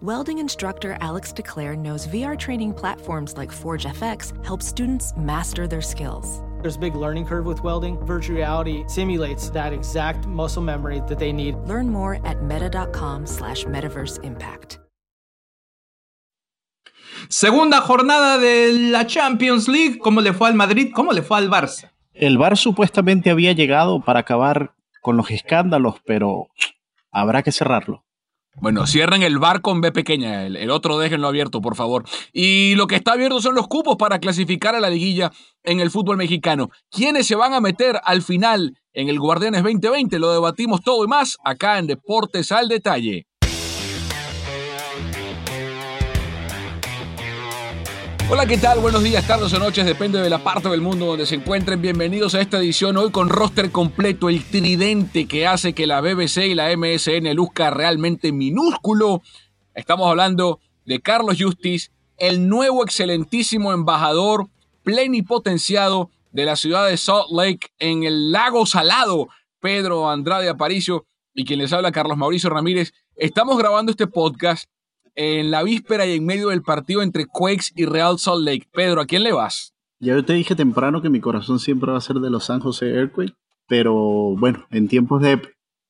Welding 0.00 0.38
instructor 0.38 0.96
Alex 1.00 1.32
DeClaire 1.32 1.76
knows 1.76 2.06
VR 2.06 2.38
training 2.38 2.72
platforms 2.72 3.36
like 3.36 3.50
Forge 3.50 3.84
FX 3.84 4.32
help 4.44 4.62
students 4.62 5.12
master 5.16 5.66
their 5.66 5.80
skills. 5.82 6.40
There's 6.62 6.76
a 6.76 6.78
big 6.78 6.94
learning 6.94 7.26
curve 7.26 7.46
with 7.46 7.64
welding. 7.64 7.98
Virtual 8.06 8.36
reality 8.36 8.84
simulates 8.86 9.50
that 9.50 9.72
exact 9.72 10.24
muscle 10.28 10.62
memory 10.62 11.02
that 11.08 11.18
they 11.18 11.32
need. 11.32 11.56
Learn 11.66 11.90
more 11.90 12.20
at 12.24 12.44
meta.com 12.44 13.26
slash 13.26 13.64
metaverse 13.64 14.22
impact. 14.22 14.78
Segunda 17.28 17.80
jornada 17.80 18.38
de 18.38 18.90
la 18.92 19.04
Champions 19.04 19.66
League. 19.66 19.98
¿Cómo 19.98 20.20
le 20.20 20.32
fue 20.32 20.46
al 20.46 20.54
Madrid? 20.54 20.92
¿Cómo 20.94 21.12
le 21.12 21.22
fue 21.22 21.38
al 21.38 21.50
Barça? 21.50 21.90
El 22.14 22.38
Bar 22.38 22.56
supuestamente 22.56 23.30
había 23.30 23.50
llegado 23.50 24.00
para 24.00 24.20
acabar 24.20 24.76
con 25.02 25.16
los 25.16 25.28
escándalos, 25.32 25.96
pero 26.06 26.46
habrá 27.10 27.42
que 27.42 27.50
cerrarlo. 27.50 28.04
Bueno, 28.56 28.88
cierren 28.88 29.22
el 29.22 29.38
bar 29.38 29.60
con 29.60 29.80
B 29.80 29.92
pequeña, 29.92 30.44
el, 30.46 30.70
otro 30.70 30.98
déjenlo 30.98 31.28
abierto, 31.28 31.60
por 31.60 31.76
favor. 31.76 32.04
Y 32.32 32.74
lo 32.74 32.88
que 32.88 32.96
está 32.96 33.12
abierto 33.12 33.40
son 33.40 33.54
los 33.54 33.68
cupos 33.68 33.96
para 33.96 34.18
clasificar 34.18 34.74
a 34.74 34.80
la 34.80 34.90
liguilla 34.90 35.30
en 35.62 35.78
el 35.78 35.90
fútbol 35.92 36.16
mexicano. 36.16 36.70
¿Quiénes 36.90 37.26
se 37.26 37.36
van 37.36 37.52
a 37.52 37.60
meter 37.60 38.00
al 38.02 38.22
final 38.22 38.76
en 38.92 39.08
el 39.08 39.20
Guardianes 39.20 39.62
2020? 39.62 40.18
Lo 40.18 40.32
debatimos 40.32 40.80
todo 40.82 41.04
y 41.04 41.08
más 41.08 41.36
acá 41.44 41.78
en 41.78 41.86
Deportes 41.86 42.50
al 42.50 42.68
Detalle. 42.68 43.27
Hola, 48.30 48.44
¿qué 48.44 48.58
tal? 48.58 48.80
Buenos 48.80 49.02
días, 49.02 49.26
tardes 49.26 49.54
o 49.54 49.58
noches, 49.58 49.86
depende 49.86 50.20
de 50.20 50.28
la 50.28 50.44
parte 50.44 50.68
del 50.68 50.82
mundo 50.82 51.06
donde 51.06 51.24
se 51.24 51.34
encuentren. 51.34 51.80
Bienvenidos 51.80 52.34
a 52.34 52.42
esta 52.42 52.58
edición 52.58 52.98
hoy 52.98 53.10
con 53.10 53.30
roster 53.30 53.70
completo, 53.72 54.28
el 54.28 54.44
tridente 54.44 55.26
que 55.26 55.46
hace 55.46 55.72
que 55.72 55.86
la 55.86 56.02
BBC 56.02 56.44
y 56.44 56.54
la 56.54 56.68
MSN 56.76 57.32
luzca 57.34 57.70
realmente 57.70 58.30
minúsculo. 58.30 59.22
Estamos 59.74 60.10
hablando 60.10 60.60
de 60.84 61.00
Carlos 61.00 61.38
Justice, 61.40 61.88
el 62.18 62.50
nuevo 62.50 62.84
excelentísimo 62.84 63.72
embajador 63.72 64.48
plenipotenciado 64.82 66.10
de 66.30 66.44
la 66.44 66.56
ciudad 66.56 66.86
de 66.86 66.98
Salt 66.98 67.30
Lake 67.30 67.68
en 67.78 68.02
el 68.02 68.30
lago 68.30 68.66
Salado, 68.66 69.28
Pedro 69.58 70.10
Andrade 70.10 70.50
Aparicio, 70.50 71.06
y 71.32 71.46
quien 71.46 71.60
les 71.60 71.72
habla, 71.72 71.92
Carlos 71.92 72.18
Mauricio 72.18 72.50
Ramírez. 72.50 72.92
Estamos 73.16 73.56
grabando 73.56 73.90
este 73.90 74.06
podcast 74.06 74.68
en 75.18 75.50
la 75.50 75.64
víspera 75.64 76.06
y 76.06 76.14
en 76.14 76.24
medio 76.24 76.50
del 76.50 76.62
partido 76.62 77.02
entre 77.02 77.26
Quakes 77.26 77.72
y 77.74 77.86
Real 77.86 78.20
Salt 78.20 78.44
Lake. 78.44 78.68
Pedro, 78.72 79.00
¿a 79.00 79.06
quién 79.06 79.24
le 79.24 79.32
vas? 79.32 79.74
Ya 79.98 80.14
yo 80.14 80.24
te 80.24 80.32
dije 80.32 80.54
temprano 80.54 81.02
que 81.02 81.10
mi 81.10 81.20
corazón 81.20 81.58
siempre 81.58 81.90
va 81.90 81.98
a 81.98 82.00
ser 82.00 82.16
de 82.16 82.30
los 82.30 82.44
San 82.44 82.60
José 82.60 82.94
Earthquake, 82.94 83.34
pero 83.66 83.92
bueno, 84.36 84.64
en 84.70 84.86
tiempos 84.86 85.20
de 85.20 85.42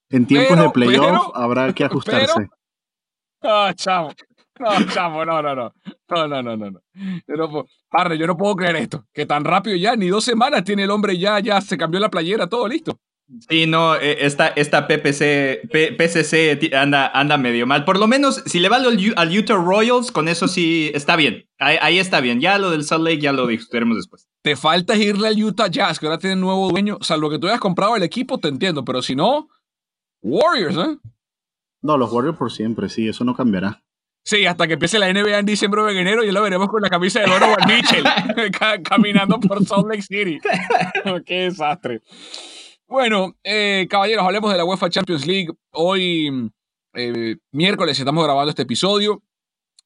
en 0.09 0.27
tiempos 0.27 0.57
Pero, 0.57 0.63
de 0.63 0.71
playoff 0.71 1.05
pero, 1.05 1.37
habrá 1.37 1.73
que 1.75 1.85
ajustarse. 1.85 2.49
Ah, 3.41 3.73
chavo. 3.73 4.11
No, 4.59 4.85
chavo, 4.93 5.25
no, 5.25 5.41
no, 5.41 5.55
no. 5.55 5.73
No, 6.09 6.27
no, 6.27 6.43
no, 6.43 6.57
no. 6.57 6.81
Yo 6.93 7.37
no 7.37 7.49
puedo, 7.49 7.67
Parre, 7.89 8.19
yo 8.19 8.27
no 8.27 8.37
puedo 8.37 8.57
creer 8.57 8.75
esto. 8.75 9.05
Que 9.13 9.27
tan 9.27 9.45
rápido 9.45 9.77
ya, 9.77 9.95
ni 9.95 10.09
dos 10.09 10.25
semanas 10.25 10.65
tiene 10.65 10.83
el 10.83 10.91
hombre 10.91 11.17
ya, 11.17 11.39
ya 11.39 11.61
se 11.61 11.79
cambió 11.79 12.01
la 12.01 12.11
playera, 12.11 12.49
todo 12.49 12.67
listo. 12.67 12.99
Sí, 13.49 13.67
no, 13.67 13.95
eh, 13.97 14.25
esta, 14.25 14.49
esta 14.49 14.87
PPC, 14.89 15.69
P- 15.71 15.93
PCC 15.93 16.75
anda, 16.75 17.09
anda 17.09 17.37
medio 17.37 17.67
mal. 17.67 17.85
Por 17.85 17.99
lo 17.99 18.07
menos, 18.07 18.43
si 18.47 18.59
le 18.59 18.71
va 18.71 18.77
al, 18.77 18.87
Utah 19.39 19.55
Royals, 19.57 20.11
con 20.11 20.29
eso 20.29 20.49
sí 20.49 20.91
está 20.95 21.15
bien. 21.15 21.47
Ahí, 21.59 21.77
ahí 21.83 21.99
está 21.99 22.21
bien. 22.23 22.41
Ya 22.41 22.57
lo 22.59 22.71
del 22.71 22.85
Salt 22.85 23.05
Lake 23.05 23.21
ya 23.21 23.33
lo 23.33 23.47
discutiremos 23.47 23.97
después. 23.99 24.27
Te 24.43 24.57
falta 24.57 24.95
es 24.95 25.01
irle 25.01 25.29
al 25.29 25.43
Utah 25.45 25.67
Jazz, 25.69 25.99
que 26.01 26.07
ahora 26.07 26.19
tiene 26.19 26.37
nuevo 26.37 26.71
dueño. 26.71 26.97
Salvo 27.03 27.29
que 27.29 27.39
tú 27.39 27.49
hayas 27.49 27.61
comprado 27.61 27.97
el 27.97 28.03
equipo, 28.03 28.39
te 28.39 28.49
entiendo. 28.49 28.83
Pero 28.85 29.03
si 29.03 29.15
no, 29.15 29.49
Warriors, 30.23 30.77
¿eh? 30.77 30.97
No, 31.83 31.99
los 31.99 32.11
Warriors 32.11 32.39
por 32.39 32.51
siempre, 32.51 32.89
sí, 32.89 33.09
eso 33.09 33.25
no 33.25 33.35
cambiará. 33.35 33.83
Sí, 34.25 34.47
hasta 34.47 34.67
que 34.67 34.75
empiece 34.75 34.99
la 34.99 35.13
NBA 35.13 35.39
en 35.39 35.47
diciembre 35.47 35.81
o 35.81 35.89
en 35.89 35.97
enero, 35.99 36.23
ya 36.25 36.33
lo 36.33 36.43
veremos 36.43 36.69
con 36.69 36.83
la 36.83 36.89
camisa 36.91 37.21
de 37.21 37.27
Donovan 37.27 37.67
Mitchell 37.67 38.05
ca- 38.59 38.83
caminando 38.83 39.39
por 39.41 39.65
Salt 39.65 39.87
Lake 39.87 40.03
City. 40.03 40.39
Qué 41.27 41.35
desastre. 41.45 42.01
Bueno, 42.91 43.37
eh, 43.45 43.87
caballeros, 43.91 44.25
hablemos 44.25 44.51
de 44.51 44.57
la 44.57 44.65
UEFA 44.65 44.89
Champions 44.89 45.27
League. 45.27 45.49
Hoy, 45.73 46.51
eh, 46.95 47.37
miércoles, 47.53 47.99
estamos 47.99 48.25
grabando 48.25 48.49
este 48.49 48.63
episodio. 48.63 49.23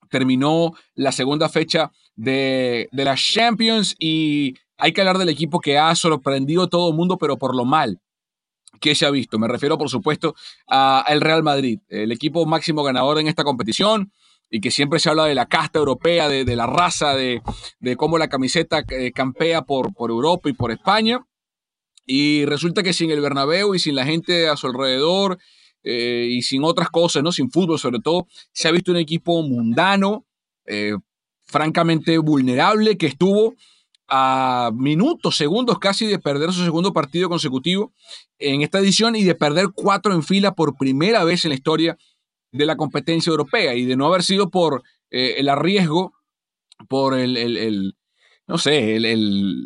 Terminó 0.08 0.72
la 0.94 1.10
segunda 1.10 1.48
fecha 1.48 1.90
de, 2.14 2.88
de 2.92 3.04
la 3.04 3.16
Champions 3.16 3.96
y 3.98 4.54
hay 4.76 4.92
que 4.92 5.00
hablar 5.00 5.18
del 5.18 5.30
equipo 5.30 5.58
que 5.58 5.78
ha 5.78 5.92
sorprendido 5.96 6.62
a 6.62 6.68
todo 6.68 6.90
el 6.90 6.94
mundo, 6.94 7.18
pero 7.18 7.38
por 7.38 7.56
lo 7.56 7.64
mal 7.64 8.00
que 8.80 8.94
se 8.94 9.04
ha 9.04 9.10
visto. 9.10 9.36
Me 9.36 9.48
refiero, 9.48 9.76
por 9.78 9.90
supuesto, 9.90 10.36
al 10.68 11.20
Real 11.20 11.42
Madrid, 11.42 11.80
el 11.88 12.12
equipo 12.12 12.46
máximo 12.46 12.84
ganador 12.84 13.18
en 13.18 13.26
esta 13.26 13.42
competición 13.42 14.12
y 14.48 14.60
que 14.60 14.70
siempre 14.70 15.00
se 15.00 15.08
habla 15.08 15.24
de 15.24 15.34
la 15.34 15.46
casta 15.46 15.80
europea, 15.80 16.28
de, 16.28 16.44
de 16.44 16.54
la 16.54 16.68
raza, 16.68 17.14
de, 17.14 17.42
de, 17.80 17.96
cómo 17.96 18.16
la 18.16 18.28
camiseta 18.28 18.84
eh, 18.90 19.10
campea 19.10 19.62
por, 19.62 19.92
por 19.92 20.10
Europa 20.10 20.48
y 20.48 20.52
por 20.52 20.70
España. 20.70 21.26
Y 22.06 22.44
resulta 22.44 22.82
que 22.82 22.92
sin 22.92 23.10
el 23.10 23.20
Bernabéu 23.20 23.74
y 23.74 23.78
sin 23.78 23.94
la 23.94 24.04
gente 24.04 24.48
a 24.48 24.56
su 24.56 24.66
alrededor 24.66 25.38
eh, 25.84 26.28
y 26.30 26.42
sin 26.42 26.64
otras 26.64 26.90
cosas, 26.90 27.22
¿no? 27.22 27.32
sin 27.32 27.50
fútbol 27.50 27.78
sobre 27.78 28.00
todo, 28.00 28.26
se 28.52 28.68
ha 28.68 28.72
visto 28.72 28.92
un 28.92 28.98
equipo 28.98 29.42
mundano, 29.42 30.26
eh, 30.66 30.96
francamente 31.44 32.18
vulnerable, 32.18 32.96
que 32.96 33.06
estuvo 33.06 33.54
a 34.08 34.70
minutos, 34.74 35.36
segundos 35.36 35.78
casi 35.78 36.06
de 36.06 36.18
perder 36.18 36.52
su 36.52 36.64
segundo 36.64 36.92
partido 36.92 37.28
consecutivo 37.28 37.92
en 38.38 38.62
esta 38.62 38.78
edición 38.78 39.16
y 39.16 39.24
de 39.24 39.34
perder 39.34 39.68
cuatro 39.74 40.12
en 40.12 40.22
fila 40.22 40.54
por 40.54 40.76
primera 40.76 41.24
vez 41.24 41.44
en 41.44 41.50
la 41.50 41.54
historia 41.54 41.96
de 42.52 42.66
la 42.66 42.76
competencia 42.76 43.30
europea 43.30 43.74
y 43.74 43.86
de 43.86 43.96
no 43.96 44.06
haber 44.06 44.22
sido 44.22 44.50
por 44.50 44.82
eh, 45.10 45.36
el 45.38 45.48
arriesgo, 45.48 46.12
por 46.88 47.14
el, 47.18 47.36
el, 47.36 47.56
el 47.56 47.96
no 48.52 48.58
sé, 48.58 48.98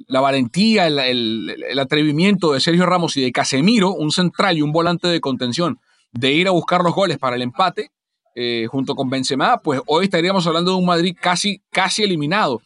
la 0.06 0.20
valentía, 0.20 0.86
el, 0.86 1.76
atrevimiento 1.76 2.52
de 2.52 2.60
Sergio 2.60 2.86
Ramos 2.86 3.16
y 3.16 3.22
de 3.22 3.32
Casemiro, 3.32 3.92
un 3.92 4.12
central 4.12 4.56
y 4.56 4.62
un 4.62 4.70
volante 4.70 5.08
de 5.08 5.20
contención, 5.20 5.80
de 6.12 6.32
ir 6.32 6.46
a 6.46 6.52
buscar 6.52 6.82
los 6.82 6.94
goles 6.94 7.18
para 7.18 7.34
el 7.34 7.42
empate 7.42 7.90
eh, 8.36 8.68
junto 8.70 8.94
con 8.94 9.10
Benzema, 9.10 9.58
pues 9.58 9.80
hoy 9.86 10.04
estaríamos 10.04 10.46
hablando 10.46 10.70
de 10.70 10.76
un 10.76 10.86
Madrid 10.86 11.16
casi, 11.20 11.62
casi 11.72 12.04
eliminado 12.04 12.62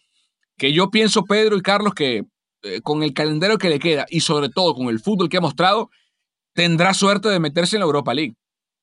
que 0.58 0.74
yo 0.74 0.90
pienso, 0.90 1.24
Pedro 1.24 1.56
y 1.56 1.62
Carlos, 1.62 1.94
que 1.94 2.24
eh, 2.64 2.82
con 2.82 3.02
el 3.02 3.14
calendario 3.14 3.56
que 3.56 3.70
le 3.70 3.78
queda 3.78 4.04
y 4.10 4.20
sobre 4.20 4.50
todo 4.50 4.74
con 4.74 4.88
el 4.88 5.00
fútbol 5.00 5.30
que 5.30 5.38
ha 5.38 5.40
mostrado, 5.40 5.88
tendrá 6.52 6.92
suerte 6.92 7.30
de 7.30 7.40
meterse 7.40 7.76
en 7.76 7.80
la 7.80 7.86
Europa 7.86 8.12
League. 8.12 8.34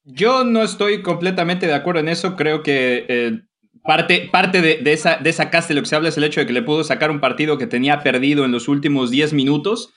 Yo 0.06 0.44
no 0.44 0.64
estoy 0.64 1.04
completamente 1.04 1.68
de 1.68 1.76
acuerdo 1.76 2.00
en 2.00 2.10
eso. 2.10 2.36
Creo 2.36 2.64
que 2.64 3.06
eh, 3.08 3.42
parte, 3.88 4.30
parte 4.32 4.62
de, 4.62 4.78
de, 4.78 4.94
esa, 4.94 5.18
de 5.18 5.32
esa 5.32 5.46
de 5.46 5.74
lo 5.74 5.82
que 5.82 5.88
se 5.88 5.96
habla 5.96 6.10
es 6.10 6.18
el 6.18 6.24
hecho 6.24 6.42
de 6.42 6.46
que 6.46 6.54
le 6.54 6.62
pudo 6.62 6.84
sacar 6.84 7.10
un 7.10 7.20
partido 7.20 7.58
que 7.58 7.66
tenía 7.66 8.04
perdido 8.04 8.46
en 8.46 8.52
los 8.52 8.68
últimos 8.68 9.10
10 9.10 9.34
minutos. 9.34 9.92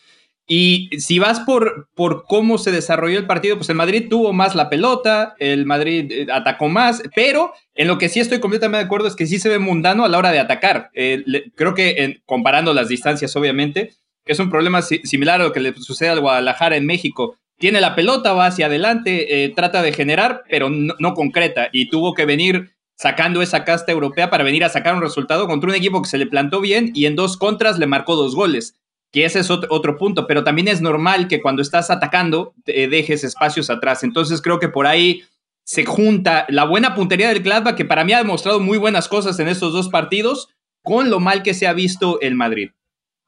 Y 0.47 0.89
si 0.99 1.19
vas 1.19 1.41
por, 1.41 1.89
por 1.95 2.25
cómo 2.25 2.59
se 2.59 2.73
desarrolló 2.73 3.19
el 3.19 3.27
partido, 3.27 3.57
pues 3.57 3.69
el 3.69 3.77
Madrid 3.77 4.07
tuvo 4.09 4.33
más 4.33 4.55
la 4.55 4.71
pelota, 4.71 5.35
el 5.39 5.67
Madrid 5.67 6.11
eh, 6.11 6.27
atacó 6.33 6.69
más, 6.69 7.03
pero 7.15 7.53
en 7.75 7.87
lo 7.87 7.99
que 7.99 8.09
sí 8.09 8.19
estoy 8.19 8.41
completamente 8.41 8.79
de 8.79 8.87
acuerdo 8.87 9.07
es 9.07 9.15
que 9.15 9.27
sí 9.27 9.39
se 9.39 9.49
ve 9.49 9.59
mundano 9.59 10.05
a 10.05 10.09
la 10.09 10.19
hora 10.19 10.33
de 10.33 10.41
atacar. 10.41 10.91
Eh, 10.95 11.23
creo 11.55 11.75
que 11.75 12.03
en, 12.03 12.23
comparando 12.25 12.73
las 12.75 12.89
distancias, 12.89 13.37
obviamente, 13.37 13.93
es 14.25 14.39
un 14.39 14.51
problema 14.51 14.83
si, 14.83 14.99
similar 15.05 15.41
a 15.41 15.45
lo 15.45 15.53
que 15.53 15.61
le 15.61 15.75
sucede 15.75 16.09
al 16.09 16.21
Guadalajara 16.21 16.77
en 16.77 16.87
México, 16.87 17.37
tiene 17.61 17.83
la 17.83 17.95
pelota, 17.95 18.33
va 18.33 18.47
hacia 18.47 18.67
adelante, 18.67 19.45
eh, 19.45 19.51
trata 19.51 19.83
de 19.83 19.93
generar, 19.93 20.45
pero 20.49 20.71
no, 20.71 21.15
concreta. 21.15 21.69
Y 21.73 21.91
tuvo 21.91 22.15
que 22.15 22.25
venir 22.25 22.71
sacando 23.00 23.41
esa 23.41 23.64
casta 23.64 23.93
europea 23.93 24.29
para 24.29 24.44
venir 24.44 24.62
a 24.62 24.69
sacar 24.69 24.94
un 24.94 25.00
resultado 25.00 25.47
contra 25.47 25.70
un 25.70 25.75
equipo 25.75 26.02
que 26.02 26.08
se 26.11 26.19
le 26.19 26.26
plantó 26.26 26.61
bien 26.61 26.91
y 26.93 27.06
en 27.06 27.17
dos 27.17 27.38
contras 27.38 27.79
le 27.79 27.87
marcó 27.87 28.14
dos 28.14 28.35
goles. 28.35 28.79
Que 29.11 29.25
ese 29.25 29.38
es 29.38 29.50
otro, 29.50 29.97
punto, 29.97 30.26
pero 30.26 30.44
también 30.44 30.69
es 30.69 30.82
normal 30.82 31.26
que 31.26 31.41
cuando 31.41 31.62
estás 31.62 31.91
atacando 31.91 32.52
te 32.62 32.88
dejes 32.88 33.25
espacios 33.25 33.70
atrás. 33.70 34.05
Entonces 34.05 34.43
creo 34.43 34.58
que 34.58 34.69
por 34.69 34.87
ahí 34.87 35.23
se 35.64 35.87
junta 35.87 36.44
la 36.50 36.64
buena 36.67 36.94
puntería 36.94 37.31
del 37.31 37.43
Gladbach, 37.43 37.75
que 37.75 37.87
para 37.87 38.05
mí 38.05 38.12
ha 38.12 38.19
demostrado 38.19 38.61
muy 38.61 38.76
buenas 38.76 39.08
cosas 39.08 39.38
en 39.41 39.49
estos 39.49 39.73
dos 39.73 39.88
partidos, 39.88 40.50
con 40.82 41.08
lo 41.08 41.20
mal 41.20 41.43
que 41.43 41.55
se 41.55 41.67
ha 41.67 41.73
visto 41.73 42.20
el 42.20 42.35
Madrid. 42.35 42.73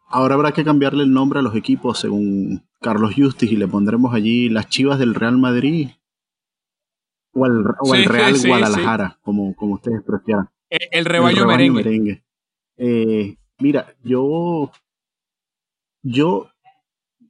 Ahora 0.07 0.35
habrá 0.35 0.53
que 0.53 0.65
cambiarle 0.65 1.05
el 1.05 1.15
nombre 1.15 1.39
a 1.39 1.43
los 1.43 1.57
equipos 1.57 1.99
según 1.99 2.63
Carlos 2.83 3.15
Justis 3.17 3.51
y 3.51 3.57
le 3.57 3.69
pondremos 3.69 4.13
allí 4.13 4.51
las 4.51 4.69
chivas 4.69 4.99
del 4.99 5.15
Real 5.15 5.39
Madrid 5.39 5.89
o 7.35 7.47
el, 7.95 8.05
Real 8.05 8.35
Guadalajara, 8.47 9.19
Como, 9.23 9.55
como 9.57 9.75
ustedes 9.75 10.03
prefieran. 10.05 10.49
El, 10.69 11.05
rebaño, 11.05 11.47
merengue. 11.47 12.25
Eh, 12.77 13.37
mira, 13.59 13.95
yo, 14.03 14.71
yo 16.03 16.49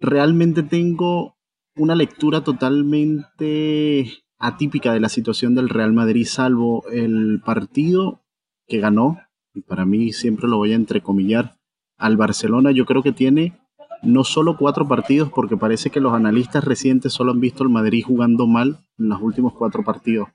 realmente 0.00 0.62
tengo 0.62 1.36
una 1.76 1.94
lectura 1.94 2.44
totalmente 2.44 4.12
atípica 4.38 4.92
de 4.92 5.00
la 5.00 5.08
situación 5.08 5.54
del 5.54 5.68
Real 5.68 5.92
Madrid, 5.92 6.26
salvo 6.26 6.84
el 6.90 7.40
partido 7.44 8.22
que 8.66 8.78
ganó, 8.78 9.18
y 9.54 9.62
para 9.62 9.84
mí 9.84 10.12
siempre 10.12 10.48
lo 10.48 10.58
voy 10.58 10.72
a 10.72 10.76
entrecomillar, 10.76 11.56
al 11.96 12.16
Barcelona. 12.16 12.72
Yo 12.72 12.84
creo 12.84 13.02
que 13.02 13.12
tiene 13.12 13.61
no 14.02 14.24
solo 14.24 14.56
cuatro 14.56 14.86
partidos, 14.88 15.30
porque 15.30 15.56
parece 15.56 15.90
que 15.90 16.00
los 16.00 16.12
analistas 16.12 16.64
recientes 16.64 17.12
solo 17.12 17.32
han 17.32 17.40
visto 17.40 17.62
al 17.62 17.70
Madrid 17.70 18.04
jugando 18.04 18.46
mal 18.46 18.78
en 18.98 19.08
los 19.08 19.22
últimos 19.22 19.54
cuatro 19.54 19.84
partidos. 19.84 20.28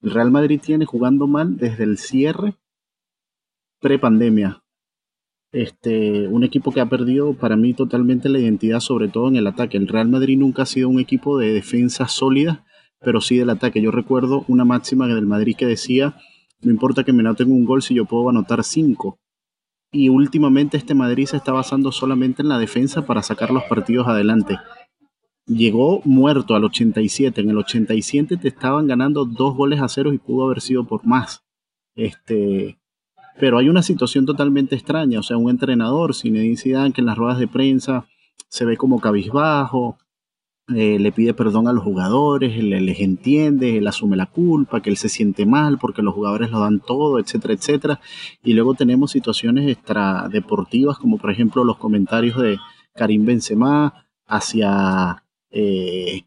El 0.00 0.12
Real 0.12 0.30
Madrid 0.30 0.60
tiene 0.62 0.86
jugando 0.86 1.26
mal 1.26 1.56
desde 1.56 1.84
el 1.84 1.98
cierre 1.98 2.54
pre-pandemia. 3.80 4.62
Este, 5.50 6.28
un 6.28 6.44
equipo 6.44 6.72
que 6.72 6.80
ha 6.80 6.86
perdido 6.86 7.34
para 7.34 7.56
mí 7.56 7.74
totalmente 7.74 8.28
la 8.28 8.38
identidad, 8.38 8.80
sobre 8.80 9.08
todo 9.08 9.28
en 9.28 9.36
el 9.36 9.46
ataque. 9.46 9.76
El 9.76 9.88
Real 9.88 10.08
Madrid 10.08 10.38
nunca 10.38 10.62
ha 10.62 10.66
sido 10.66 10.88
un 10.88 11.00
equipo 11.00 11.38
de 11.38 11.52
defensa 11.52 12.06
sólida, 12.06 12.64
pero 13.00 13.20
sí 13.20 13.36
del 13.36 13.50
ataque. 13.50 13.82
Yo 13.82 13.90
recuerdo 13.90 14.44
una 14.46 14.64
máxima 14.64 15.08
del 15.08 15.26
Madrid 15.26 15.56
que 15.56 15.66
decía, 15.66 16.16
no 16.60 16.70
importa 16.70 17.02
que 17.02 17.12
me 17.12 17.22
noten 17.22 17.50
un 17.50 17.64
gol 17.64 17.82
si 17.82 17.94
yo 17.94 18.04
puedo 18.04 18.28
anotar 18.28 18.62
cinco 18.62 19.18
y 19.90 20.08
últimamente 20.08 20.76
este 20.76 20.94
Madrid 20.94 21.26
se 21.26 21.36
está 21.36 21.52
basando 21.52 21.92
solamente 21.92 22.42
en 22.42 22.48
la 22.48 22.58
defensa 22.58 23.06
para 23.06 23.22
sacar 23.22 23.50
los 23.50 23.64
partidos 23.64 24.06
adelante. 24.06 24.58
Llegó 25.46 26.02
muerto 26.04 26.54
al 26.54 26.64
87, 26.64 27.40
en 27.40 27.50
el 27.50 27.58
87 27.58 28.36
te 28.36 28.48
estaban 28.48 28.86
ganando 28.86 29.24
dos 29.24 29.56
goles 29.56 29.80
a 29.80 29.88
cero 29.88 30.12
y 30.12 30.18
pudo 30.18 30.44
haber 30.44 30.60
sido 30.60 30.84
por 30.84 31.06
más. 31.06 31.42
Este, 31.94 32.78
pero 33.40 33.58
hay 33.58 33.68
una 33.68 33.82
situación 33.82 34.26
totalmente 34.26 34.74
extraña, 34.74 35.20
o 35.20 35.22
sea, 35.22 35.38
un 35.38 35.48
entrenador, 35.48 36.14
Zinedine 36.14 36.56
Zidane, 36.56 36.92
que 36.92 37.00
en 37.00 37.06
las 37.06 37.16
ruedas 37.16 37.38
de 37.38 37.48
prensa 37.48 38.06
se 38.48 38.64
ve 38.64 38.76
como 38.76 39.00
cabizbajo, 39.00 39.98
eh, 40.74 40.98
le 40.98 41.12
pide 41.12 41.32
perdón 41.32 41.66
a 41.66 41.72
los 41.72 41.82
jugadores, 41.82 42.62
les 42.62 43.00
entiende, 43.00 43.78
él 43.78 43.86
asume 43.86 44.16
la 44.16 44.26
culpa, 44.26 44.82
que 44.82 44.90
él 44.90 44.96
se 44.96 45.08
siente 45.08 45.46
mal 45.46 45.78
porque 45.78 46.02
los 46.02 46.14
jugadores 46.14 46.50
lo 46.50 46.60
dan 46.60 46.80
todo, 46.80 47.18
etcétera, 47.18 47.54
etcétera. 47.54 48.00
Y 48.42 48.52
luego 48.52 48.74
tenemos 48.74 49.10
situaciones 49.10 49.68
extradeportivas, 49.70 50.98
como 50.98 51.18
por 51.18 51.30
ejemplo 51.30 51.64
los 51.64 51.78
comentarios 51.78 52.36
de 52.36 52.58
Karim 52.94 53.24
Benzema 53.24 54.06
hacia 54.26 55.24
eh, 55.50 56.22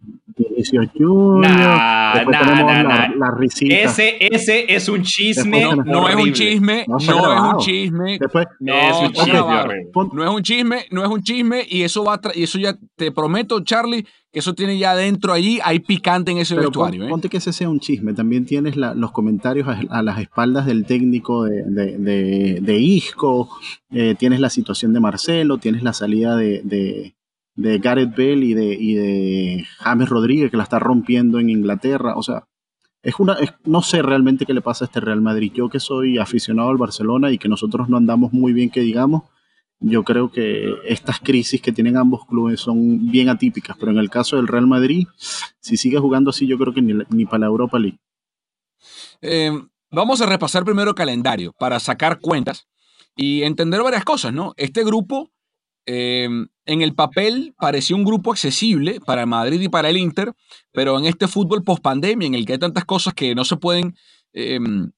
Junior. 0.97 1.39
Nah, 1.39 2.23
la, 2.23 3.37
Ese, 3.61 4.17
ese 4.19 4.73
es 4.73 4.89
un 4.89 5.01
chisme. 5.03 5.63
No, 5.85 6.07
es 6.07 6.15
un 6.15 6.33
chisme. 6.33 6.85
No, 6.87 6.97
es 6.97 7.07
un 7.07 7.57
chisme. 7.59 8.19
no, 8.59 8.73
es 8.73 8.95
un 8.97 9.13
chisme. 9.13 9.39
No 10.13 10.23
es 10.23 10.29
un 10.29 10.43
chisme. 10.43 10.85
No 10.91 11.03
es 11.03 11.09
un 11.09 11.21
chisme. 11.21 11.65
Y 11.69 11.83
eso 11.83 12.03
va 12.03 12.19
y 12.33 12.43
eso 12.43 12.59
ya 12.59 12.77
te 12.95 13.11
prometo, 13.11 13.61
Charlie, 13.61 14.05
que 14.31 14.39
eso 14.39 14.53
tiene 14.53 14.77
ya 14.77 14.91
adentro 14.91 15.33
allí. 15.33 15.59
Hay 15.63 15.79
picante 15.79 16.31
en 16.31 16.37
ese 16.37 16.55
vestuario. 16.55 17.05
¿eh? 17.05 17.09
Ponte 17.09 17.29
que 17.29 17.37
ese 17.37 17.53
sea 17.53 17.69
un 17.69 17.79
chisme. 17.79 18.13
También 18.13 18.45
tienes 18.45 18.75
los 18.75 19.11
comentarios 19.11 19.67
a, 19.67 20.01
las 20.01 20.19
espaldas 20.19 20.65
del 20.65 20.85
técnico 20.85 21.43
de, 21.43 21.63
de, 21.63 22.59
de, 22.61 22.79
Isco. 22.79 23.49
Eh, 23.91 24.15
tienes 24.17 24.39
la 24.39 24.49
situación 24.49 24.93
de 24.93 24.99
Marcelo. 24.99 25.57
Tienes 25.57 25.83
la 25.83 25.93
salida 25.93 26.35
de 26.35 27.13
de 27.55 27.79
Gareth 27.79 28.15
Bell 28.15 28.43
y 28.43 28.53
de, 28.53 28.73
y 28.79 28.93
de 28.95 29.65
James 29.79 30.09
Rodríguez 30.09 30.51
que 30.51 30.57
la 30.57 30.63
está 30.63 30.79
rompiendo 30.79 31.39
en 31.39 31.49
Inglaterra. 31.49 32.15
O 32.15 32.23
sea, 32.23 32.47
es 33.03 33.19
una, 33.19 33.37
no 33.65 33.81
sé 33.81 34.01
realmente 34.01 34.45
qué 34.45 34.53
le 34.53 34.61
pasa 34.61 34.85
a 34.85 34.87
este 34.87 34.99
Real 34.99 35.21
Madrid. 35.21 35.51
Yo 35.53 35.69
que 35.69 35.79
soy 35.79 36.17
aficionado 36.17 36.69
al 36.69 36.77
Barcelona 36.77 37.31
y 37.31 37.37
que 37.37 37.49
nosotros 37.49 37.89
no 37.89 37.97
andamos 37.97 38.31
muy 38.31 38.53
bien, 38.53 38.69
que 38.69 38.81
digamos, 38.81 39.23
yo 39.79 40.03
creo 40.03 40.31
que 40.31 40.75
estas 40.85 41.19
crisis 41.19 41.59
que 41.61 41.71
tienen 41.71 41.97
ambos 41.97 42.25
clubes 42.25 42.59
son 42.59 43.09
bien 43.09 43.29
atípicas. 43.29 43.75
Pero 43.79 43.91
en 43.91 43.97
el 43.97 44.09
caso 44.09 44.35
del 44.35 44.47
Real 44.47 44.67
Madrid, 44.67 45.07
si 45.17 45.77
sigue 45.77 45.97
jugando 45.97 46.29
así, 46.29 46.45
yo 46.45 46.57
creo 46.57 46.73
que 46.73 46.81
ni, 46.81 47.25
para 47.25 47.39
la 47.39 47.47
Europa 47.47 47.79
League. 47.79 47.99
Em, 49.21 49.67
vamos 49.89 50.21
a 50.21 50.27
repasar 50.27 50.63
primero 50.63 50.93
calendario 50.93 51.53
para 51.57 51.79
sacar 51.79 52.19
cuentas 52.19 52.67
y 53.15 53.41
entender 53.41 53.81
varias 53.81 54.05
cosas, 54.05 54.31
¿no? 54.33 54.53
Este 54.57 54.83
grupo 54.83 55.31
Em, 55.85 56.47
en 56.65 56.81
el 56.81 56.93
papel 56.93 57.55
pareció 57.57 57.95
un 57.95 58.03
grupo 58.03 58.31
accesible 58.31 58.99
para 59.05 59.25
Madrid 59.25 59.59
y 59.61 59.69
para 59.69 59.89
el 59.89 59.97
Inter, 59.97 60.33
pero 60.71 60.97
en 60.97 61.05
este 61.05 61.27
fútbol 61.27 61.63
post 61.63 61.81
pandemia, 61.81 62.27
en 62.27 62.35
el 62.35 62.45
que 62.45 62.53
hay 62.53 62.59
tantas 62.59 62.85
cosas 62.85 63.13
que 63.13 63.33
no 63.33 63.45
se 63.45 63.57
pueden 63.57 63.95
em, 64.33 64.91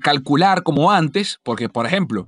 calcular 0.00 0.62
como 0.62 0.90
antes, 0.90 1.38
porque, 1.42 1.68
por 1.68 1.86
ejemplo, 1.86 2.26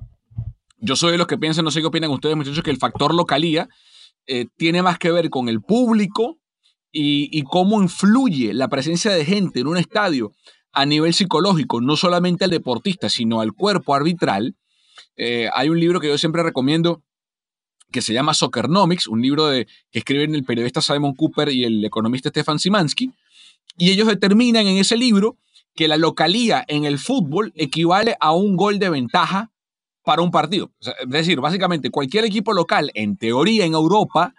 yo 0.77 0.95
soy 0.95 1.13
de 1.13 1.17
los 1.17 1.27
que 1.27 1.37
piensan, 1.37 1.63
no 1.63 1.71
sé 1.71 1.81
qué 1.81 1.87
opinan 1.87 2.11
ustedes, 2.11 2.35
muchachos, 2.35 2.63
que 2.63 2.71
el 2.71 2.77
factor 2.77 3.13
localía 3.13 3.69
eh, 4.27 4.47
tiene 4.57 4.81
más 4.81 4.97
que 4.97 5.11
ver 5.11 5.29
con 5.29 5.49
el 5.49 5.61
público 5.61 6.39
y, 6.91 7.41
cómo 7.43 7.81
influye 7.81 8.53
la 8.53 8.67
presencia 8.67 9.11
de 9.11 9.25
gente 9.25 9.61
en 9.61 9.67
un 9.67 9.77
estadio 9.77 10.31
a 10.71 10.85
nivel 10.85 11.13
psicológico, 11.13 11.81
no 11.81 11.95
solamente 11.95 12.45
al 12.45 12.51
deportista, 12.51 13.09
sino 13.09 13.41
al 13.41 13.53
cuerpo 13.53 13.95
arbitral. 13.95 14.55
Eh, 15.17 15.49
hay 15.53 15.69
un 15.69 15.79
libro 15.79 15.99
que 15.99 16.07
yo 16.07 16.17
siempre 16.17 16.43
recomiendo 16.43 17.01
que 17.93 18.01
se 18.01 18.13
llama 18.13 18.33
Soccernomics, 18.33 19.07
un 19.07 19.21
libro 19.21 19.47
de, 19.47 19.67
que 19.91 19.99
escriben 19.99 20.35
el 20.35 20.43
periodista 20.43 20.81
Simon 20.81 21.15
Cooper 21.15 21.47
y 21.47 21.63
el 21.63 21.85
economista 21.85 22.27
Stefan 22.27 22.59
Simansky, 22.59 23.13
y 23.77 23.91
ellos 23.91 24.07
determinan 24.07 24.67
en 24.67 24.77
ese 24.77 24.97
libro 24.97 25.37
que 25.73 25.87
la 25.87 25.95
localía 25.95 26.65
en 26.67 26.83
el 26.83 26.99
fútbol 26.99 27.53
equivale 27.55 28.17
a 28.19 28.33
un 28.33 28.57
gol 28.57 28.79
de 28.79 28.89
ventaja 28.89 29.51
para 30.03 30.21
un 30.21 30.31
partido. 30.31 30.71
es 30.81 31.09
decir, 31.09 31.39
básicamente 31.39 31.89
cualquier 31.89 32.25
equipo 32.25 32.53
local, 32.53 32.91
en 32.93 33.15
teoría 33.15 33.65
en 33.65 33.73
Europa, 33.73 34.35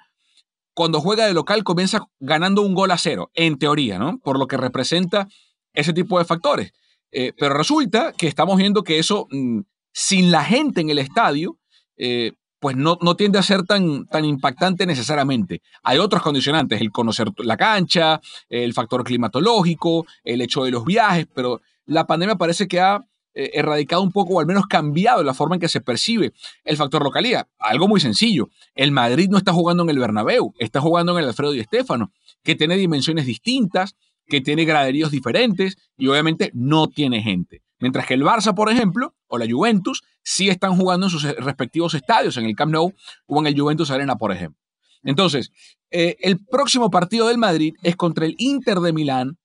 cuando 0.74 1.00
juega 1.00 1.26
de 1.26 1.34
local 1.34 1.64
comienza 1.64 2.06
ganando 2.18 2.62
un 2.62 2.74
gol 2.74 2.90
a 2.90 2.98
cero, 2.98 3.30
en 3.34 3.58
teoría, 3.58 3.98
¿no? 3.98 4.18
Por 4.18 4.38
lo 4.38 4.46
que 4.46 4.56
representa 4.56 5.28
ese 5.72 5.92
tipo 5.92 6.18
de 6.18 6.24
factores. 6.24 6.72
Eh, 7.12 7.32
pero 7.38 7.54
resulta 7.54 8.12
que 8.12 8.26
estamos 8.26 8.56
viendo 8.56 8.82
que 8.82 8.98
eso, 8.98 9.28
mm, 9.30 9.60
sin 9.92 10.30
la 10.32 10.44
gente 10.44 10.80
en 10.80 10.90
el 10.90 10.98
estadio, 10.98 11.58
eh, 11.96 12.32
pues 12.64 12.76
no, 12.78 12.96
no, 13.02 13.14
tiende 13.14 13.38
a 13.38 13.42
ser 13.42 13.64
tan, 13.64 14.06
tan 14.06 14.24
impactante 14.24 14.86
necesariamente. 14.86 15.60
Hay 15.82 15.98
otros 15.98 16.22
condicionantes, 16.22 16.80
el 16.80 16.90
conocer 16.90 17.28
la 17.36 17.58
cancha, 17.58 18.22
el 18.48 18.72
factor 18.72 19.04
climatológico, 19.04 20.06
el 20.24 20.40
hecho 20.40 20.64
de 20.64 20.70
los 20.70 20.86
viajes, 20.86 21.26
pero 21.34 21.60
la 21.84 22.06
pandemia 22.06 22.36
parece 22.36 22.66
que 22.66 22.80
ha 22.80 23.04
eh, 23.34 23.50
erradicado 23.52 24.00
un 24.00 24.12
poco 24.12 24.36
o 24.36 24.40
al 24.40 24.46
menos 24.46 24.66
cambiado 24.66 25.22
la 25.22 25.34
forma 25.34 25.56
en 25.56 25.60
que 25.60 25.68
se 25.68 25.82
percibe 25.82 26.32
el 26.64 26.78
factor 26.78 27.04
localidad. 27.04 27.48
Algo 27.58 27.86
muy 27.86 28.00
sencillo, 28.00 28.48
el 28.74 28.92
Madrid 28.92 29.28
no 29.28 29.36
está 29.36 29.52
jugando 29.52 29.82
en 29.82 29.90
el 29.90 29.98
Bernabéu, 29.98 30.54
está 30.58 30.80
jugando 30.80 31.12
en 31.12 31.18
el 31.18 31.28
Alfredo 31.28 31.52
Di 31.52 31.64
Stéfano, 31.64 32.12
que 32.42 32.54
tiene 32.54 32.76
dimensiones 32.76 33.26
distintas, 33.26 33.94
que 34.26 34.40
tiene 34.40 34.64
graderíos 34.64 35.10
diferentes 35.10 35.76
y 35.98 36.06
obviamente 36.06 36.50
no 36.54 36.86
tiene 36.86 37.20
gente. 37.20 37.60
Mientras 37.84 38.06
que 38.06 38.14
el 38.14 38.22
Barça, 38.22 38.54
por 38.54 38.70
ejemplo, 38.70 39.14
o 39.26 39.36
la 39.36 39.44
Juventus, 39.46 40.04
sí 40.22 40.48
están 40.48 40.74
jugando 40.74 41.04
en 41.04 41.10
sus 41.10 41.22
respectivos 41.22 41.92
estadios, 41.92 42.38
en 42.38 42.46
el 42.46 42.56
Camp 42.56 42.72
Nou 42.72 42.94
o 43.26 43.40
en 43.40 43.46
el 43.46 43.60
Juventus 43.60 43.90
Arena, 43.90 44.16
por 44.16 44.32
ejemplo. 44.32 44.58
Entonces, 45.02 45.52
eh, 45.90 46.16
el 46.20 46.42
próximo 46.42 46.88
partido 46.90 47.28
del 47.28 47.36
Madrid 47.36 47.74
es 47.82 47.94
contra 47.94 48.24
el 48.24 48.36
Inter 48.38 48.78
de 48.78 48.94
Milán 48.94 49.36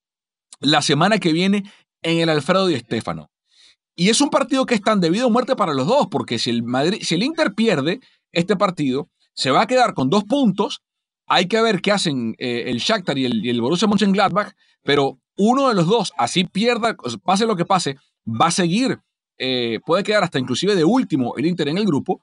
la 0.61 0.81
semana 0.81 1.17
que 1.17 1.33
viene 1.33 1.69
en 2.01 2.19
el 2.19 2.29
Alfredo 2.29 2.67
Di 2.67 2.79
Stéfano. 2.79 3.29
Y 3.93 4.07
es 4.07 4.21
un 4.21 4.29
partido 4.29 4.65
que 4.65 4.75
es 4.75 4.81
tan 4.81 5.01
debido 5.01 5.27
a 5.27 5.29
muerte 5.29 5.57
para 5.57 5.73
los 5.73 5.85
dos, 5.85 6.07
porque 6.09 6.39
si 6.39 6.49
el, 6.49 6.63
Madrid, 6.63 6.99
si 7.01 7.15
el 7.15 7.23
Inter 7.23 7.53
pierde 7.55 7.99
este 8.31 8.55
partido, 8.55 9.09
se 9.33 9.51
va 9.51 9.63
a 9.63 9.67
quedar 9.67 9.93
con 9.93 10.09
dos 10.09 10.23
puntos. 10.23 10.81
Hay 11.27 11.49
que 11.49 11.61
ver 11.61 11.81
qué 11.81 11.91
hacen 11.91 12.35
eh, 12.37 12.63
el 12.67 12.77
Shakhtar 12.77 13.17
y 13.17 13.25
el, 13.25 13.45
y 13.45 13.49
el 13.49 13.59
Borussia 13.59 13.89
Mönchengladbach, 13.89 14.53
pero 14.85 15.19
uno 15.35 15.67
de 15.67 15.75
los 15.75 15.87
dos, 15.87 16.13
así 16.17 16.45
pierda, 16.45 16.95
pase 17.25 17.45
lo 17.45 17.57
que 17.57 17.65
pase, 17.65 17.97
va 18.29 18.47
a 18.47 18.51
seguir, 18.51 18.99
eh, 19.37 19.79
puede 19.85 20.03
quedar 20.03 20.23
hasta 20.23 20.39
inclusive 20.39 20.75
de 20.75 20.85
último 20.85 21.35
el 21.37 21.45
Inter 21.45 21.69
en 21.69 21.77
el 21.77 21.85
grupo, 21.85 22.21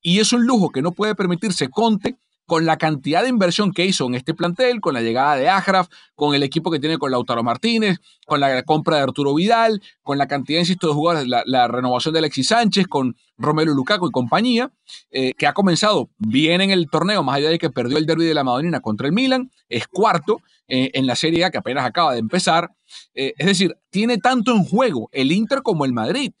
y 0.00 0.20
es 0.20 0.32
un 0.32 0.46
lujo 0.46 0.70
que 0.70 0.82
no 0.82 0.92
puede 0.92 1.14
permitirse 1.14 1.68
Conte 1.68 2.18
con 2.46 2.66
la 2.66 2.76
cantidad 2.76 3.22
de 3.22 3.28
inversión 3.28 3.72
que 3.72 3.86
hizo 3.86 4.06
en 4.06 4.14
este 4.14 4.34
plantel, 4.34 4.80
con 4.80 4.94
la 4.94 5.00
llegada 5.00 5.36
de 5.36 5.48
Ajraf, 5.48 5.88
con 6.14 6.34
el 6.34 6.42
equipo 6.42 6.70
que 6.70 6.78
tiene 6.78 6.98
con 6.98 7.10
Lautaro 7.10 7.42
Martínez, 7.42 7.98
con 8.26 8.40
la 8.40 8.62
compra 8.64 8.96
de 8.96 9.02
Arturo 9.02 9.34
Vidal, 9.34 9.82
con 10.02 10.18
la 10.18 10.28
cantidad, 10.28 10.60
insisto, 10.60 10.88
de 10.88 10.92
jugadores, 10.92 11.26
la, 11.26 11.68
renovación 11.68 12.12
de 12.12 12.18
Alexis 12.18 12.48
Sánchez, 12.48 12.86
con 12.86 13.16
Romelu 13.38 13.74
Lukaku 13.74 14.08
y 14.08 14.10
compañía, 14.10 14.70
eh, 15.10 15.32
que 15.34 15.46
ha 15.46 15.54
comenzado 15.54 16.10
bien 16.18 16.60
en 16.60 16.70
el 16.70 16.88
torneo, 16.90 17.22
más 17.22 17.36
allá 17.36 17.48
de 17.48 17.58
que 17.58 17.70
perdió 17.70 17.96
el 17.96 18.06
derby 18.06 18.26
de 18.26 18.34
la 18.34 18.44
Madonina 18.44 18.80
contra 18.80 19.06
el 19.06 19.14
Milan, 19.14 19.50
es 19.68 19.86
cuarto 19.88 20.40
eh, 20.68 20.90
en 20.94 21.06
la 21.06 21.16
Serie 21.16 21.44
A 21.44 21.50
que 21.50 21.58
apenas 21.58 21.84
acaba 21.84 22.12
de 22.12 22.18
empezar. 22.18 22.70
Eh, 23.14 23.34
es 23.36 23.46
decir, 23.46 23.76
tiene 23.90 24.18
tanto 24.18 24.52
en 24.52 24.64
juego 24.64 25.08
el 25.12 25.32
Inter 25.32 25.62
como 25.62 25.84
el 25.84 25.92
Madrid. 25.92 26.32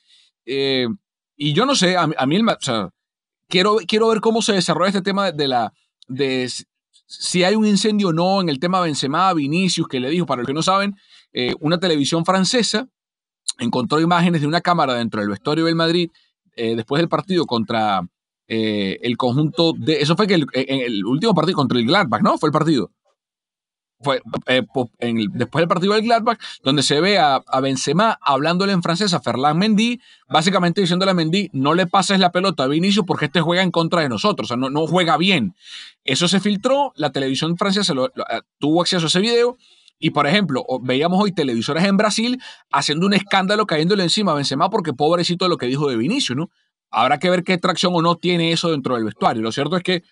y 1.36 1.52
yo 1.52 1.66
no 1.66 1.74
sé, 1.74 1.96
a, 1.96 2.06
mí 2.06 2.38
quiero, 3.48 3.76
quiero 3.86 4.08
ver 4.08 4.20
cómo 4.20 4.42
se 4.42 4.52
desarrolla 4.52 4.88
este 4.88 5.02
tema 5.02 5.32
de 5.32 5.48
la 5.48 5.72
de 6.06 6.48
si 7.06 7.44
hay 7.44 7.54
un 7.54 7.66
incendio 7.66 8.08
o 8.08 8.12
no 8.12 8.40
en 8.40 8.48
el 8.48 8.58
tema 8.58 8.80
Benzema, 8.80 9.32
Vinicius, 9.34 9.88
que 9.88 10.00
le 10.00 10.10
dijo, 10.10 10.26
para 10.26 10.42
los 10.42 10.46
que 10.46 10.54
no 10.54 10.62
saben, 10.62 10.96
eh, 11.32 11.54
una 11.60 11.78
televisión 11.78 12.24
francesa 12.24 12.88
encontró 13.58 14.00
imágenes 14.00 14.40
de 14.40 14.46
una 14.46 14.60
cámara 14.60 14.94
dentro 14.94 15.20
del 15.20 15.30
vestuario 15.30 15.64
del 15.66 15.74
Madrid 15.74 16.10
eh, 16.56 16.74
después 16.76 17.00
del 17.00 17.08
partido 17.08 17.46
contra 17.46 18.00
eh, 18.48 18.98
el 19.02 19.16
conjunto 19.16 19.72
de... 19.76 20.00
Eso 20.00 20.16
fue 20.16 20.26
que 20.26 20.34
el, 20.34 21.04
último 21.04 21.34
partido 21.34 21.56
contra 21.56 21.78
el 21.78 21.86
Gladbach, 21.86 22.22
¿no? 22.22 22.38
Fue 22.38 22.48
el 22.48 22.52
partido 22.52 22.90
fue 24.04 24.22
eh, 24.46 24.62
después 25.32 25.62
del 25.62 25.68
partido 25.68 25.94
del 25.94 26.02
Gladbach, 26.02 26.38
donde 26.62 26.82
se 26.82 27.00
ve 27.00 27.18
a, 27.18 27.42
Benzema 27.60 28.18
hablándole 28.20 28.72
en 28.72 28.82
francés 28.82 29.14
a 29.14 29.20
Ferland 29.20 29.58
Mendy, 29.58 30.00
básicamente 30.28 30.80
diciéndole 30.80 31.10
a 31.10 31.14
Mendy, 31.14 31.50
no 31.52 31.74
le 31.74 31.86
pases 31.86 32.20
la 32.20 32.30
pelota 32.30 32.64
a 32.64 32.66
Vinicius 32.68 33.06
porque 33.06 33.26
este 33.26 33.40
juega 33.40 33.62
en 33.62 33.70
contra 33.70 34.02
de 34.02 34.08
nosotros, 34.08 34.46
o 34.46 34.48
sea, 34.48 34.56
no, 34.56 34.70
no 34.70 34.86
juega 34.86 35.16
bien. 35.16 35.54
Eso 36.04 36.28
se 36.28 36.38
filtró, 36.40 36.92
la 36.96 37.10
televisión 37.10 37.56
francesa 37.56 37.94
lo, 37.94 38.06
eh, 38.06 38.10
tuvo 38.58 38.82
acceso 38.82 39.06
a 39.06 39.08
ese 39.08 39.20
video, 39.20 39.56
y 39.98 40.10
por 40.10 40.26
ejemplo, 40.26 40.64
veíamos 40.82 41.22
hoy 41.22 41.32
televisores 41.32 41.84
en 41.84 41.96
Brasil 41.96 42.40
haciendo 42.70 43.06
un 43.06 43.14
escándalo 43.14 43.66
cayéndole 43.66 44.02
encima 44.02 44.32
a 44.32 44.34
Benzema 44.34 44.68
porque 44.68 44.92
pobrecito 44.92 45.48
lo 45.48 45.56
que 45.56 45.66
dijo 45.66 45.88
de 45.88 45.96
Vinicius, 45.96 46.36
¿no? 46.36 46.50
Habrá 46.90 47.18
que 47.18 47.30
ver 47.30 47.42
qué 47.42 47.58
tracción 47.58 47.92
o 47.94 48.02
no 48.02 48.16
tiene 48.16 48.52
eso 48.52 48.70
dentro 48.70 48.94
del 48.94 49.04
vestuario. 49.04 49.42
Lo 49.42 49.50
cierto 49.50 49.76
es 49.76 49.82
que 49.82 50.02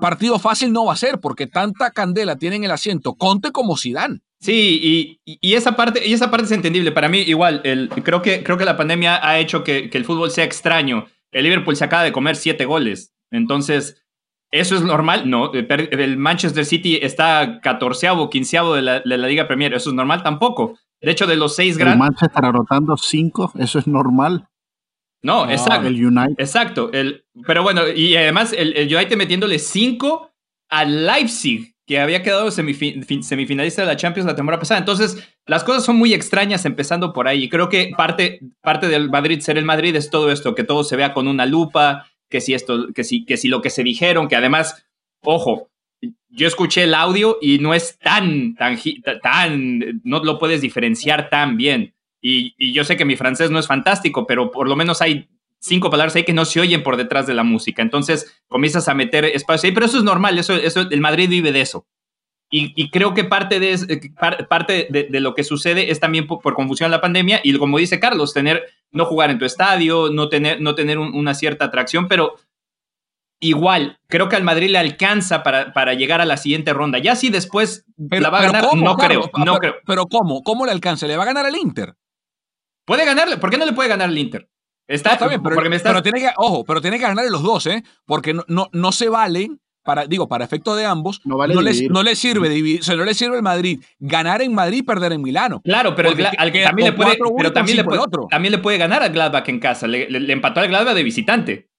partido 0.00 0.38
fácil 0.38 0.72
no 0.72 0.86
va 0.86 0.94
a 0.94 0.96
ser 0.96 1.20
porque 1.20 1.46
tanta 1.46 1.90
candela 1.92 2.36
tiene 2.36 2.56
en 2.56 2.64
el 2.64 2.70
asiento 2.70 3.14
Conte 3.14 3.52
como 3.52 3.76
Zidane. 3.76 4.20
Sí, 4.40 5.18
y, 5.24 5.54
esa 5.54 5.76
parte, 5.76 6.06
y 6.06 6.14
esa 6.14 6.30
parte 6.30 6.46
es 6.46 6.52
entendible. 6.52 6.92
Para 6.92 7.10
mí, 7.10 7.18
igual, 7.18 7.60
el, 7.64 7.90
creo, 7.90 8.22
que, 8.22 8.42
creo 8.42 8.56
que 8.56 8.64
la 8.64 8.78
pandemia 8.78 9.26
ha 9.26 9.38
hecho 9.38 9.62
que, 9.62 9.90
el 9.92 10.04
fútbol 10.04 10.30
sea 10.30 10.44
extraño. 10.44 11.06
El 11.30 11.44
Liverpool 11.44 11.76
se 11.76 11.84
acaba 11.84 12.02
de 12.02 12.12
comer 12.12 12.36
siete 12.36 12.64
goles. 12.64 13.12
Entonces, 13.30 14.02
¿eso 14.50 14.76
es 14.76 14.82
normal? 14.82 15.28
No. 15.28 15.52
El 15.52 16.16
Manchester 16.16 16.64
City 16.64 16.98
está 17.02 17.60
catorceavo, 17.60 18.30
quinceavo 18.30 18.74
de 18.74 18.82
la, 18.82 19.00
de 19.00 19.18
la 19.18 19.28
Liga 19.28 19.46
Premier. 19.46 19.74
¿Eso 19.74 19.90
es 19.90 19.94
normal? 19.94 20.22
Tampoco. 20.22 20.78
De 21.02 21.10
hecho, 21.10 21.26
de 21.26 21.36
los 21.36 21.54
seis 21.54 21.76
grandes. 21.76 21.94
El 21.94 22.12
Manchester 22.12 22.44
anotando 22.44 22.96
cinco, 22.96 23.52
¿eso 23.58 23.78
es 23.78 23.86
normal? 23.86 24.48
No, 25.22 25.50
exacto. 25.50 25.88
El 25.88 26.04
United. 26.04 26.34
Exacto. 26.38 26.90
El, 26.92 27.24
pero 27.46 27.62
bueno, 27.62 27.88
y 27.88 28.16
además 28.16 28.54
el, 28.56 28.76
el 28.76 28.94
United 28.94 29.16
metiéndole 29.16 29.58
5 29.58 30.30
al 30.70 31.06
Leipzig, 31.06 31.74
que 31.86 31.98
había 31.98 32.22
quedado 32.22 32.50
semifinalista 32.52 33.82
de 33.82 33.86
la 33.88 33.96
Champions 33.96 34.26
la 34.26 34.36
temporada 34.36 34.60
pasada. 34.60 34.78
Entonces, 34.78 35.28
las 35.44 35.64
cosas 35.64 35.84
son 35.84 35.96
muy 35.96 36.14
extrañas 36.14 36.64
empezando 36.64 37.12
por 37.12 37.26
ahí. 37.26 37.44
Y 37.44 37.48
creo 37.48 37.68
que 37.68 37.90
parte, 37.96 38.38
parte 38.62 38.86
del 38.86 39.10
Madrid 39.10 39.40
ser 39.40 39.58
el 39.58 39.64
Madrid 39.64 39.96
es 39.96 40.08
todo 40.08 40.30
esto, 40.30 40.54
que 40.54 40.62
todo 40.62 40.84
se 40.84 40.94
vea 40.94 41.12
con 41.12 41.26
una 41.26 41.46
lupa, 41.46 42.06
que 42.28 42.40
si 42.40 42.54
esto, 42.54 42.92
que 42.94 43.02
si, 43.02 43.24
que 43.24 43.36
si 43.36 43.48
lo 43.48 43.60
que 43.60 43.70
se 43.70 43.82
dijeron, 43.82 44.28
que 44.28 44.36
además, 44.36 44.86
ojo, 45.24 45.68
yo 46.28 46.46
escuché 46.46 46.84
el 46.84 46.94
audio 46.94 47.38
y 47.42 47.58
no 47.58 47.74
es 47.74 47.98
tan, 47.98 48.54
tan, 48.54 48.78
tan, 49.20 50.00
no 50.04 50.22
lo 50.22 50.38
puedes 50.38 50.60
diferenciar 50.60 51.28
tan 51.28 51.56
bien. 51.56 51.92
Y, 52.20 52.72
yo 52.72 52.84
sé 52.84 52.96
que 52.96 53.04
mi 53.04 53.16
francés 53.16 53.50
no 53.50 53.58
es 53.58 53.66
fantástico, 53.66 54.26
pero 54.26 54.50
por 54.50 54.68
lo 54.68 54.76
menos 54.76 55.00
hay 55.00 55.28
cinco 55.58 55.90
palabras 55.90 56.16
ahí 56.16 56.24
que 56.24 56.32
no 56.32 56.44
se 56.44 56.60
oyen 56.60 56.82
por 56.82 56.96
detrás 56.96 57.26
de 57.26 57.34
la 57.34 57.44
música. 57.44 57.82
Entonces 57.82 58.42
comienzas 58.48 58.88
a 58.88 58.94
meter 58.94 59.24
espacio 59.24 59.68
ahí, 59.68 59.74
pero 59.74 59.86
eso 59.86 59.98
es 59.98 60.04
normal, 60.04 60.38
eso, 60.38 60.54
eso, 60.54 60.80
el 60.90 61.00
Madrid 61.00 61.28
vive 61.28 61.52
de 61.52 61.60
eso. 61.60 61.86
Y, 62.52 62.90
creo 62.90 63.14
que 63.14 63.22
parte, 63.22 63.60
de, 63.60 63.74
eh, 63.74 64.12
parte 64.48 64.88
de, 64.90 65.20
lo 65.20 65.34
que 65.34 65.44
sucede 65.44 65.92
es 65.92 66.00
también 66.00 66.26
por, 66.26 66.54
confusión 66.54 66.88
en 66.88 66.90
la 66.90 67.00
pandemia 67.00 67.40
y 67.44 67.56
como 67.56 67.78
dice 67.78 68.00
Carlos, 68.00 68.34
tener, 68.34 68.64
no 68.90 69.04
jugar 69.04 69.30
en 69.30 69.38
tu 69.38 69.44
estadio, 69.44 70.10
no 70.10 70.28
tener, 70.28 70.60
no 70.60 70.74
tener 70.74 70.98
una 70.98 71.34
cierta 71.34 71.66
atracción, 71.66 72.08
pero 72.08 72.34
igual, 73.38 73.98
creo 74.08 74.28
que 74.28 74.34
al 74.34 74.42
Madrid 74.42 74.68
le 74.70 74.78
alcanza 74.78 75.44
para, 75.44 75.72
para 75.72 75.94
llegar 75.94 76.20
a 76.20 76.24
la 76.24 76.36
siguiente 76.36 76.72
ronda. 76.72 76.98
Ya 76.98 77.14
si 77.14 77.30
después 77.30 77.84
la 77.96 78.30
va 78.30 78.40
a 78.40 78.42
ganar, 78.42 78.64
no 78.74 78.96
creo, 78.96 79.30
no 79.36 79.58
creo. 79.58 79.76
Pero 79.86 80.06
¿cómo? 80.06 80.42
¿Cómo 80.42 80.66
le 80.66 80.72
alcanza? 80.72 81.06
¿Le 81.06 81.16
va 81.16 81.22
a 81.22 81.26
ganar 81.26 81.46
al 81.46 81.56
Inter? 81.56 81.94
Puede 82.90 83.04
ganarle. 83.04 83.36
¿Por 83.36 83.50
qué 83.50 83.56
no 83.56 83.66
le 83.66 83.72
puede 83.72 83.88
ganar 83.88 84.08
el 84.08 84.18
Inter? 84.18 84.48
Está, 84.88 85.16
bien, 85.28 85.40
pero, 85.44 86.02
tiene 86.02 86.18
que, 86.18 86.30
ojo, 86.36 86.64
pero 86.64 86.80
tiene 86.80 86.98
que 86.98 87.04
ganarle 87.04 87.30
los 87.30 87.44
dos, 87.44 87.64
¿eh? 87.66 87.84
Porque 88.04 88.34
no, 88.34 88.42
no, 88.48 88.68
no 88.72 88.90
se 88.90 89.08
valen, 89.08 89.60
para, 89.84 90.06
digo, 90.06 90.26
para 90.26 90.44
efecto 90.44 90.74
de 90.74 90.86
ambos, 90.86 91.20
no, 91.24 91.36
vale 91.36 91.54
no, 91.54 91.62
les, 91.62 91.88
no 91.88 92.02
le 92.02 92.16
sirve 92.16 92.48
dividir, 92.48 92.80
o 92.80 92.82
sea, 92.82 92.96
no 92.96 93.04
le 93.04 93.14
sirve 93.14 93.36
el 93.36 93.44
Madrid 93.44 93.80
ganar 94.00 94.42
en 94.42 94.52
Madrid 94.52 94.78
y 94.78 94.82
perder 94.82 95.12
en 95.12 95.22
Milano. 95.22 95.60
Claro, 95.62 95.94
pero, 95.94 96.08
al, 96.08 96.16
que 96.50 96.64
también, 96.64 96.88
le 96.88 96.92
puede, 96.92 97.16
pero 97.36 97.52
también, 97.52 97.76
le 97.76 97.84
puede, 97.84 98.02
también 98.28 98.50
le 98.50 98.58
puede 98.58 98.78
ganar 98.78 99.04
al 99.04 99.12
Gladbach 99.12 99.48
en 99.48 99.60
casa. 99.60 99.86
Le, 99.86 100.10
le 100.10 100.32
empató 100.32 100.58
al 100.58 100.66
Gladbach 100.66 100.96
de 100.96 101.04
visitante. 101.04 101.69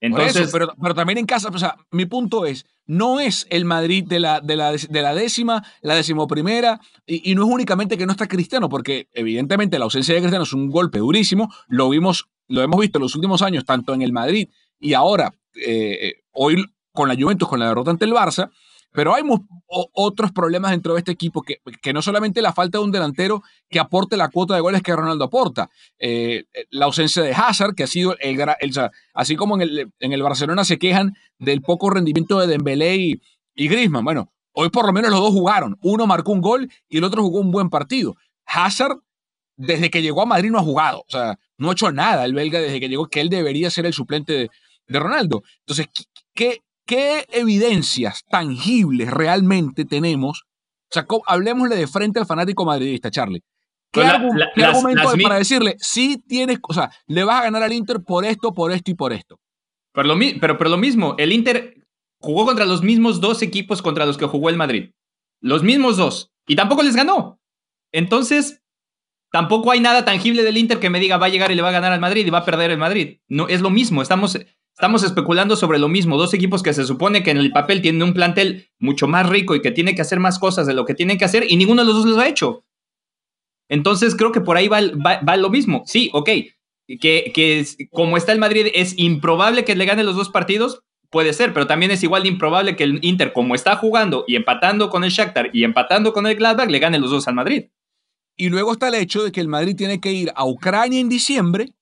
Entonces, 0.00 0.50
pero, 0.50 0.72
pero, 0.80 0.94
también 0.94 1.18
en 1.18 1.26
casa, 1.26 1.50
o 1.52 1.58
sea, 1.58 1.76
mi 1.90 2.06
punto 2.06 2.46
es, 2.46 2.64
no 2.86 3.20
es 3.20 3.46
el 3.50 3.66
Madrid 3.66 4.04
de 4.06 4.18
la, 4.18 4.40
de 4.40 4.56
la, 4.56 4.72
de 4.72 5.02
la 5.02 5.14
décima, 5.14 5.62
la 5.82 5.94
decimoprimera, 5.94 6.80
y, 7.06 7.30
y 7.30 7.34
no 7.34 7.44
es 7.44 7.52
únicamente 7.52 7.98
que 7.98 8.06
no 8.06 8.12
está 8.12 8.26
Cristiano, 8.26 8.70
porque 8.70 9.08
evidentemente 9.12 9.78
la 9.78 9.84
ausencia 9.84 10.14
de 10.14 10.20
Cristiano 10.20 10.44
es 10.44 10.52
un 10.54 10.70
golpe 10.70 11.00
durísimo, 11.00 11.52
lo 11.68 11.90
vimos, 11.90 12.28
lo 12.48 12.62
hemos 12.62 12.80
visto 12.80 12.98
en 12.98 13.02
los 13.02 13.14
últimos 13.14 13.42
años, 13.42 13.64
tanto 13.66 13.92
en 13.92 14.00
el 14.00 14.12
Madrid 14.12 14.48
y 14.80 14.94
ahora, 14.94 15.34
eh, 15.54 16.14
hoy 16.32 16.64
con 16.92 17.08
la 17.08 17.14
Juventus, 17.14 17.48
con 17.48 17.60
la 17.60 17.68
derrota 17.68 17.90
ante 17.90 18.06
el 18.06 18.12
Barça, 18.12 18.50
pero 18.92 19.14
hay 19.14 19.22
otros 19.68 20.32
problemas 20.32 20.72
dentro 20.72 20.94
de 20.94 20.98
este 20.98 21.12
equipo 21.12 21.42
que, 21.42 21.58
que, 21.80 21.92
no 21.92 22.02
solamente 22.02 22.42
la 22.42 22.52
falta 22.52 22.78
de 22.78 22.84
un 22.84 22.90
delantero 22.90 23.42
que 23.68 23.78
aporte 23.78 24.16
la 24.16 24.28
cuota 24.28 24.54
de 24.54 24.60
goles 24.60 24.82
que 24.82 24.94
Ronaldo 24.94 25.24
aporta, 25.24 25.70
eh, 25.98 26.44
la 26.70 26.86
ausencia 26.86 27.22
de 27.22 27.32
Hazard, 27.32 27.74
que 27.74 27.84
ha 27.84 27.86
sido 27.86 28.16
el, 28.18 28.40
así 29.14 29.36
como 29.36 29.54
en 29.56 29.62
el, 29.62 29.92
en 30.00 30.12
el, 30.12 30.22
Barcelona 30.22 30.64
se 30.64 30.78
quejan 30.78 31.14
del 31.38 31.62
poco 31.62 31.90
rendimiento 31.90 32.40
de 32.40 32.46
Dembélé 32.46 32.96
y, 32.96 33.22
y. 33.54 33.88
Bueno, 33.88 34.32
hoy 34.52 34.70
por 34.70 34.86
lo 34.86 34.92
menos 34.92 35.10
los 35.10 35.20
dos 35.20 35.32
jugaron. 35.32 35.78
Uno 35.82 36.06
marcó 36.06 36.32
un 36.32 36.40
gol 36.40 36.68
y 36.88 36.98
el 36.98 37.04
otro 37.04 37.22
jugó 37.22 37.40
un 37.40 37.52
buen 37.52 37.70
partido. 37.70 38.16
Hazard, 38.46 38.98
desde 39.56 39.90
que 39.90 40.02
llegó 40.02 40.22
a 40.22 40.26
Madrid 40.26 40.50
no 40.50 40.58
ha 40.58 40.62
jugado, 40.62 41.00
o 41.00 41.10
sea, 41.10 41.38
no 41.58 41.68
ha 41.68 41.72
hecho 41.72 41.92
nada 41.92 42.24
el 42.24 42.34
belga 42.34 42.60
desde 42.60 42.80
que 42.80 42.88
llegó, 42.88 43.06
que 43.06 43.20
él 43.20 43.28
debería 43.28 43.70
ser 43.70 43.86
el 43.86 43.92
suplente 43.92 44.32
de, 44.32 44.50
de 44.88 44.98
Ronaldo. 44.98 45.42
Entonces, 45.60 45.88
¿qué, 46.34 46.62
¿Qué 46.90 47.24
evidencias 47.30 48.24
tangibles 48.28 49.12
realmente 49.12 49.84
tenemos? 49.84 50.42
O 50.42 50.88
sea, 50.90 51.06
hablemosle 51.28 51.76
de 51.76 51.86
frente 51.86 52.18
al 52.18 52.26
fanático 52.26 52.64
madridista, 52.64 53.12
Charlie. 53.12 53.44
¿Qué, 53.92 54.02
argumento 54.02 55.08
hay 55.08 55.22
para 55.22 55.36
decirle, 55.36 55.76
sí 55.78 56.20
tienes, 56.26 56.58
o 56.68 56.74
sea, 56.74 56.90
le 57.06 57.22
vas 57.22 57.42
a 57.42 57.44
ganar 57.44 57.62
al 57.62 57.72
Inter 57.72 58.00
por 58.04 58.24
esto, 58.24 58.52
por 58.52 58.72
esto 58.72 58.90
y 58.90 58.94
por 58.94 59.12
esto? 59.12 59.38
Pero 59.92 60.08
lo, 60.08 60.18
pero, 60.40 60.58
pero 60.58 60.68
lo 60.68 60.78
mismo, 60.78 61.14
el 61.18 61.30
Inter 61.30 61.76
jugó 62.18 62.44
contra 62.44 62.66
los 62.66 62.82
mismos 62.82 63.20
dos 63.20 63.40
equipos 63.42 63.82
contra 63.82 64.04
los 64.04 64.18
que 64.18 64.26
jugó 64.26 64.50
el 64.50 64.56
Madrid. 64.56 64.90
Los 65.40 65.62
mismos 65.62 65.96
dos. 65.96 66.32
Y 66.48 66.56
tampoco 66.56 66.82
les 66.82 66.96
ganó. 66.96 67.38
Entonces, 67.92 68.64
tampoco 69.30 69.70
hay 69.70 69.78
nada 69.78 70.04
tangible 70.04 70.42
del 70.42 70.56
Inter 70.56 70.80
que 70.80 70.90
me 70.90 70.98
diga 70.98 71.18
va 71.18 71.26
a 71.26 71.30
llegar 71.30 71.52
y 71.52 71.54
le 71.54 71.62
va 71.62 71.68
a 71.68 71.72
ganar 71.72 71.92
al 71.92 72.00
Madrid 72.00 72.26
y 72.26 72.30
va 72.30 72.38
a 72.38 72.44
perder 72.44 72.72
el 72.72 72.78
Madrid. 72.78 73.18
No, 73.28 73.46
es 73.46 73.60
lo 73.60 73.70
mismo. 73.70 74.02
Estamos, 74.02 74.36
Estamos 74.74 75.02
especulando 75.02 75.56
sobre 75.56 75.78
lo 75.78 75.88
mismo, 75.88 76.16
dos 76.16 76.32
equipos 76.32 76.62
que 76.62 76.72
se 76.72 76.84
supone 76.84 77.22
que 77.22 77.30
en 77.30 77.36
el 77.36 77.52
papel 77.52 77.82
tienen 77.82 78.02
un 78.02 78.14
plantel 78.14 78.70
mucho 78.78 79.06
más 79.08 79.28
rico 79.28 79.54
y 79.54 79.60
que 79.60 79.70
tiene 79.70 79.94
que 79.94 80.02
hacer 80.02 80.20
más 80.20 80.38
cosas 80.38 80.66
de 80.66 80.74
lo 80.74 80.84
que 80.84 80.94
tienen 80.94 81.18
que 81.18 81.24
hacer 81.24 81.44
y 81.48 81.56
ninguno 81.56 81.82
de 81.82 81.86
los 81.86 81.96
dos 81.96 82.06
lo 82.06 82.20
ha 82.20 82.28
hecho. 82.28 82.64
Entonces 83.68 84.16
creo 84.16 84.32
que 84.32 84.40
por 84.40 84.56
ahí 84.56 84.68
va, 84.68 85.36
lo 85.36 85.50
mismo. 85.50 85.82
Sí, 85.86 86.10
ok, 86.12 86.28
que, 87.00 87.30
que 87.34 87.64
como 87.90 88.16
está 88.16 88.32
el 88.32 88.38
Madrid 88.38 88.68
es 88.74 88.98
improbable 88.98 89.64
que 89.64 89.76
le 89.76 89.84
gane 89.84 90.02
los 90.02 90.16
dos 90.16 90.30
partidos, 90.30 90.82
puede 91.10 91.32
ser, 91.32 91.52
pero 91.52 91.66
también 91.66 91.90
es 91.90 92.02
igual 92.02 92.22
de 92.22 92.30
improbable 92.30 92.76
que 92.76 92.84
el 92.84 92.98
Inter, 93.02 93.32
como 93.32 93.54
está 93.54 93.76
jugando 93.76 94.24
y 94.26 94.36
empatando 94.36 94.88
con 94.88 95.04
el 95.04 95.10
Shakhtar 95.10 95.50
y 95.52 95.64
empatando 95.64 96.12
con 96.12 96.26
el 96.26 96.36
Gladbach, 96.36 96.70
le 96.70 96.78
gane 96.78 96.98
los 96.98 97.10
dos 97.10 97.28
al 97.28 97.34
Madrid. 97.34 97.66
Y 98.36 98.48
luego 98.48 98.72
está 98.72 98.88
el 98.88 98.94
hecho 98.94 99.22
de 99.22 99.32
que 99.32 99.40
el 99.40 99.48
Madrid 99.48 99.76
tiene 99.76 100.00
que 100.00 100.12
ir 100.12 100.32
a 100.34 100.46
Ucrania 100.46 101.00
en 101.00 101.08
diciembre 101.08 101.74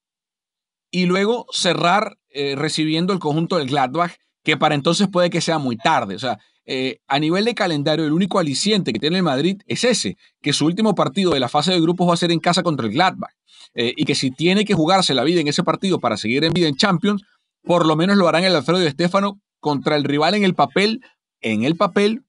y 0.91 1.07
luego 1.07 1.47
cerrar 1.53 2.19
eh, 2.41 2.55
recibiendo 2.55 3.13
el 3.13 3.19
conjunto 3.19 3.59
del 3.59 3.67
Gladbach, 3.67 4.13
que 4.45 4.57
para 4.57 4.77
entonces 4.77 5.09
puede 5.09 5.29
que 5.29 5.41
sea 5.41 5.59
muy 5.59 5.77
tarde. 5.77 6.15
O 6.15 6.21
sea, 6.21 6.39
eh, 6.67 7.01
a 7.09 7.19
nivel 7.19 7.45
de 7.45 7.53
calendario, 7.57 8.05
el 8.05 8.13
único 8.13 8.39
aliciente 8.39 8.93
que 8.93 9.01
tiene 9.01 9.17
el 9.17 9.25
Madrid 9.25 9.61
es 9.67 9.83
ese, 9.83 10.17
que 10.41 10.53
su 10.53 10.65
último 10.65 10.95
partido 10.95 11.33
de 11.33 11.41
la 11.41 11.49
fase 11.49 11.73
de 11.73 11.81
grupos 11.81 12.09
va 12.09 12.15
a 12.15 12.17
ser 12.17 12.31
en 12.31 12.39
casa 12.39 12.63
contra 12.63 12.87
el 12.87 12.93
Gladbach. 12.93 13.33
Eh, 13.75 13.93
y 13.97 14.05
que 14.05 14.15
si 14.15 14.31
tiene 14.31 14.65
que 14.65 14.75
jugarse 14.75 15.15
la 15.15 15.25
vida 15.25 15.41
en 15.41 15.49
ese 15.49 15.65
partido 15.65 15.99
para 15.99 16.17
seguir 16.17 16.45
en 16.45 16.53
vida 16.53 16.69
en 16.69 16.77
Champions, 16.77 17.25
por 17.65 17.85
lo 17.85 17.97
menos 17.97 18.17
lo 18.17 18.29
harán 18.29 18.45
el 18.45 18.55
Alfredo 18.55 18.79
de 18.79 18.87
Estefano 18.87 19.41
contra 19.59 19.97
el 19.97 20.05
rival 20.05 20.35
en 20.35 20.45
el 20.45 20.55
papel, 20.55 21.01
en 21.41 21.65
el 21.65 21.75
papel 21.75 22.23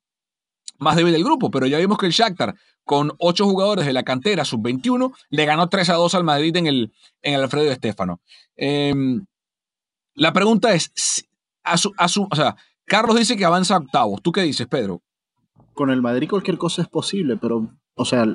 más 0.80 0.96
débil 0.96 1.14
del 1.14 1.24
grupo. 1.24 1.52
Pero 1.52 1.68
ya 1.68 1.78
vimos 1.78 2.00
que 2.00 2.08
el 2.08 2.14
Shakhtar, 2.14 2.56
con 2.84 3.12
ocho 3.20 3.46
jugadores 3.46 3.86
de 3.86 3.94
la 3.94 4.02
cantera 4.02 4.44
sub-21, 4.44 5.14
le 5.30 5.46
ganó 5.46 5.70
3 5.70 5.88
a 5.90 5.94
2 5.94 6.16
al 6.16 6.24
Madrid 6.24 6.58
en 6.58 6.66
el, 6.66 6.94
en 7.22 7.36
el 7.36 7.44
Alfredo 7.44 7.72
Estefano. 7.72 8.22
Em, 8.56 9.24
la 10.20 10.34
pregunta 10.34 10.74
es, 10.74 11.26
a 11.64 11.78
su, 11.78 11.94
a 11.98 12.08
su, 12.08 12.28
o 12.30 12.36
sea, 12.36 12.56
Carlos 12.86 13.18
dice 13.18 13.38
que 13.38 13.46
avanza 13.46 13.76
a 13.76 13.80
octavos. 13.80 14.22
¿Tú 14.22 14.32
qué 14.32 14.42
dices, 14.42 14.68
Pedro? 14.68 15.02
Con 15.74 15.90
el 15.90 16.02
Madrid 16.02 16.30
cualquier 16.30 16.58
cosa 16.58 16.82
es 16.82 16.88
posible, 16.88 17.38
pero, 17.38 17.70
o 17.96 18.06
sea, 18.06 18.26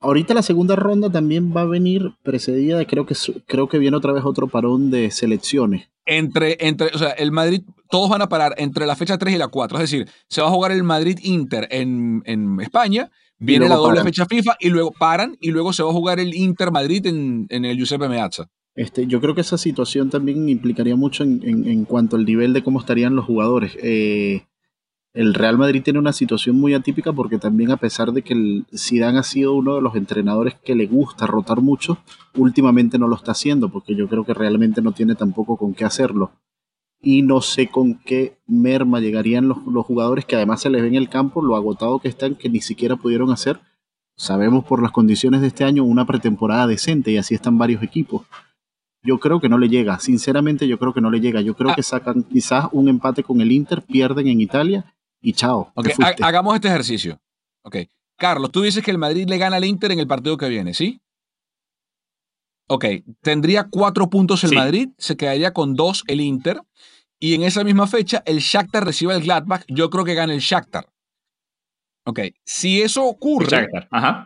ahorita 0.00 0.34
la 0.34 0.42
segunda 0.42 0.76
ronda 0.76 1.10
también 1.10 1.54
va 1.54 1.62
a 1.62 1.66
venir 1.66 2.14
precedida 2.22 2.78
de, 2.78 2.86
creo 2.86 3.06
que, 3.06 3.14
creo 3.46 3.68
que 3.68 3.78
viene 3.78 3.96
otra 3.96 4.12
vez 4.12 4.24
otro 4.24 4.48
parón 4.48 4.90
de 4.90 5.10
selecciones. 5.10 5.88
Entre, 6.06 6.56
entre, 6.60 6.88
o 6.94 6.98
sea, 6.98 7.10
el 7.10 7.32
Madrid, 7.32 7.62
todos 7.90 8.08
van 8.08 8.22
a 8.22 8.28
parar 8.28 8.54
entre 8.56 8.86
la 8.86 8.96
fecha 8.96 9.18
3 9.18 9.34
y 9.34 9.38
la 9.38 9.48
4. 9.48 9.78
Es 9.78 9.90
decir, 9.90 10.08
se 10.26 10.40
va 10.40 10.48
a 10.48 10.50
jugar 10.50 10.72
el 10.72 10.82
Madrid-Inter 10.82 11.68
en, 11.70 12.22
en 12.24 12.60
España 12.60 13.10
Viene 13.38 13.68
la 13.68 13.76
doble 13.76 14.02
fecha 14.02 14.26
FIFA 14.26 14.56
y 14.58 14.68
luego 14.68 14.92
paran 14.92 15.36
y 15.40 15.50
luego 15.50 15.72
se 15.72 15.82
va 15.82 15.90
a 15.90 15.92
jugar 15.92 16.18
el 16.18 16.34
Inter 16.34 16.72
Madrid 16.72 17.06
en, 17.06 17.46
el 17.50 17.76
Giuseppe 17.76 18.08
Meazza. 18.08 18.50
Este, 18.78 19.08
yo 19.08 19.20
creo 19.20 19.34
que 19.34 19.40
esa 19.40 19.58
situación 19.58 20.08
también 20.08 20.48
implicaría 20.48 20.94
mucho 20.94 21.24
en, 21.24 21.84
cuanto 21.84 22.14
al 22.14 22.24
nivel 22.24 22.52
de 22.52 22.62
cómo 22.62 22.78
estarían 22.78 23.16
los 23.16 23.24
jugadores. 23.24 23.76
Eh, 23.82 24.46
el 25.12 25.34
Real 25.34 25.58
Madrid 25.58 25.82
tiene 25.82 25.98
una 25.98 26.12
situación 26.12 26.60
muy 26.60 26.74
atípica 26.74 27.12
porque 27.12 27.38
también 27.38 27.72
a 27.72 27.76
pesar 27.76 28.12
de 28.12 28.22
que 28.22 28.34
el 28.34 28.66
Zidane 28.72 29.18
ha 29.18 29.24
sido 29.24 29.54
uno 29.54 29.74
de 29.74 29.82
los 29.82 29.96
entrenadores 29.96 30.54
que 30.64 30.76
le 30.76 30.86
gusta 30.86 31.26
rotar 31.26 31.60
mucho, 31.60 31.98
últimamente 32.36 33.00
no 33.00 33.08
lo 33.08 33.16
está 33.16 33.32
haciendo 33.32 33.68
porque 33.68 33.96
yo 33.96 34.08
creo 34.08 34.24
que 34.24 34.32
realmente 34.32 34.80
no 34.80 34.92
tiene 34.92 35.16
tampoco 35.16 35.56
con 35.56 35.74
qué 35.74 35.84
hacerlo 35.84 36.30
y 37.02 37.22
no 37.22 37.40
sé 37.40 37.66
con 37.66 37.94
qué 37.94 38.38
merma 38.46 39.00
llegarían 39.00 39.48
los, 39.48 39.58
jugadores 39.86 40.24
que 40.24 40.36
además 40.36 40.60
se 40.60 40.70
les 40.70 40.82
ve 40.82 40.86
en 40.86 40.94
el 40.94 41.08
campo 41.08 41.42
lo 41.42 41.56
agotado 41.56 41.98
que 41.98 42.06
están 42.06 42.36
que 42.36 42.48
ni 42.48 42.60
siquiera 42.60 42.94
pudieron 42.94 43.32
hacer. 43.32 43.58
Sabemos 44.14 44.64
por 44.64 44.80
las 44.80 44.92
condiciones 44.92 45.40
de 45.40 45.48
este 45.48 45.64
año 45.64 45.82
una 45.82 46.06
pretemporada 46.06 46.68
decente 46.68 47.10
y 47.10 47.16
así 47.16 47.34
están 47.34 47.58
varios 47.58 47.82
equipos. 47.82 48.22
Yo 49.02 49.18
creo 49.18 49.40
que 49.40 49.48
no 49.48 49.58
le 49.58 49.68
llega, 49.68 49.98
sinceramente 50.00 50.66
yo 50.66 50.78
creo 50.78 50.92
que 50.92 51.00
no 51.00 51.10
le 51.10 51.20
llega. 51.20 51.40
Yo 51.40 51.54
creo 51.54 51.70
ah. 51.70 51.74
que 51.74 51.82
sacan 51.82 52.24
quizás 52.24 52.66
un 52.72 52.88
empate 52.88 53.22
con 53.22 53.40
el 53.40 53.52
Inter, 53.52 53.82
pierden 53.82 54.26
en 54.28 54.40
Italia 54.40 54.94
y 55.20 55.32
chao. 55.32 55.72
hagamos 56.20 56.54
este 56.54 56.68
ejercicio. 56.68 57.20
Ok. 57.62 57.76
Carlos, 58.16 58.50
tú 58.50 58.62
dices 58.62 58.82
que 58.82 58.90
el 58.90 58.98
Madrid 58.98 59.28
le 59.28 59.38
gana 59.38 59.56
al 59.56 59.64
Inter 59.64 59.92
en 59.92 60.00
el 60.00 60.08
partido 60.08 60.36
que 60.36 60.48
viene, 60.48 60.74
¿sí? 60.74 61.00
Ok, 62.68 62.84
tendría 63.22 63.68
cuatro 63.70 64.10
puntos 64.10 64.44
el 64.44 64.54
Madrid, 64.54 64.90
se 64.98 65.16
quedaría 65.16 65.54
con 65.54 65.74
dos 65.74 66.04
el 66.06 66.20
Inter, 66.20 66.60
y 67.18 67.34
en 67.34 67.42
esa 67.42 67.64
misma 67.64 67.86
fecha 67.86 68.22
el 68.26 68.40
Shakhtar 68.40 68.84
recibe 68.84 69.14
el 69.14 69.22
Gladbach, 69.22 69.64
yo 69.68 69.88
creo 69.88 70.04
que 70.04 70.14
gana 70.14 70.34
el 70.34 70.40
Shakhtar. 70.40 70.86
Ok, 72.04 72.20
si 72.44 72.82
eso 72.82 73.04
ocurre 73.04 73.68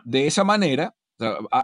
de 0.03 0.27
esa 0.27 0.43
manera, 0.43 0.93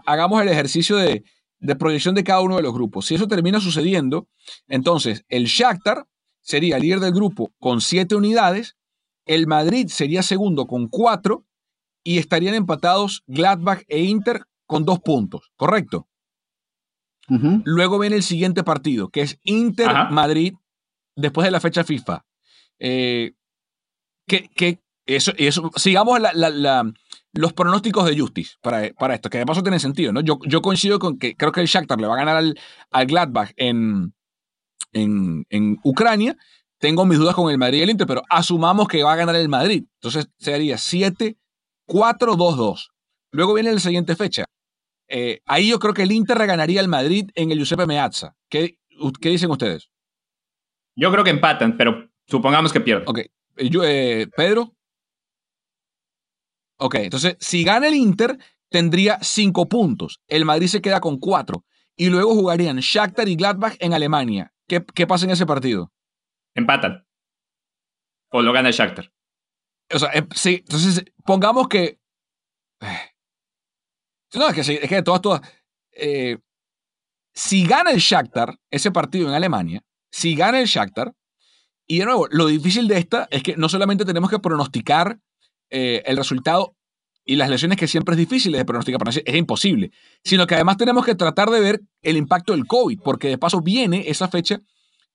hagamos 0.06 0.40
el 0.40 0.48
ejercicio 0.48 0.96
de, 0.96 1.24
de, 1.60 1.76
proyección 1.76 2.14
de 2.14 2.24
cada 2.24 2.40
uno 2.40 2.56
de 2.56 2.62
los 2.62 2.72
grupos. 2.72 3.06
Si 3.06 3.14
eso 3.14 3.28
termina 3.28 3.60
sucediendo, 3.60 4.28
entonces 4.68 5.24
el 5.28 5.44
Shakhtar 5.44 6.06
sería 6.40 6.78
líder 6.78 7.00
del 7.00 7.12
grupo 7.12 7.52
con 7.58 7.80
siete 7.80 8.16
unidades, 8.16 8.76
el 9.26 9.46
Madrid 9.46 9.88
sería 9.88 10.22
segundo 10.22 10.66
con 10.66 10.88
cuatro 10.88 11.46
y 12.02 12.18
estarían 12.18 12.54
empatados 12.54 13.22
Gladbach 13.26 13.82
e 13.88 14.00
Inter 14.00 14.44
con 14.66 14.84
dos 14.84 15.00
puntos, 15.00 15.52
¿correcto? 15.56 16.08
Luego 17.64 18.00
viene 18.00 18.16
el 18.16 18.24
siguiente 18.24 18.64
partido, 18.64 19.08
que 19.08 19.20
es 19.20 19.38
Inter-Madrid, 19.44 20.54
después 21.14 21.44
de 21.44 21.52
la 21.52 21.60
fecha 21.60 21.84
FIFA. 21.84 22.24
Eh, 22.80 23.34
que, 24.26 24.80
eso, 25.06 25.32
eso, 25.36 25.70
sigamos 25.76 26.18
los 27.32 27.52
pronósticos 27.52 28.06
de 28.06 28.18
Justice 28.18 28.56
para, 28.60 28.90
para, 28.94 29.14
esto, 29.14 29.30
que 29.30 29.38
de 29.38 29.46
paso 29.46 29.62
tiene 29.62 29.78
sentido. 29.78 30.12
¿no? 30.12 30.20
Yo, 30.20 30.38
yo 30.46 30.62
coincido 30.62 30.98
con 30.98 31.18
que 31.18 31.36
creo 31.36 31.52
que 31.52 31.60
el 31.60 31.66
Shakhtar 31.66 32.00
le 32.00 32.06
va 32.06 32.14
a 32.14 32.18
ganar 32.18 32.36
al, 32.36 32.58
al 32.90 33.06
Gladbach 33.06 33.52
en, 33.56 34.14
en, 34.92 35.44
en, 35.50 35.78
Ucrania. 35.84 36.36
Tengo 36.78 37.04
mis 37.04 37.18
dudas 37.18 37.34
con 37.34 37.50
el 37.50 37.58
Madrid 37.58 37.80
y 37.80 37.82
el 37.82 37.90
Inter, 37.90 38.06
pero 38.06 38.22
asumamos 38.30 38.88
que 38.88 39.02
va 39.02 39.12
a 39.12 39.16
ganar 39.16 39.36
el 39.36 39.48
Madrid. 39.48 39.84
Entonces 39.96 40.28
sería 40.38 40.76
7-4-2-2. 40.76 42.88
Luego 43.32 43.54
viene 43.54 43.72
la 43.72 43.80
siguiente 43.80 44.16
fecha. 44.16 44.46
Eh, 45.08 45.40
ahí 45.44 45.68
yo 45.68 45.78
creo 45.78 45.92
que 45.92 46.02
el 46.02 46.12
Inter 46.12 46.38
ganaría 46.46 46.80
al 46.80 46.88
Madrid 46.88 47.30
en 47.34 47.50
el 47.50 47.58
Giuseppe 47.58 47.86
Meazza. 47.86 48.34
¿Qué, 48.48 48.78
¿Qué, 49.20 49.28
dicen 49.28 49.50
ustedes? 49.50 49.90
Yo 50.96 51.12
creo 51.12 51.24
que 51.24 51.30
empatan, 51.30 51.76
pero 51.76 52.08
supongamos 52.26 52.72
que 52.72 52.80
pierden. 52.80 53.08
Ok. 53.08 53.18
Eh, 53.18 53.30
eh, 53.56 54.26
Pedro. 54.36 54.74
Ok, 56.80 56.96
entonces 56.96 57.36
si 57.40 57.62
gana 57.64 57.88
el 57.88 57.94
Inter, 57.94 58.38
tendría 58.68 59.18
cinco 59.22 59.68
puntos. 59.68 60.20
El 60.26 60.44
Madrid 60.44 60.66
se 60.66 60.82
queda 60.82 61.00
con 61.00 61.18
cuatro. 61.18 61.64
Y 61.96 62.08
luego 62.08 62.34
jugarían 62.34 62.78
Shakhtar 62.78 63.28
y 63.28 63.36
Gladbach 63.36 63.76
en 63.78 63.92
Alemania. 63.92 64.52
¿Qué, 64.66 64.84
qué 64.94 65.06
pasa 65.06 65.26
en 65.26 65.32
ese 65.32 65.46
partido? 65.46 65.92
Empatan. 66.54 67.06
O 68.30 68.42
lo 68.42 68.52
gana 68.52 68.68
el 68.68 68.74
Shakhtar. 68.74 69.12
O 69.92 69.98
sea, 69.98 70.10
sí, 70.34 70.62
entonces 70.64 71.04
pongamos 71.24 71.68
que 71.68 72.00
no, 74.34 74.48
es 74.48 74.54
que, 74.54 74.74
es 74.74 74.88
que 74.88 75.02
todas, 75.02 75.20
todas. 75.20 75.40
Eh, 75.92 76.38
si 77.34 77.66
gana 77.66 77.90
el 77.90 77.98
Shakhtar 77.98 78.58
ese 78.70 78.90
partido 78.90 79.28
en 79.28 79.34
Alemania, 79.34 79.82
si 80.10 80.34
gana 80.34 80.60
el 80.60 80.66
Shakhtar, 80.66 81.14
y 81.86 81.98
de 81.98 82.04
nuevo, 82.04 82.28
lo 82.30 82.46
difícil 82.46 82.86
de 82.86 82.98
esta 82.98 83.26
es 83.30 83.42
que 83.42 83.56
no 83.56 83.68
solamente 83.68 84.04
tenemos 84.04 84.30
que 84.30 84.38
pronosticar 84.38 85.18
eh, 85.70 86.02
el 86.06 86.16
resultado 86.16 86.74
y 87.24 87.36
las 87.36 87.48
lesiones 87.48 87.78
que 87.78 87.86
siempre 87.86 88.14
es 88.14 88.18
difícil 88.18 88.52
de 88.52 88.64
pronosticar, 88.64 89.00
es 89.08 89.34
imposible, 89.34 89.92
sino 90.24 90.46
que 90.46 90.54
además 90.54 90.76
tenemos 90.76 91.04
que 91.04 91.14
tratar 91.14 91.50
de 91.50 91.60
ver 91.60 91.80
el 92.02 92.16
impacto 92.16 92.52
del 92.52 92.66
COVID, 92.66 93.00
porque 93.04 93.28
de 93.28 93.38
paso 93.38 93.60
viene 93.60 94.04
esa 94.08 94.28
fecha 94.28 94.60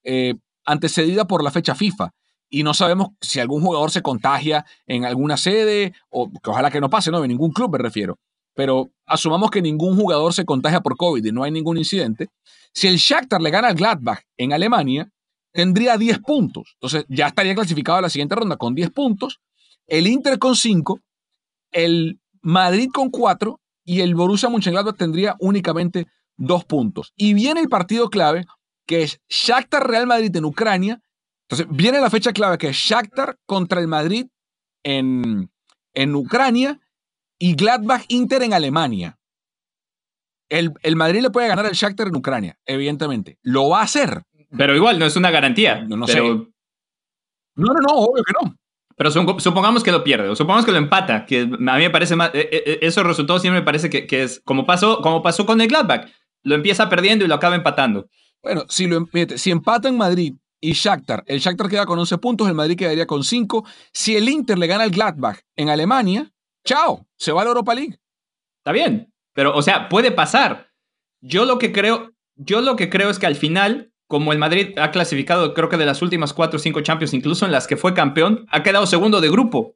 eh, 0.04 0.36
antecedida 0.66 1.26
por 1.26 1.44
la 1.44 1.52
fecha 1.52 1.76
FIFA 1.76 2.12
y 2.50 2.64
no 2.64 2.74
sabemos 2.74 3.10
si 3.20 3.40
algún 3.40 3.62
jugador 3.62 3.92
se 3.92 4.02
contagia 4.02 4.66
en 4.86 5.04
alguna 5.04 5.36
sede, 5.36 5.94
o 6.10 6.32
que 6.32 6.50
ojalá 6.50 6.72
que 6.72 6.80
no 6.80 6.90
pase, 6.90 7.12
¿no? 7.12 7.24
En 7.24 7.30
ningún 7.30 7.52
club 7.52 7.72
me 7.72 7.80
refiero 7.80 8.18
pero 8.56 8.90
asumamos 9.06 9.52
que 9.52 9.62
ningún 9.62 9.96
jugador 9.96 10.34
se 10.34 10.46
contagia 10.46 10.82
por 10.82 10.98
COVID 10.98 11.24
y 11.24 11.32
no 11.32 11.44
hay 11.44 11.52
ningún 11.52 11.78
incidente. 11.78 12.30
Si 12.74 12.88
el 12.88 12.98
Shakhtar 12.98 13.42
le 13.42 13.52
gana 13.52 13.68
al 13.68 13.76
Gladbach 13.76 14.22
en 14.38 14.54
Alemania, 14.54 15.10
tendría 15.52 15.98
10 15.98 16.20
puntos. 16.20 16.76
Entonces 16.76 17.06
ya 17.10 17.28
estaría 17.28 17.54
clasificado 17.54 18.00
a 18.00 18.02
la 18.02 18.10
siguiente 18.10 18.34
ronda 18.34 18.58
con 18.58 18.74
10 18.74 18.90
puntos, 18.92 19.42
el 19.88 20.08
Inter 20.08 20.40
con 20.40 20.56
5, 20.56 21.00
el 21.72 22.20
Madrid 22.42 22.90
con 22.94 23.10
4 23.10 23.60
y 23.84 24.02
el 24.02 24.16
Borussia 24.16 24.50
Mönchengladbach 24.50 24.98
tendría 24.98 25.36
únicamente 25.40 26.08
2 26.38 26.66
puntos. 26.66 27.14
Y 27.16 27.34
viene 27.34 27.62
el 27.62 27.70
partido 27.70 28.10
clave 28.10 28.46
que 28.86 29.04
es 29.04 29.20
Shakhtar 29.30 29.88
Real 29.88 30.08
Madrid 30.08 30.36
en 30.36 30.46
Ucrania. 30.46 31.02
Entonces 31.48 31.68
viene 31.76 32.00
la 32.00 32.10
fecha 32.10 32.34
clave 32.34 32.58
que 32.58 32.70
es 32.70 32.76
Shakhtar 32.76 33.38
contra 33.46 33.82
el 33.82 33.88
Madrid 33.88 34.28
en, 34.84 35.52
en 35.94 36.16
Ucrania 36.16 36.80
y 37.38 37.56
Gladbach 37.56 38.06
Inter 38.08 38.44
en 38.44 38.54
Alemania. 38.54 39.18
El, 40.50 40.74
el, 40.84 40.96
Madrid 40.96 41.22
le 41.22 41.32
puede 41.32 41.48
ganar 41.48 41.66
al 41.66 41.74
Shakhtar 41.74 42.08
en 42.08 42.16
Ucrania, 42.16 42.60
evidentemente. 42.66 43.40
Lo 43.42 43.70
va 43.70 43.80
a 43.80 43.84
hacer. 43.84 44.24
Pero 44.56 44.76
igual, 44.76 45.00
no 45.00 45.06
es 45.06 45.16
una 45.16 45.32
garantía. 45.32 45.84
No, 45.84 45.98
no 45.98 46.08
sé. 46.08 46.22
No, 46.22 46.46
no, 47.56 47.74
no, 47.74 47.94
obvio 47.94 48.24
que 48.24 48.34
no. 48.34 48.56
Pero 48.96 49.12
supongamos 49.12 49.84
que 49.84 49.92
lo 49.92 50.04
pierde, 50.04 50.30
o 50.30 50.36
supongamos 50.36 50.66
que 50.66 50.72
lo 50.72 50.78
empata, 50.78 51.26
que 51.26 51.42
a 51.42 51.46
mí 51.46 51.58
me 51.58 51.90
parece 51.90 52.16
más, 52.16 52.32
e, 52.34 52.50
e, 52.52 52.80
esos 52.82 53.06
resultados 53.06 53.42
siempre 53.42 53.60
me 53.60 53.66
parece 53.66 53.90
que, 53.90 54.08
que, 54.08 54.24
es 54.24 54.42
como 54.46 54.66
pasó, 54.66 55.02
como 55.02 55.22
pasó 55.22 55.46
con 55.46 55.60
el 55.60 55.68
Gladbach, 55.68 56.08
lo 56.44 56.56
empieza 56.56 56.88
perdiendo 56.88 57.26
y 57.26 57.28
lo 57.28 57.36
acaba 57.36 57.56
empatando. 57.56 58.08
Bueno, 58.42 58.64
si, 58.70 58.88
lo, 58.88 59.06
si 59.36 59.52
empata 59.52 59.90
en 59.90 59.98
Madrid 59.98 60.36
y 60.62 60.74
Shakhtar, 60.74 61.24
el 61.26 61.40
Shakhtar 61.40 61.68
queda 61.68 61.86
con 61.86 62.00
11 62.00 62.18
puntos, 62.20 62.48
el 62.48 62.54
Madrid 62.54 62.78
quedaría 62.78 63.08
con 63.08 63.24
5. 63.24 63.66
Si 63.92 64.16
el 64.16 64.30
Inter 64.30 64.58
le 64.58 64.68
gana 64.68 64.84
al 64.84 64.92
Gladbach 64.92 65.40
en 65.56 65.70
Alemania, 65.70 66.32
chao, 66.64 67.08
se 67.18 67.32
va 67.32 67.42
a 67.42 67.44
la 67.44 67.50
Europa 67.50 67.74
League. 67.74 68.00
Está 68.60 68.72
bien, 68.72 69.12
pero 69.34 69.56
o 69.56 69.62
sea, 69.62 69.90
puede 69.90 70.12
pasar. 70.12 70.70
Yo 71.22 71.46
lo 71.46 71.58
que 71.58 71.72
creo, 71.72 72.12
yo 72.36 72.62
lo 72.62 72.76
que 72.76 72.90
creo 72.90 73.10
es 73.10 73.18
que 73.18 73.26
al 73.26 73.36
final, 73.36 73.92
como 74.08 74.32
el 74.34 74.40
Madrid 74.40 74.78
ha 74.78 74.92
clasificado, 74.92 75.54
creo 75.54 75.70
que 75.70 75.78
de 75.78 75.86
las 75.86 76.02
últimas 76.02 76.34
cuatro 76.34 76.58
o 76.58 76.60
cinco 76.60 76.82
Champions, 76.82 77.14
incluso 77.14 77.46
en 77.46 77.52
las 77.52 77.68
que 77.68 77.78
fue 77.78 77.94
campeón, 77.94 78.46
ha 78.50 78.64
quedado 78.64 78.86
segundo 78.86 79.22
de 79.22 79.30
grupo. 79.30 79.76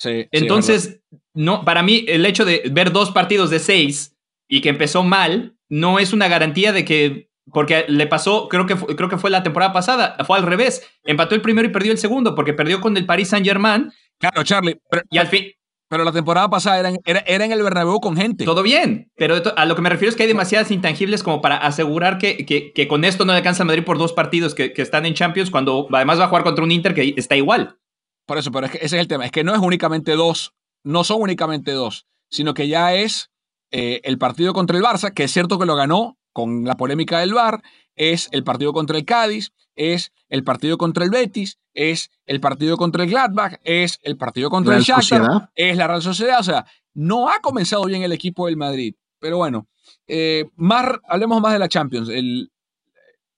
Sí, 0.00 0.28
Entonces, 0.30 1.00
no, 1.34 1.64
para 1.64 1.82
mí, 1.82 2.04
el 2.08 2.24
hecho 2.24 2.44
de 2.44 2.62
ver 2.70 2.92
dos 2.92 3.10
partidos 3.10 3.50
de 3.50 3.58
seis 3.58 4.16
y 4.48 4.60
que 4.60 4.68
empezó 4.68 5.02
mal, 5.02 5.56
no 5.68 5.98
es 5.98 6.12
una 6.12 6.28
garantía 6.28 6.72
de 6.72 6.84
que. 6.84 7.28
Porque 7.50 7.86
le 7.88 8.06
pasó, 8.06 8.46
creo 8.48 8.66
que, 8.66 8.76
fue, 8.76 8.94
creo 8.94 9.08
que 9.08 9.16
fue 9.16 9.30
la 9.30 9.42
temporada 9.42 9.72
pasada, 9.72 10.16
fue 10.26 10.36
al 10.36 10.44
revés. 10.44 10.86
Empató 11.02 11.34
el 11.34 11.40
primero 11.40 11.66
y 11.66 11.72
perdió 11.72 11.92
el 11.92 11.98
segundo, 11.98 12.34
porque 12.34 12.52
perdió 12.52 12.78
con 12.82 12.94
el 12.98 13.06
Paris 13.06 13.30
Saint-Germain 13.30 13.90
Claro, 14.18 14.42
Charlie. 14.44 14.78
y 15.10 15.16
al 15.16 15.28
fin. 15.28 15.46
Pero 15.88 16.04
la 16.04 16.12
temporada 16.12 16.50
pasada 16.50 16.78
era 16.80 16.88
en, 16.90 17.00
era, 17.04 17.22
en 17.26 17.52
el 17.52 17.62
Bernabéu 17.62 17.98
con 18.00 18.16
gente. 18.16 18.44
Todo 18.44 18.62
bien, 18.62 19.10
pero 19.16 19.36
a 19.56 19.64
lo 19.64 19.74
que 19.74 19.82
me 19.82 19.88
refiero 19.88 20.10
es 20.10 20.16
que 20.16 20.24
hay 20.24 20.28
demasiadas 20.28 20.70
intangibles 20.70 21.22
como 21.22 21.40
para 21.40 21.56
asegurar 21.56 22.18
que, 22.18 22.44
que, 22.44 22.88
con 22.88 23.04
esto 23.04 23.24
no 23.24 23.32
le 23.32 23.38
alcanza 23.38 23.62
a 23.62 23.66
Madrid 23.66 23.84
por 23.84 23.96
dos 23.96 24.12
partidos 24.12 24.54
que, 24.54 24.72
que, 24.72 24.82
están 24.82 25.06
en 25.06 25.14
Champions, 25.14 25.50
cuando 25.50 25.88
además 25.90 26.20
va 26.20 26.24
a 26.24 26.28
jugar 26.28 26.44
contra 26.44 26.62
un 26.62 26.70
Inter 26.70 26.94
que 26.94 27.14
está 27.16 27.36
igual. 27.36 27.78
Por 28.26 28.36
eso, 28.36 28.52
pero 28.52 28.66
es 28.66 28.72
que 28.72 28.78
ese 28.78 28.96
es 28.96 29.00
el 29.00 29.08
tema, 29.08 29.24
es 29.24 29.32
que 29.32 29.44
no 29.44 29.54
es 29.54 29.60
únicamente 29.60 30.12
dos, 30.12 30.52
no 30.84 31.04
son 31.04 31.22
únicamente 31.22 31.72
dos, 31.72 32.06
sino 32.30 32.52
que 32.52 32.68
ya 32.68 32.94
es 32.94 33.30
eh, 33.70 34.00
el 34.04 34.18
partido 34.18 34.52
contra 34.52 34.76
el 34.76 34.84
Barça, 34.84 35.14
que 35.14 35.24
es 35.24 35.32
cierto 35.32 35.58
que 35.58 35.64
lo 35.64 35.74
ganó 35.74 36.18
con 36.38 36.64
la 36.64 36.76
polémica 36.76 37.18
del 37.18 37.34
VAR, 37.34 37.64
es 37.96 38.28
el 38.30 38.44
partido 38.44 38.72
contra 38.72 38.96
el 38.96 39.04
Cádiz, 39.04 39.50
es 39.74 40.12
el 40.28 40.44
partido 40.44 40.78
contra 40.78 41.02
el 41.02 41.10
Betis, 41.10 41.58
es 41.74 42.12
el 42.26 42.38
partido 42.38 42.76
contra 42.76 43.02
el 43.02 43.10
Gladbach, 43.10 43.58
es 43.64 43.98
el 44.04 44.16
partido 44.16 44.48
contra 44.48 44.76
el 44.76 44.84
Shakhtar, 44.84 45.50
es 45.56 45.76
la 45.76 45.88
Real 45.88 46.00
Sociedad. 46.00 46.38
O 46.38 46.44
sea, 46.44 46.64
no 46.94 47.28
ha 47.28 47.40
comenzado 47.40 47.86
bien 47.86 48.02
el 48.04 48.12
equipo 48.12 48.46
del 48.46 48.56
Madrid. 48.56 48.94
Pero 49.18 49.38
bueno, 49.38 49.66
eh, 50.06 50.44
más, 50.54 50.86
hablemos 51.08 51.40
más 51.42 51.54
de 51.54 51.58
la 51.58 51.68
Champions. 51.68 52.08
El, 52.08 52.52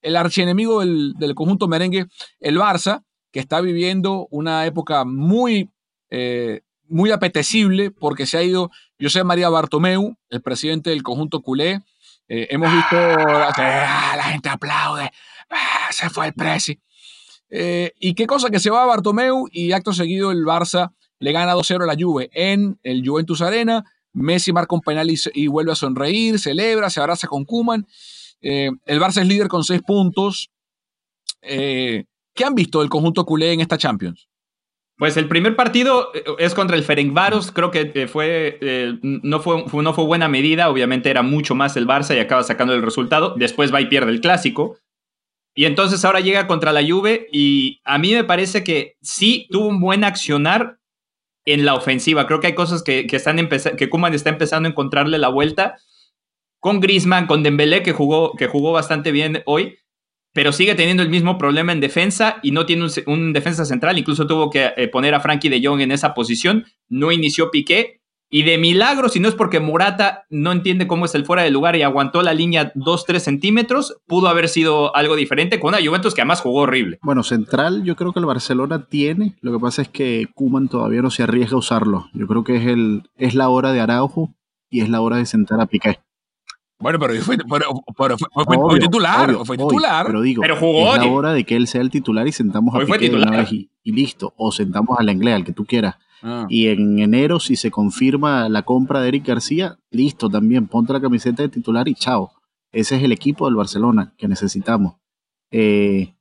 el 0.03 0.17
archienemigo 0.17 0.81
del, 0.81 1.15
del, 1.15 1.35
conjunto 1.35 1.69
merengue, 1.69 2.05
el 2.39 2.59
Barça, 2.59 3.03
que 3.33 3.41
está 3.41 3.63
viviendo 3.63 4.29
una 4.31 4.67
época 4.67 5.07
muy, 5.07 5.71
eh, 6.11 6.61
muy 6.87 7.13
apetecible 7.13 7.93
porque 7.93 8.27
se 8.27 8.37
ha 8.37 8.43
ido 8.43 8.71
José 9.01 9.25
María 9.25 9.49
Bartomeu, 9.49 10.19
el 10.29 10.43
presidente 10.43 10.91
del 10.91 11.03
conjunto 11.03 11.41
culé. 11.41 11.81
Eh, 12.33 12.47
hemos 12.51 12.73
visto, 12.73 12.97
ah, 12.97 14.15
la 14.17 14.23
gente 14.23 14.49
aplaude, 14.49 15.11
ah, 15.51 15.89
se 15.91 16.09
fue 16.11 16.29
el 16.29 16.33
Presi. 16.33 16.79
Eh, 17.51 17.93
y 17.99 18.15
qué 18.15 18.29
cosa 18.29 18.51
que 18.51 18.61
se 18.61 18.71
va 18.71 18.85
a 18.85 18.87
Bartomeu 18.87 19.49
y 19.51 19.73
acto 19.73 19.93
seguido 19.93 20.31
el 20.31 20.45
Barça 20.45 20.93
le 21.19 21.33
gana 21.33 21.57
2-0 21.57 21.83
a 21.83 21.87
la 21.87 21.97
Juve 22.01 22.31
en 22.33 22.79
el 22.85 23.05
Juventus 23.05 23.43
Arena. 23.43 23.85
Messi 24.13 24.53
marca 24.53 24.77
un 24.77 24.81
penal 24.81 25.11
y, 25.11 25.47
vuelve 25.49 25.73
a 25.73 25.75
sonreír, 25.75 26.39
celebra, 26.39 26.89
se 26.89 27.01
abraza 27.01 27.27
con 27.27 27.45
Kuman. 27.45 27.85
Eh, 28.41 28.71
el 28.87 29.01
Barça 29.01 29.23
es 29.23 29.27
líder 29.27 29.49
con 29.49 29.65
6 29.65 29.83
puntos. 29.83 30.53
¿Qué 31.43 32.45
han 32.45 32.55
visto 32.55 32.79
del 32.79 32.89
conjunto 32.89 33.25
culé 33.25 33.53
en 33.53 33.61
esta 33.61 33.77
Champions? 33.77 34.30
Pues 35.01 35.17
el 35.17 35.29
primer 35.29 35.57
partido 35.57 36.13
es 36.39 36.55
contra 36.55 36.77
el 36.77 36.85
Ferencváros, 36.85 37.53
creo 37.53 37.71
que 37.71 38.07
fue, 38.07 38.99
no, 39.03 39.41
fue, 39.41 39.65
no 39.83 39.95
fue 39.95 40.05
buena 40.05 40.29
medida, 40.29 40.69
obviamente 40.69 41.09
era 41.09 41.23
mucho 41.23 41.55
más 41.55 41.75
el 41.79 41.87
Barça 41.87 42.15
y 42.15 42.19
acaba 42.19 42.43
sacando 42.43 42.75
el 42.75 42.83
resultado, 42.83 43.35
después 43.35 43.73
va 43.73 43.81
y 43.81 43.87
pierde 43.87 44.13
el 44.13 44.21
clásico, 44.21 44.77
y 45.55 45.65
entonces 45.65 46.05
ahora 46.05 46.21
llega 46.21 46.47
contra 46.47 46.75
la 46.75 46.87
Juve 46.87 47.29
y 47.33 47.81
a 47.83 47.97
mí 47.97 48.13
me 48.13 48.25
parece 48.25 48.63
que 48.63 48.99
sí 49.01 49.49
tuvo 49.51 49.69
un 49.69 49.81
buen 49.81 50.05
accionar 50.05 50.79
en 51.47 51.65
la 51.65 51.75
ofensiva. 51.75 52.27
Creo 52.27 52.41
que 52.41 52.49
hay 52.49 52.55
cosas 52.55 52.83
que, 52.83 53.07
que 53.07 53.17
están 53.17 53.49
que 53.49 53.89
Kuman 53.89 54.13
está 54.13 54.29
empezando 54.29 54.69
a 54.69 54.73
encontrarle 54.73 55.17
la 55.17 55.29
vuelta 55.29 55.77
con 56.61 56.79
Griezmann, 56.79 57.27
con 57.27 57.43
Dembélé 57.43 57.83
que 57.83 57.95
jugó, 57.95 58.35
que 58.37 58.49
jugó 58.49 58.73
bastante 58.73 59.13
bien 59.13 59.43
hoy, 59.47 59.79
pero 60.33 60.53
sigue 60.53 60.75
teniendo 60.75 61.03
el 61.03 61.09
mismo 61.09 61.39
problema 61.39 61.73
en 61.73 61.81
defensa 61.81 62.39
y 62.43 62.53
no 62.53 62.67
tiene 62.67 62.87
un, 63.07 63.33
defensa 63.33 63.65
central. 63.65 63.99
Incluso 63.99 64.27
tuvo 64.27 64.51
que 64.51 64.73
eh, 64.77 64.89
poner 64.89 65.15
a 65.15 65.21
Frankie 65.21 65.49
de 65.49 65.61
Jong 65.65 65.81
en 65.81 65.93
esa 65.93 66.15
posición. 66.15 66.67
No 66.89 67.13
inició 67.13 67.51
Piqué 67.51 68.01
y 68.33 68.45
de 68.45 68.59
milagro, 68.59 69.09
si 69.09 69.19
no 69.19 69.29
es 69.29 69.35
porque 69.35 69.59
Morata 69.59 70.25
no 70.31 70.53
entiende 70.53 70.87
cómo 70.87 71.05
es 71.05 71.17
el 71.17 71.25
fuera 71.25 71.43
de 71.43 71.51
lugar 71.51 71.75
y 71.75 71.83
aguantó 71.83 72.23
la 72.23 72.33
línea 72.33 72.73
2-3 72.75 73.19
centímetros, 73.19 73.97
pudo 74.07 74.29
haber 74.29 74.49
sido 74.49 74.95
algo 74.95 75.17
diferente 75.17 75.59
con 75.59 75.75
una 75.75 75.85
Juventus 75.85 76.15
que 76.15 76.21
además 76.21 76.41
jugó 76.41 76.61
horrible. 76.61 77.01
Bueno, 77.03 77.25
central 77.25 77.83
yo 77.83 77.97
creo 77.97 78.13
que 78.13 78.21
el 78.21 78.27
Barcelona 78.27 78.87
tiene, 78.87 79.35
lo 79.41 79.51
que 79.51 79.59
pasa 79.59 79.83
es 79.83 79.89
que 79.89 80.29
Kuman 80.33 80.69
todavía 80.69 81.03
no 81.03 81.11
se 81.11 81.25
arriesga 81.25 81.57
a 81.57 81.59
usarlo. 81.59 82.07
Yo 82.15 82.29
creo 82.29 82.45
que 82.45 82.55
es, 82.55 82.67
el, 82.67 83.03
es 83.17 83.35
la 83.35 83.49
hora 83.49 83.73
de 83.73 83.81
Araujo 83.81 84.33
y 84.71 84.83
es 84.83 84.89
la 84.89 85.01
hora 85.01 85.17
de 85.17 85.27
sentar 85.27 85.61
a 85.61 85.67
Piqué. 85.67 85.99
Bueno, 86.81 86.99
pero 86.99 87.15
fue, 87.23 87.37
titular, 88.79 89.37
fue 89.45 89.59
titular. 89.59 90.07
pero 90.07 90.23
digo, 90.23 90.43
jugó, 90.59 90.95
es 90.95 91.03
la 91.03 91.07
hora 91.09 91.33
de 91.35 91.45
que 91.45 91.55
él 91.55 91.67
sea 91.67 91.83
el 91.83 91.91
titular 91.91 92.27
y 92.27 92.33
sentamos 92.33 92.75
a 92.75 92.79
Piqué 92.79 93.15
una 93.15 93.31
vez 93.31 93.53
y, 93.53 93.71
y, 93.83 93.93
listo. 93.93 94.33
O 94.39 94.51
sentamos 94.51 94.99
al 94.99 95.11
inglés, 95.11 95.35
al 95.35 95.45
que 95.45 95.53
tú 95.53 95.67
quieras. 95.67 95.97
Ah. 96.23 96.47
Y 96.49 96.69
en 96.69 96.99
enero, 96.99 97.39
si 97.39 97.57
se 97.57 97.71
confirma 97.71 98.49
la 98.49 98.63
compra 98.63 99.03
de 99.03 99.09
Eric 99.09 99.27
García, 99.27 99.79
listo 99.91 100.31
también, 100.31 100.69
ponte 100.69 100.95
la 100.95 101.01
camiseta 101.03 101.43
de 101.43 101.51
titular 101.51 101.87
y 101.87 101.95
chao. 101.95 102.33
Ese 102.73 102.97
es 102.97 103.03
el 103.03 103.13
equipo 103.13 103.45
del 103.45 103.57
Barcelona 103.57 104.15
que 104.17 104.29
necesitamos. 104.29 104.95
Eh, 105.51 106.15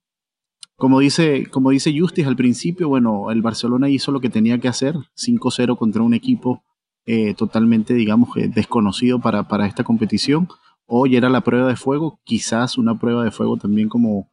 como 0.76 1.00
dice, 1.00 1.46
como 1.52 1.70
dice 1.70 1.98
Justis 1.98 2.28
al 2.28 2.36
principio, 2.36 2.90
bueno, 2.90 3.32
el 3.32 3.42
Barcelona 3.42 3.90
hizo 3.90 4.12
lo 4.12 4.20
que 4.20 4.30
tenía 4.30 4.60
que 4.60 4.68
hacer, 4.68 4.96
5-0 5.16 5.78
contra 5.78 6.02
un 6.02 6.14
equipo 6.14 6.64
eh, 7.12 7.34
totalmente, 7.34 7.96
digamos, 7.96 8.30
desconocido 8.54 9.20
para, 9.20 9.48
para 9.48 9.66
esta 9.66 9.84
competición. 9.84 10.48
Hoy 10.86 11.16
era 11.16 11.28
la 11.28 11.42
prueba 11.42 11.68
de 11.68 11.76
fuego, 11.76 12.20
quizás 12.24 12.78
una 12.78 13.00
prueba 13.00 13.24
de 13.24 13.32
fuego 13.32 13.58
también 13.58 13.90
como, 13.90 14.30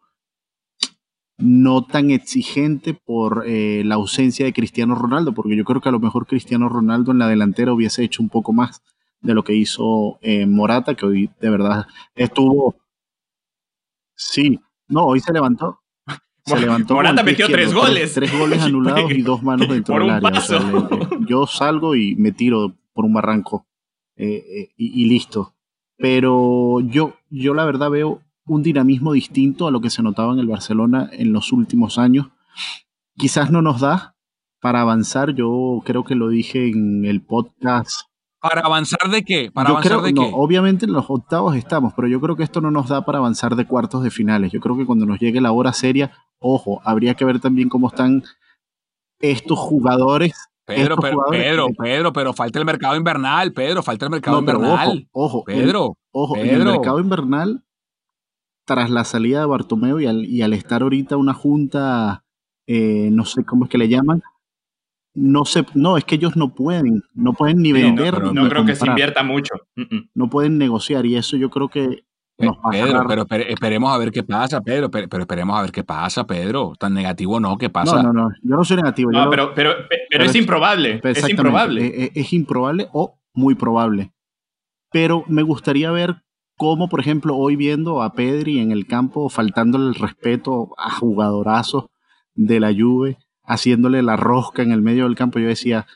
no 1.39 1.87
tan 1.87 2.11
exigente 2.11 2.93
por 2.93 3.45
eh, 3.47 3.83
la 3.83 3.95
ausencia 3.95 4.45
de 4.45 4.53
Cristiano 4.53 4.95
Ronaldo, 4.95 5.33
porque 5.33 5.57
yo 5.57 5.65
creo 5.65 5.81
que 5.81 5.89
a 5.89 5.93
lo 5.93 6.01
mejor 6.01 6.27
Cristiano 6.27 6.69
Ronaldo 6.69 7.13
en 7.13 7.19
la 7.19 7.29
delantera 7.29 7.73
hubiese 7.73 8.05
hecho 8.05 8.23
un 8.23 8.29
poco 8.29 8.53
más 8.53 8.83
de 9.23 9.33
lo 9.33 9.43
que 9.43 9.55
hizo 9.55 10.19
eh, 10.21 10.45
Morata, 10.45 10.95
que 10.95 11.07
hoy 11.07 11.31
de 11.41 11.49
verdad 11.49 11.87
estuvo... 12.15 12.77
Sí, 14.15 14.61
no, 14.89 15.07
hoy 15.07 15.21
se 15.21 15.33
levantó. 15.33 15.81
Se 16.47 16.59
levantó 16.61 16.95
Morata 16.95 17.25
metió 17.25 17.49
tres 17.49 17.75
goles. 17.75 18.15
Tres, 18.15 18.39
goles 18.39 18.63
anulados 18.63 19.11
y 19.11 19.23
dos 19.23 19.43
manos 19.43 19.69
dentro 19.69 19.99
del 19.99 20.11
área. 20.11 20.41
yo 21.27 21.47
salgo 21.47 21.97
y 21.97 22.15
me 22.15 22.31
tiro 22.31 22.77
por 22.93 23.05
un 23.05 23.13
barranco 23.13 23.67
eh, 24.17 24.71
y, 24.77 25.03
y, 25.03 25.07
listo. 25.07 25.55
Pero 25.99 26.81
yo, 26.81 27.15
yo 27.31 27.53
la 27.53 27.65
verdad 27.65 27.91
veo 27.91 28.23
un 28.47 28.63
dinamismo 28.63 29.13
distinto 29.13 29.67
a 29.67 29.71
lo 29.71 29.81
que 29.81 29.91
se 29.91 30.03
notaba 30.03 30.33
en 30.33 30.39
el 30.39 30.47
Barcelona 30.47 31.11
en 31.13 31.33
los 31.33 31.53
últimos 31.53 31.99
años. 31.99 32.29
Quizás 33.17 33.51
no 33.51 33.61
nos 33.61 33.81
da 33.81 34.17
para 34.61 34.83
avanzar, 34.83 35.35
yo 35.35 35.83
creo 35.85 36.05
que 36.05 36.15
lo 36.15 36.29
dije 36.29 36.69
en 36.69 37.05
el 37.05 37.23
podcast. 37.23 38.09
¿Para 38.49 38.61
avanzar 38.63 39.11
de 39.11 39.23
qué? 39.25 39.51
¿Para 39.53 39.71
avanzar 39.71 40.03
de 40.03 40.15
qué? 40.15 40.31
Obviamente 40.33 40.87
en 40.87 40.93
los 40.93 41.07
octavos 41.09 41.57
estamos, 41.57 41.93
pero 41.95 42.09
yo 42.09 42.21
creo 42.21 42.37
que 42.37 42.43
esto 42.43 42.61
no 42.61 42.71
nos 42.71 42.89
da 42.89 43.05
para 43.05 43.19
avanzar 43.19 43.57
de 43.57 43.67
cuartos 43.67 44.03
de 44.03 44.11
finales. 44.11 44.53
Yo 44.53 44.61
creo 44.61 44.77
que 44.77 44.87
cuando 44.87 45.07
nos 45.07 45.19
llegue 45.19 45.41
la 45.41 45.53
hora 45.53 45.73
seria, 45.73 46.13
ojo, 46.39 46.81
habría 46.85 47.15
que 47.15 47.25
ver 47.25 47.41
también 47.41 47.69
cómo 47.69 47.89
están 47.89 48.23
estos 49.21 49.59
jugadores 49.59 50.35
Pedro, 50.67 50.97
pero, 50.97 51.19
Pedro, 51.31 51.69
Pedro, 51.79 52.13
pero 52.13 52.33
falta 52.33 52.59
el 52.59 52.65
mercado 52.65 52.97
invernal, 52.97 53.53
Pedro, 53.53 53.85
falta 53.85 54.07
el 54.07 54.11
mercado 54.11 54.41
invernal. 54.41 55.09
Ojo, 55.13 55.39
ojo, 55.39 55.45
Pedro, 55.45 55.97
ojo, 56.11 56.37
en 56.37 56.49
el 56.49 56.65
mercado 56.65 56.99
invernal 56.99 57.63
tras 58.67 58.91
la 58.91 59.05
salida 59.05 59.47
de 59.47 60.03
y 60.03 60.07
al, 60.07 60.25
y 60.25 60.43
al 60.43 60.53
estar 60.53 60.83
ahorita 60.83 61.17
una 61.17 61.35
junta, 61.35 62.25
eh, 62.67 63.11
no 63.13 63.25
sé 63.25 63.45
cómo 63.45 63.65
es 63.65 63.71
que 63.71 63.79
le 63.79 63.89
llaman, 63.89 64.23
no 65.17 65.47
se, 65.47 65.65
no, 65.75 65.97
es 65.97 66.05
que 66.05 66.17
ellos 66.17 66.37
no 66.37 66.55
pueden, 66.55 67.03
no 67.15 67.33
pueden 67.33 67.63
ni 67.63 67.73
vender. 67.73 68.23
No, 68.23 68.33
no 68.33 68.49
creo 68.49 68.65
que 68.67 68.77
se 68.77 68.87
invierta 68.87 69.23
mucho. 69.23 69.55
No 70.15 70.29
pueden 70.29 70.59
negociar 70.59 71.07
y 71.07 71.17
eso 71.17 71.37
yo 71.37 71.51
creo 71.51 71.69
que 71.69 72.05
nos 72.39 72.59
Pedro, 72.71 73.27
pero 73.27 73.45
esperemos 73.45 73.95
a 73.95 73.97
ver 73.97 74.11
qué 74.11 74.23
pasa, 74.23 74.61
Pedro, 74.61 74.91
pero, 74.91 75.07
esperemos 75.21 75.59
a 75.59 75.63
ver 75.63 75.73
qué 75.73 75.85
pasa, 75.85 76.27
Pedro. 76.27 76.75
Tan 76.79 76.93
negativo 76.93 77.41
no, 77.41 77.57
¿qué 77.57 77.71
pasa? 77.71 78.03
No, 78.03 78.13
no, 78.13 78.25
no, 78.25 78.29
yo 78.43 78.57
no 78.57 78.65
soy 78.65 78.77
negativo. 78.77 79.11
No, 79.11 79.31
pero, 79.31 79.55
pero, 79.55 79.73
pero, 80.11 80.25
es, 80.25 80.35
improbable. 80.35 81.01
Es 81.03 81.29
improbable. 81.29 82.05
Es, 82.05 82.11
es 82.15 82.33
improbable 82.35 82.89
o 82.93 83.19
muy 83.33 83.55
probable. 83.55 84.13
Pero 84.93 85.25
me 85.29 85.43
gustaría 85.43 85.91
ver 85.91 86.17
como 86.59 86.89
por 86.89 87.01
ejemplo 87.01 87.37
hoy 87.37 87.57
viendo 87.57 88.03
a 88.03 88.13
Pedri 88.13 88.59
en 88.59 88.71
el 88.71 88.87
campo 88.87 89.29
faltándole 89.31 89.89
el 89.89 89.95
respeto 89.95 90.75
a 90.79 90.91
jugadorazos 90.91 91.87
de 92.35 92.61
la 92.61 92.73
Juve, 92.73 93.19
haciéndole 93.47 94.03
la 94.03 94.17
rosca 94.17 94.63
en 94.63 94.73
el 94.73 94.83
medio 94.83 95.05
del 95.05 95.17
campo, 95.17 95.39
yo 95.39 95.49
decía, 95.49 95.87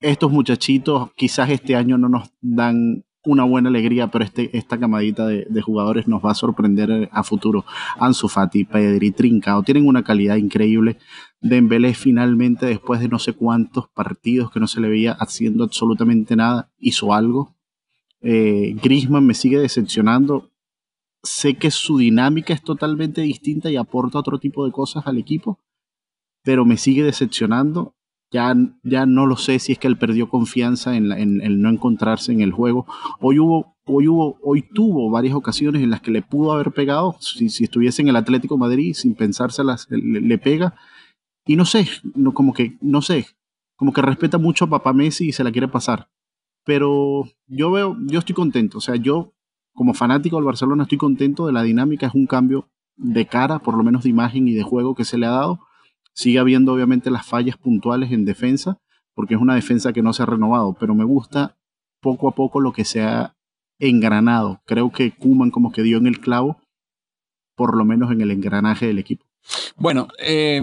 estos 0.00 0.30
muchachitos 0.30 1.12
quizás 1.16 1.50
este 1.50 1.76
año 1.76 1.98
no 1.98 2.08
nos 2.08 2.30
dan 2.40 3.04
una 3.24 3.44
buena 3.44 3.70
alegría, 3.70 4.08
pero 4.08 4.24
este, 4.24 4.56
esta 4.56 4.78
camadita 4.78 5.26
de, 5.26 5.62
jugadores 5.62 6.06
nos 6.06 6.22
va 6.22 6.32
a 6.32 6.34
sorprender 6.34 7.08
a 7.10 7.22
futuro. 7.22 7.64
Ansu 7.98 8.28
Fati, 8.28 8.64
Pedri, 8.64 9.12
Trincao, 9.12 9.62
tienen 9.62 9.88
una 9.88 10.04
calidad 10.04 10.36
increíble. 10.36 10.98
Dembélé 11.40 11.94
finalmente, 11.94 12.66
después 12.66 13.00
de 13.00 13.08
no 13.08 13.18
sé 13.18 13.32
cuántos 13.32 13.88
partidos 13.88 14.50
que 14.50 14.60
no 14.60 14.66
se 14.66 14.80
le 14.80 14.88
veía 14.88 15.12
haciendo 15.12 15.64
absolutamente 15.64 16.36
nada, 16.36 16.70
hizo 16.78 17.14
algo. 17.14 17.56
Eh, 18.20 18.76
Grisman 18.82 19.26
me 19.26 19.34
sigue 19.34 19.58
decepcionando. 19.58 20.50
Sé 21.22 21.54
que 21.54 21.70
su 21.70 21.96
dinámica 21.96 22.52
es 22.52 22.62
totalmente 22.62 23.22
distinta 23.22 23.70
y 23.70 23.76
aporta 23.76 24.18
otro 24.18 24.38
tipo 24.38 24.66
de 24.66 24.72
cosas 24.72 25.06
al 25.06 25.16
equipo, 25.16 25.58
pero 26.44 26.64
me 26.64 26.76
sigue 26.76 27.02
decepcionando. 27.02 27.96
Ya, 28.30 28.54
ya 28.82 29.06
no 29.06 29.26
lo 29.26 29.36
sé 29.36 29.58
si 29.60 29.72
es 29.72 29.78
que 29.78 29.86
él 29.86 29.96
perdió 29.96 30.28
confianza 30.28 30.96
en, 30.96 31.12
el 31.12 31.60
no 31.60 31.70
encontrarse 31.70 32.32
en 32.32 32.40
el 32.40 32.52
juego. 32.52 32.84
Hoy 33.20 33.38
hubo, 33.38 33.76
hoy 33.86 34.08
hubo, 34.08 34.38
hoy 34.42 34.62
tuvo 34.74 35.08
varias 35.10 35.34
ocasiones 35.34 35.82
en 35.82 35.90
las 35.90 36.00
que 36.00 36.10
le 36.10 36.22
pudo 36.22 36.52
haber 36.52 36.72
pegado. 36.72 37.16
Si, 37.20 37.48
si 37.48 37.64
estuviese 37.64 38.02
en 38.02 38.08
el 38.08 38.16
Atlético 38.16 38.58
Madrid, 38.58 38.94
sin 38.94 39.14
pensárselas, 39.14 39.86
le, 39.88 40.20
le 40.20 40.38
pega. 40.38 40.74
Y 41.46 41.56
no 41.56 41.64
sé, 41.64 41.88
no, 42.14 42.34
como 42.34 42.54
que, 42.54 42.76
no 42.80 43.02
sé, 43.02 43.26
como 43.76 43.92
que 43.92 44.02
respeta 44.02 44.38
mucho 44.38 44.64
a 44.64 44.70
papá 44.70 44.92
Messi 44.92 45.28
y 45.28 45.32
se 45.32 45.44
la 45.44 45.52
quiere 45.52 45.68
pasar. 45.68 46.08
Pero 46.64 47.24
yo 47.46 47.70
veo, 47.70 47.96
yo 48.06 48.18
estoy 48.18 48.34
contento. 48.34 48.78
O 48.78 48.80
sea, 48.80 48.96
yo 48.96 49.34
como 49.74 49.94
fanático 49.94 50.36
del 50.36 50.44
Barcelona 50.44 50.84
estoy 50.84 50.98
contento 50.98 51.46
de 51.46 51.52
la 51.52 51.62
dinámica. 51.62 52.06
Es 52.06 52.14
un 52.14 52.26
cambio 52.26 52.70
de 52.96 53.26
cara, 53.26 53.58
por 53.58 53.76
lo 53.76 53.84
menos 53.84 54.04
de 54.04 54.10
imagen 54.10 54.48
y 54.48 54.54
de 54.54 54.62
juego 54.62 54.94
que 54.94 55.04
se 55.04 55.18
le 55.18 55.26
ha 55.26 55.30
dado. 55.30 55.60
Sigue 56.14 56.38
habiendo 56.38 56.72
obviamente 56.72 57.10
las 57.10 57.26
fallas 57.26 57.56
puntuales 57.56 58.12
en 58.12 58.24
defensa, 58.24 58.78
porque 59.14 59.34
es 59.34 59.40
una 59.40 59.54
defensa 59.54 59.92
que 59.92 60.02
no 60.02 60.12
se 60.12 60.22
ha 60.22 60.26
renovado, 60.26 60.76
pero 60.78 60.94
me 60.94 61.04
gusta 61.04 61.56
poco 62.00 62.28
a 62.28 62.34
poco 62.34 62.60
lo 62.60 62.72
que 62.72 62.84
se 62.84 63.02
ha 63.02 63.36
engranado. 63.78 64.62
Creo 64.64 64.90
que 64.92 65.12
Kuman 65.12 65.50
como 65.50 65.72
que 65.72 65.82
dio 65.82 65.98
en 65.98 66.06
el 66.06 66.20
clavo, 66.20 66.60
por 67.56 67.76
lo 67.76 67.84
menos 67.84 68.12
en 68.12 68.20
el 68.20 68.30
engranaje 68.30 68.86
del 68.86 68.98
equipo. 68.98 69.26
Bueno, 69.76 70.08
eh, 70.18 70.62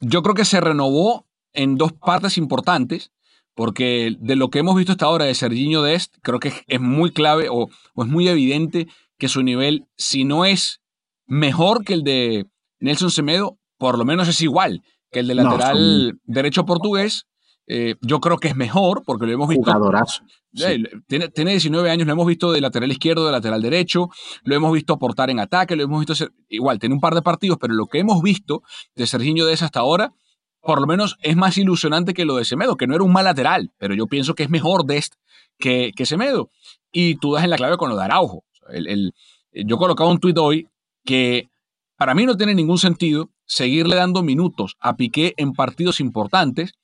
yo 0.00 0.22
creo 0.22 0.34
que 0.34 0.44
se 0.44 0.60
renovó 0.60 1.26
en 1.52 1.76
dos 1.76 1.92
partes 1.92 2.38
importantes, 2.38 3.12
porque 3.54 4.16
de 4.20 4.36
lo 4.36 4.50
que 4.50 4.60
hemos 4.60 4.76
visto 4.76 4.92
hasta 4.92 5.06
ahora 5.06 5.24
de 5.24 5.34
Serginho 5.34 5.82
Dest, 5.82 6.16
creo 6.22 6.38
que 6.38 6.52
es, 6.66 6.80
muy 6.80 7.10
clave 7.10 7.48
o, 7.48 7.68
o, 7.94 8.04
es 8.04 8.08
muy 8.08 8.28
evidente 8.28 8.86
que 9.18 9.28
su 9.28 9.42
nivel, 9.42 9.86
si 9.96 10.24
no 10.24 10.44
es 10.44 10.80
mejor 11.26 11.84
que 11.84 11.94
el 11.94 12.04
de 12.04 12.46
Nelson 12.78 13.10
Semedo, 13.10 13.58
por 13.78 13.98
lo 13.98 14.04
menos 14.04 14.28
es 14.28 14.40
igual 14.42 14.82
que 15.10 15.20
el 15.20 15.28
de 15.28 15.34
lateral 15.34 16.18
derecho 16.24 16.66
portugués. 16.66 17.26
Eh, 17.70 17.96
yo 18.00 18.20
creo 18.20 18.38
que 18.38 18.48
es 18.48 18.56
mejor, 18.56 19.02
porque 19.04 19.26
lo 19.26 19.32
hemos 19.32 19.48
visto. 19.48 19.64
Jugadorazo. 19.64 20.22
Eh, 20.58 20.82
tiene, 21.06 21.28
tiene, 21.28 21.50
19 21.50 21.90
años, 21.90 22.06
lo 22.06 22.14
hemos 22.14 22.26
visto 22.26 22.50
de 22.50 22.62
lateral 22.62 22.90
izquierdo, 22.90 23.26
de 23.26 23.32
lateral 23.32 23.60
derecho, 23.60 24.08
lo 24.42 24.56
hemos 24.56 24.72
visto 24.72 24.94
aportar 24.94 25.28
en 25.28 25.38
ataque, 25.38 25.76
lo 25.76 25.82
hemos 25.82 26.00
visto 26.00 26.14
ser, 26.14 26.32
igual, 26.48 26.78
tiene 26.78 26.94
un 26.94 27.00
par 27.02 27.14
de 27.14 27.20
partidos, 27.20 27.58
pero 27.60 27.74
lo 27.74 27.86
que 27.86 27.98
hemos 27.98 28.22
visto 28.22 28.62
de 28.96 29.06
Serginho 29.06 29.44
Dest 29.44 29.62
hasta 29.62 29.80
ahora 29.80 30.14
por 30.60 30.80
lo 30.80 30.86
menos 30.86 31.16
es 31.22 31.36
más 31.36 31.56
ilusionante 31.56 32.14
que 32.14 32.24
lo 32.24 32.36
de 32.36 32.44
Semedo, 32.44 32.76
que 32.76 32.86
no 32.86 32.94
era 32.94 33.04
un 33.04 33.12
mal 33.12 33.24
lateral, 33.24 33.72
pero 33.78 33.94
yo 33.94 34.06
pienso 34.06 34.34
que 34.34 34.42
es 34.42 34.50
mejor 34.50 34.84
Dest 34.84 35.14
que, 35.58 35.92
que 35.96 36.06
Semedo. 36.06 36.50
Y 36.92 37.16
tú 37.16 37.32
das 37.32 37.44
en 37.44 37.50
la 37.50 37.56
clave 37.56 37.76
con 37.76 37.88
lo 37.88 37.96
de 37.96 38.04
Araujo. 38.04 38.44
El, 38.68 39.14
yo 39.52 39.78
colocaba 39.78 40.10
un 40.10 40.20
tuit 40.20 40.36
hoy 40.36 40.68
que 41.04 41.48
para 41.96 42.14
mí 42.14 42.26
no 42.26 42.36
tiene 42.36 42.54
ningún 42.54 42.78
sentido 42.78 43.30
seguirle 43.48 43.96
dando 43.96 44.22
minutos 44.22 44.76
a 44.78 44.96
Piqué 44.96 45.34
en 45.36 45.52
partidos 45.52 45.98
importantes, 45.98 46.74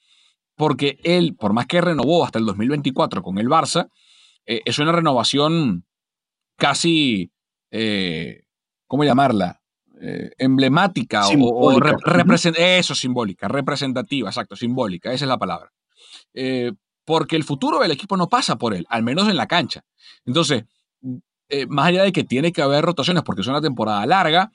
porque 0.57 0.99
él, 1.05 1.37
por 1.39 1.53
más 1.53 1.67
que 1.67 1.81
renovó 1.81 2.25
hasta 2.25 2.39
el 2.39 2.47
2024 2.47 3.23
con 3.23 3.39
el 3.39 3.49
Barça, 3.49 3.91
eh, 4.47 4.63
es 4.65 4.79
una 4.79 4.93
renovación 4.93 5.85
casi, 6.57 7.31
eh, 7.71 8.43
¿cómo 8.87 9.05
llamarla? 9.05 9.61
Eh, 10.01 10.33
emblemática 10.39 11.29
o, 11.29 11.71
eso, 12.57 12.95
simbólica, 12.95 13.47
representativa, 13.47 14.29
exacto, 14.29 14.57
simbólica, 14.57 15.13
esa 15.13 15.25
es 15.25 15.29
la 15.29 15.39
palabra. 15.39 15.71
Porque 17.05 17.37
el 17.37 17.45
futuro 17.45 17.79
del 17.79 17.93
equipo 17.93 18.17
no 18.17 18.29
pasa 18.29 18.57
por 18.57 18.75
él, 18.75 18.87
al 18.89 19.03
menos 19.03 19.29
en 19.29 19.37
la 19.37 19.47
cancha. 19.47 19.85
Entonces, 20.25 20.65
eh, 21.49 21.67
más 21.67 21.87
allá 21.87 22.03
de 22.03 22.13
que 22.13 22.25
tiene 22.25 22.53
que 22.53 22.63
haber 22.63 22.85
rotaciones 22.85 23.23
porque 23.23 23.43
es 23.43 23.47
una 23.47 23.61
temporada 23.61 24.05
larga, 24.07 24.51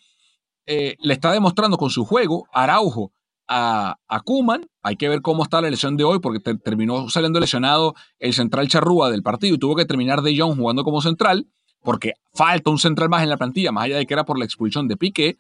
le 0.99 1.13
está 1.13 1.31
demostrando 1.31 1.77
con 1.77 1.89
su 1.89 2.05
juego 2.05 2.47
Araujo 2.53 3.11
a, 3.47 3.97
a 4.07 4.19
Kuman. 4.21 4.67
Hay 4.83 4.95
que 4.95 5.09
ver 5.09 5.21
cómo 5.21 5.43
está 5.43 5.61
la 5.61 5.69
lesión 5.69 5.97
de 5.97 6.03
hoy 6.03 6.19
porque 6.19 6.39
terminó 6.57 7.09
saliendo 7.09 7.39
lesionado 7.39 7.95
el 8.19 8.33
central 8.33 8.67
charrúa 8.67 9.09
del 9.09 9.23
partido 9.23 9.55
y 9.55 9.59
tuvo 9.59 9.75
que 9.75 9.85
terminar 9.85 10.21
De 10.21 10.37
Jong 10.37 10.57
jugando 10.57 10.83
como 10.83 11.01
central 11.01 11.47
porque 11.83 12.13
falta 12.33 12.69
un 12.69 12.79
central 12.79 13.09
más 13.09 13.23
en 13.23 13.29
la 13.29 13.37
plantilla, 13.37 13.71
más 13.71 13.85
allá 13.85 13.97
de 13.97 14.05
que 14.05 14.13
era 14.13 14.25
por 14.25 14.37
la 14.37 14.45
expulsión 14.45 14.87
de 14.87 14.97
Piqué, 14.97 15.37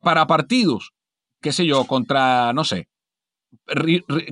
para 0.00 0.26
partidos, 0.26 0.92
qué 1.40 1.52
sé 1.52 1.66
yo, 1.66 1.84
contra, 1.84 2.52
no 2.52 2.64
sé, 2.64 2.88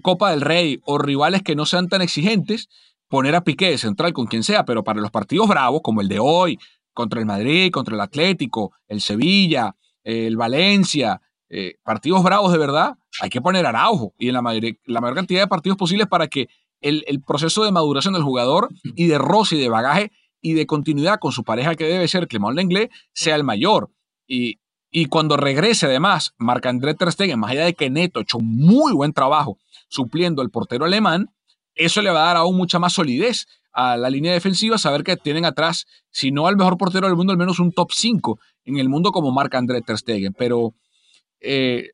Copa 0.03 0.31
del 0.31 0.41
Rey 0.41 0.81
o 0.85 0.99
rivales 0.99 1.43
que 1.43 1.55
no 1.55 1.67
sean 1.67 1.89
tan 1.89 2.03
exigentes, 2.03 2.69
poner 3.09 3.35
a 3.35 3.45
Piqué 3.45 3.71
de 3.71 3.79
central 3.79 4.13
con 4.13 4.27
quien 4.27 4.43
sea, 4.43 4.65
pero 4.65 4.85
para 4.85 5.01
los 5.01 5.11
partidos 5.11 5.49
bravos, 5.49 5.81
como 5.83 6.01
el 6.01 6.09
de 6.09 6.19
hoy, 6.21 6.59
contra 6.93 7.21
el 7.21 7.27
Madrid, 7.27 7.71
contra 7.71 7.95
el 7.95 8.01
Atlético, 8.01 8.73
el 8.89 9.01
Sevilla, 9.01 9.75
el 10.05 10.37
Valencia, 10.37 11.21
eh, 11.49 11.75
partidos 11.83 12.23
bravos 12.23 12.53
de 12.53 12.59
verdad, 12.59 12.97
hay 13.21 13.29
que 13.29 13.41
poner 13.41 13.67
Araujo 13.67 14.15
y 14.19 14.29
en 14.29 14.35
la 14.35 14.43
mayor, 14.43 14.77
la 14.85 15.01
mayor 15.01 15.17
cantidad 15.17 15.41
de 15.41 15.49
partidos 15.49 15.77
posibles 15.77 16.07
para 16.07 16.29
que 16.29 16.49
el, 16.81 17.23
proceso 17.27 17.65
de 17.65 17.73
maduración 17.73 18.15
del 18.15 18.23
jugador 18.23 18.69
y 18.95 19.07
de 19.07 19.19
roce 19.19 19.57
y 19.57 19.61
de 19.61 19.69
bagaje 19.69 20.13
y 20.41 20.55
de 20.55 20.67
continuidad 20.67 21.19
con 21.19 21.33
su 21.33 21.45
pareja 21.45 21.75
que 21.75 21.85
debe 21.85 22.09
ser 22.09 22.29
Clement 22.29 22.57
Lenglet 22.57 22.91
sea 23.13 23.37
el 23.37 23.45
mayor. 23.45 23.91
Y, 24.27 24.61
y 24.91 25.07
cuando 25.07 25.37
regrese 25.37 25.87
además 25.87 26.35
Marc-André 26.39 26.95
Ter 26.95 27.13
Stegen, 27.13 27.39
más 27.39 27.51
allá 27.51 27.65
de 27.65 27.75
que 27.75 27.91
Neto 27.91 28.21
ha 28.21 28.23
hecho 28.23 28.39
muy 28.41 28.93
buen 28.93 29.13
trabajo 29.13 29.59
supliendo 29.89 30.41
al 30.41 30.51
portero 30.51 30.85
alemán, 30.85 31.31
eso 31.75 32.01
le 32.01 32.11
va 32.11 32.23
a 32.23 32.27
dar 32.27 32.37
aún 32.37 32.57
mucha 32.57 32.79
más 32.79 32.93
solidez 32.93 33.47
a 33.73 33.97
la 33.97 34.11
línea 34.11 34.33
defensiva, 34.33 34.79
saber 34.79 35.05
que 35.05 35.17
tienen 35.17 35.45
atrás, 35.45 35.87
si 36.11 36.33
no 36.33 36.47
al 36.47 36.57
mejor 36.57 36.77
portero 36.77 37.07
del 37.07 37.17
mundo, 37.17 37.33
al 37.33 37.39
menos 37.39 37.61
un 37.61 37.73
top 37.73 37.91
5 37.93 38.41
en 38.64 38.79
el 38.79 38.88
mundo 38.88 39.12
como 39.12 39.33
Marc-André 39.33 39.83
Ter 39.83 39.99
Stegen. 39.99 40.35
Pero 40.35 40.75
eh, 41.40 41.90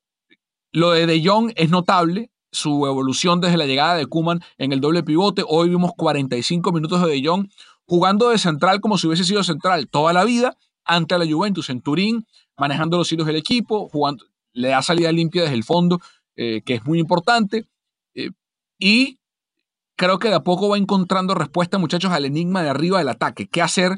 lo 0.72 0.90
de 0.90 1.07
De 1.07 1.22
Jong 1.24 1.52
es 1.57 1.70
notable, 1.70 2.31
su 2.52 2.87
evolución 2.87 3.40
desde 3.40 3.57
la 3.57 3.66
llegada 3.66 3.96
de 3.96 4.07
Kuman 4.07 4.40
en 4.59 4.72
el 4.72 4.81
doble 4.81 5.02
pivote. 5.02 5.42
Hoy 5.46 5.68
vimos 5.68 5.92
45 5.96 6.72
minutos 6.72 7.02
de 7.02 7.09
De 7.09 7.26
Jong 7.26 7.48
jugando 7.87 8.31
de 8.31 8.38
central 8.38 8.81
como 8.81 8.98
si 8.98 9.07
hubiese 9.07 9.24
sido 9.24 9.42
central 9.44 9.88
toda 9.88 10.12
la 10.12 10.24
vida 10.24 10.57
ante 10.85 11.18
la 11.18 11.26
Juventus 11.26 11.70
en 11.70 11.81
Turín, 11.81 12.26
manejando 12.57 12.96
los 12.96 13.11
hilos 13.11 13.26
del 13.26 13.37
equipo, 13.37 13.88
jugando, 13.88 14.24
le 14.52 14.68
da 14.68 14.83
salida 14.83 15.12
limpia 15.12 15.42
desde 15.42 15.57
el 15.57 15.64
fondo, 15.64 16.00
eh, 16.37 16.62
que 16.64 16.74
es 16.74 16.85
muy 16.85 16.98
importante. 16.98 17.66
Eh, 18.14 18.31
y 18.79 19.18
creo 19.96 20.18
que 20.18 20.29
de 20.29 20.37
a 20.37 20.40
poco 20.40 20.68
va 20.68 20.79
encontrando 20.79 21.35
respuesta, 21.35 21.79
muchachos, 21.79 22.12
al 22.12 22.24
enigma 22.24 22.62
de 22.62 22.70
arriba 22.70 22.98
del 22.98 23.09
ataque. 23.09 23.48
¿Qué 23.48 23.62
hacer? 23.62 23.92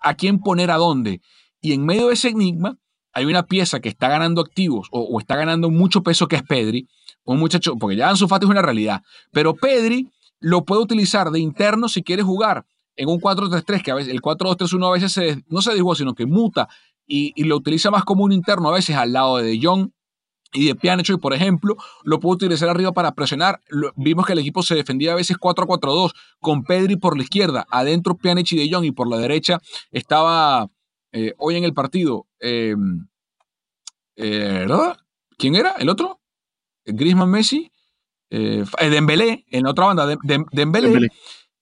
¿A 0.00 0.14
quién 0.14 0.40
poner 0.40 0.70
a 0.70 0.76
dónde? 0.76 1.20
Y 1.60 1.72
en 1.72 1.84
medio 1.84 2.08
de 2.08 2.14
ese 2.14 2.28
enigma 2.28 2.78
hay 3.12 3.24
una 3.24 3.44
pieza 3.44 3.80
que 3.80 3.88
está 3.88 4.08
ganando 4.08 4.40
activos 4.40 4.88
o, 4.92 5.18
está 5.18 5.36
ganando 5.36 5.70
mucho 5.70 6.02
peso 6.02 6.28
que 6.28 6.36
es 6.36 6.42
Pedri. 6.42 6.88
Un 7.24 7.38
muchacho, 7.38 7.76
porque 7.76 7.96
ya 7.96 8.08
Ansu 8.08 8.28
Fati 8.28 8.46
es 8.46 8.50
una 8.50 8.62
realidad, 8.62 9.02
pero 9.30 9.54
Pedri 9.54 10.10
lo 10.40 10.64
puede 10.64 10.82
utilizar 10.82 11.30
de 11.30 11.38
interno 11.38 11.88
si 11.88 12.02
quiere 12.02 12.22
jugar 12.22 12.64
en 12.96 13.08
un 13.08 13.20
4-3-3, 13.20 13.82
que 13.82 13.90
a 13.90 13.94
veces 13.94 14.12
el 14.12 14.20
4-2-3-1 14.20 14.88
a 14.88 14.92
veces 14.92 15.44
no 15.48 15.62
se 15.62 15.74
dijo, 15.74 15.94
sino 15.94 16.14
que 16.14 16.26
muta 16.26 16.68
y, 17.06 17.44
lo 17.44 17.56
utiliza 17.56 17.90
más 17.90 18.04
como 18.04 18.24
un 18.24 18.32
interno 18.32 18.68
a 18.68 18.74
veces 18.74 18.96
al 18.96 19.12
lado 19.12 19.38
de 19.38 19.44
De 19.44 19.60
Jong 19.62 19.90
y 20.52 20.66
de 20.66 20.74
Pjanic, 20.74 21.10
y 21.10 21.16
por 21.16 21.32
ejemplo, 21.32 21.76
lo 22.02 22.18
puede 22.18 22.36
utilizar 22.36 22.68
arriba 22.68 22.92
para 22.92 23.14
presionar. 23.14 23.60
vimos 23.96 24.26
que 24.26 24.32
el 24.32 24.40
equipo 24.40 24.62
se 24.62 24.74
defendía 24.74 25.12
a 25.12 25.16
veces 25.16 25.36
4-4-2 25.36 26.12
con 26.40 26.64
Pedri 26.64 26.96
por 26.96 27.16
la 27.16 27.22
izquierda, 27.22 27.66
adentro 27.70 28.16
Pjanic 28.16 28.50
y 28.52 28.56
De 28.56 28.74
Jong 28.74 28.84
y 28.84 28.92
por 28.92 29.08
la 29.08 29.18
derecha 29.18 29.60
estaba 29.92 30.68
eh, 31.12 31.34
hoy 31.38 31.56
en 31.56 31.64
el 31.64 31.74
partido. 31.74 32.26
Em, 32.38 33.06
eh, 34.16 34.66
¿Quién 35.36 35.54
era? 35.54 35.72
¿El 35.78 35.88
otro? 35.88 36.20
Griezmann 36.84 37.30
Messi. 37.30 37.70
Eh, 38.30 38.64
Dembélé, 38.78 39.44
en 39.50 39.64
la 39.64 39.70
otra 39.70 39.86
banda, 39.86 40.06
de, 40.06 40.18
Dembélé. 40.52 41.08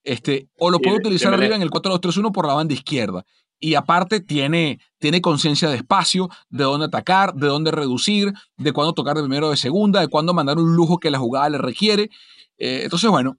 Este, 0.05 0.49
o 0.57 0.71
lo 0.71 0.79
puede 0.79 0.97
utilizar 0.97 1.35
arriba 1.35 1.57
en 1.57 1.63
el 1.63 1.71
4-2-3-1 1.71 2.33
por 2.33 2.47
la 2.47 2.55
banda 2.55 2.75
izquierda. 2.75 3.25
Y 3.61 3.75
aparte 3.75 4.21
tiene, 4.21 4.79
tiene 4.99 5.21
conciencia 5.21 5.69
de 5.69 5.77
espacio, 5.77 6.29
de 6.49 6.65
dónde 6.65 6.87
atacar, 6.87 7.35
de 7.35 7.49
dónde 7.49 7.73
reducir, 7.73 8.33
de 8.57 8.73
cuándo 8.73 8.93
tocar 8.93 9.17
de 9.17 9.23
primero 9.23 9.49
o 9.49 9.51
de 9.51 9.57
segunda, 9.57 10.01
de 10.01 10.09
cuándo 10.09 10.33
mandar 10.33 10.59
un 10.59 10.77
lujo 10.77 10.99
que 10.99 11.11
la 11.11 11.19
jugada 11.19 11.51
le 11.51 11.59
requiere. 11.59 12.11
Eh, 12.57 12.83
entonces, 12.85 13.11
bueno, 13.11 13.37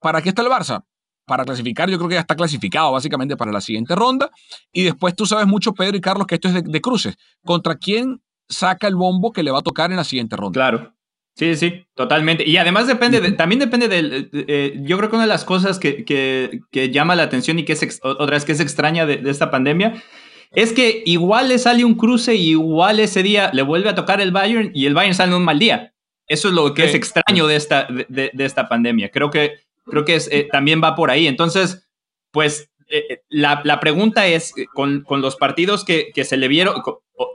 ¿para 0.00 0.22
qué 0.22 0.30
está 0.30 0.42
el 0.42 0.48
Barça? 0.48 0.84
Para 1.24 1.44
clasificar, 1.44 1.88
yo 1.88 1.98
creo 1.98 2.08
que 2.08 2.14
ya 2.14 2.20
está 2.20 2.34
clasificado 2.34 2.92
básicamente 2.92 3.36
para 3.36 3.52
la 3.52 3.60
siguiente 3.60 3.94
ronda. 3.94 4.30
Y 4.72 4.82
después 4.82 5.14
tú 5.14 5.26
sabes 5.26 5.46
mucho, 5.46 5.72
Pedro 5.72 5.96
y 5.96 6.00
Carlos, 6.00 6.26
que 6.26 6.34
esto 6.34 6.48
es 6.48 6.54
de, 6.54 6.62
de 6.62 6.80
cruces. 6.80 7.16
¿Contra 7.44 7.76
quién 7.76 8.20
saca 8.48 8.88
el 8.88 8.96
bombo 8.96 9.32
que 9.32 9.42
le 9.42 9.50
va 9.50 9.60
a 9.60 9.62
tocar 9.62 9.90
en 9.90 9.96
la 9.96 10.04
siguiente 10.04 10.36
ronda? 10.36 10.54
Claro. 10.54 10.94
Sí, 11.34 11.56
sí, 11.56 11.86
totalmente. 11.94 12.46
Y 12.46 12.58
además 12.58 12.86
depende, 12.86 13.32
también 13.32 13.58
depende 13.58 13.88
del, 13.88 14.28
eh, 14.32 14.78
yo 14.82 14.98
creo 14.98 15.08
que 15.08 15.16
una 15.16 15.24
de 15.24 15.30
las 15.30 15.44
cosas 15.44 15.78
que, 15.78 16.04
que, 16.04 16.90
llama 16.90 17.14
la 17.14 17.22
atención 17.22 17.58
y 17.58 17.64
que 17.64 17.72
es, 17.72 18.00
otra 18.02 18.34
vez 18.34 18.44
que 18.44 18.52
es 18.52 18.60
extraña 18.60 19.06
de, 19.06 19.22
esta 19.30 19.50
pandemia, 19.50 20.02
es 20.50 20.74
que 20.74 21.02
igual 21.06 21.48
le 21.48 21.58
sale 21.58 21.86
un 21.86 21.94
cruce 21.94 22.34
y 22.34 22.50
igual 22.50 23.00
ese 23.00 23.22
día 23.22 23.50
le 23.54 23.62
vuelve 23.62 23.88
a 23.88 23.94
tocar 23.94 24.20
el 24.20 24.30
Bayern 24.30 24.72
y 24.74 24.84
el 24.84 24.92
Bayern 24.92 25.14
sale 25.14 25.30
en 25.30 25.38
un 25.38 25.44
mal 25.44 25.58
día. 25.58 25.94
Eso 26.28 26.48
es 26.48 26.54
lo 26.54 26.74
que 26.74 26.84
es 26.84 26.94
extraño 26.94 27.46
de 27.46 27.56
esta, 27.56 27.88
de, 28.08 28.30
esta 28.38 28.68
pandemia. 28.68 29.10
Creo 29.10 29.30
que, 29.30 29.54
creo 29.92 30.06
que 30.06 30.14
es, 30.14 30.28
eh, 30.32 30.48
también 30.50 30.80
va 30.82 30.94
por 30.94 31.10
ahí. 31.10 31.26
Entonces, 31.26 31.86
pues 32.30 32.70
eh, 32.88 33.20
la, 33.28 33.60
la, 33.62 33.78
pregunta 33.78 34.26
es, 34.26 34.54
con, 34.72 35.02
con 35.02 35.20
los 35.20 35.36
partidos 35.36 35.84
que, 35.84 36.12
que 36.14 36.24
se 36.24 36.38
le 36.38 36.48
vieron, 36.48 36.82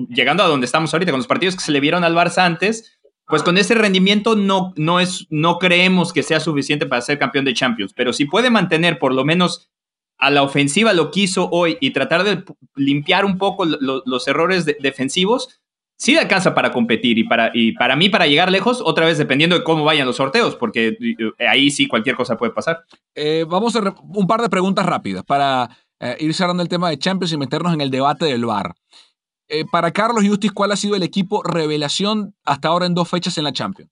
llegando 0.10 0.42
a 0.42 0.48
donde 0.48 0.66
estamos 0.66 0.92
ahorita, 0.92 1.12
con 1.12 1.20
los 1.20 1.28
partidos 1.28 1.56
que 1.56 1.62
se 1.62 1.72
le 1.72 1.80
vieron 1.80 2.04
al 2.04 2.16
Barça 2.16 2.40
antes, 2.40 3.00
pues 3.28 3.44
con 3.44 3.60
ese 3.60 3.76
rendimiento 3.76 4.36
no, 4.36 4.74
no, 4.76 5.00
es, 5.00 5.28
no 5.30 5.60
creemos 5.60 6.14
que 6.14 6.24
sea 6.24 6.40
suficiente 6.40 6.88
para 6.88 7.02
ser 7.04 7.20
campeón 7.20 7.46
de 7.46 7.54
Champions, 7.54 7.94
pero 7.96 8.12
si 8.12 8.26
puede 8.26 8.50
mantener 8.50 8.98
por 8.98 9.14
lo 9.14 9.24
menos 9.24 9.70
a 10.18 10.32
la 10.32 10.42
ofensiva 10.42 10.94
lo 10.94 11.12
que 11.12 11.20
hizo 11.22 11.48
hoy 11.52 11.78
y 11.80 11.92
tratar 11.92 12.24
de 12.24 12.44
limpiar 12.76 13.24
un 13.24 13.38
poco 13.38 13.66
los 13.66 14.28
errores 14.28 14.66
defensivos, 14.66 15.62
sí 15.98 16.14
da 16.14 16.28
casa 16.28 16.54
para 16.54 16.72
competir 16.72 17.18
y 17.18 17.24
para, 17.24 17.52
y 17.54 17.74
para 17.74 17.96
mí 17.96 18.10
para 18.10 18.28
llegar 18.28 18.52
lejos, 18.52 18.82
otra 18.84 19.06
vez 19.06 19.18
dependiendo 19.18 19.58
de 19.58 19.64
cómo 19.64 19.84
vayan 19.84 20.08
los 20.08 20.16
sorteos, 20.16 20.56
porque 20.56 20.98
eh, 21.00 21.48
ahí 21.48 21.72
sí 21.72 21.88
cualquier 21.88 22.16
cosa 22.16 22.38
puede 22.38 22.54
pasar. 22.54 22.84
Eh, 23.16 23.46
vamos 23.48 23.76
a 23.76 23.96
un 24.14 24.28
par 24.28 24.42
de 24.42 24.50
preguntas 24.50 24.86
rápidas 24.86 25.24
para 25.24 25.70
eh, 26.00 26.16
ir 26.20 26.34
cerrando 26.34 26.64
el 26.64 26.70
tema 26.70 26.90
de 26.90 27.00
Champions 27.00 27.34
y 27.34 27.38
meternos 27.38 27.74
en 27.74 27.82
el 27.82 27.90
debate 27.90 28.26
del 28.26 28.46
VAR. 28.46 28.76
para 29.72 29.92
Carlos 29.92 30.24
Justis, 30.26 30.52
¿cuál 30.52 30.72
ha 30.72 30.76
sido 30.76 30.96
el 30.96 31.04
equipo 31.04 31.42
revelación 31.44 32.36
hasta 32.46 32.68
ahora 32.68 32.86
en 32.86 32.94
dos 32.94 33.10
fechas 33.10 33.38
en 33.38 33.46
la 33.46 33.54
Champions? 33.54 33.92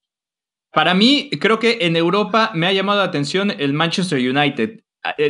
Para 0.71 0.93
mí, 0.93 1.29
creo 1.39 1.57
que 1.57 1.79
en 1.81 1.95
Europa 1.95 2.51
me 2.53 2.67
ha 2.67 2.73
llamado 2.73 2.99
la 2.99 3.05
atención 3.05 3.51
el 3.57 3.73
Manchester 3.73 4.19
United. 4.19 4.81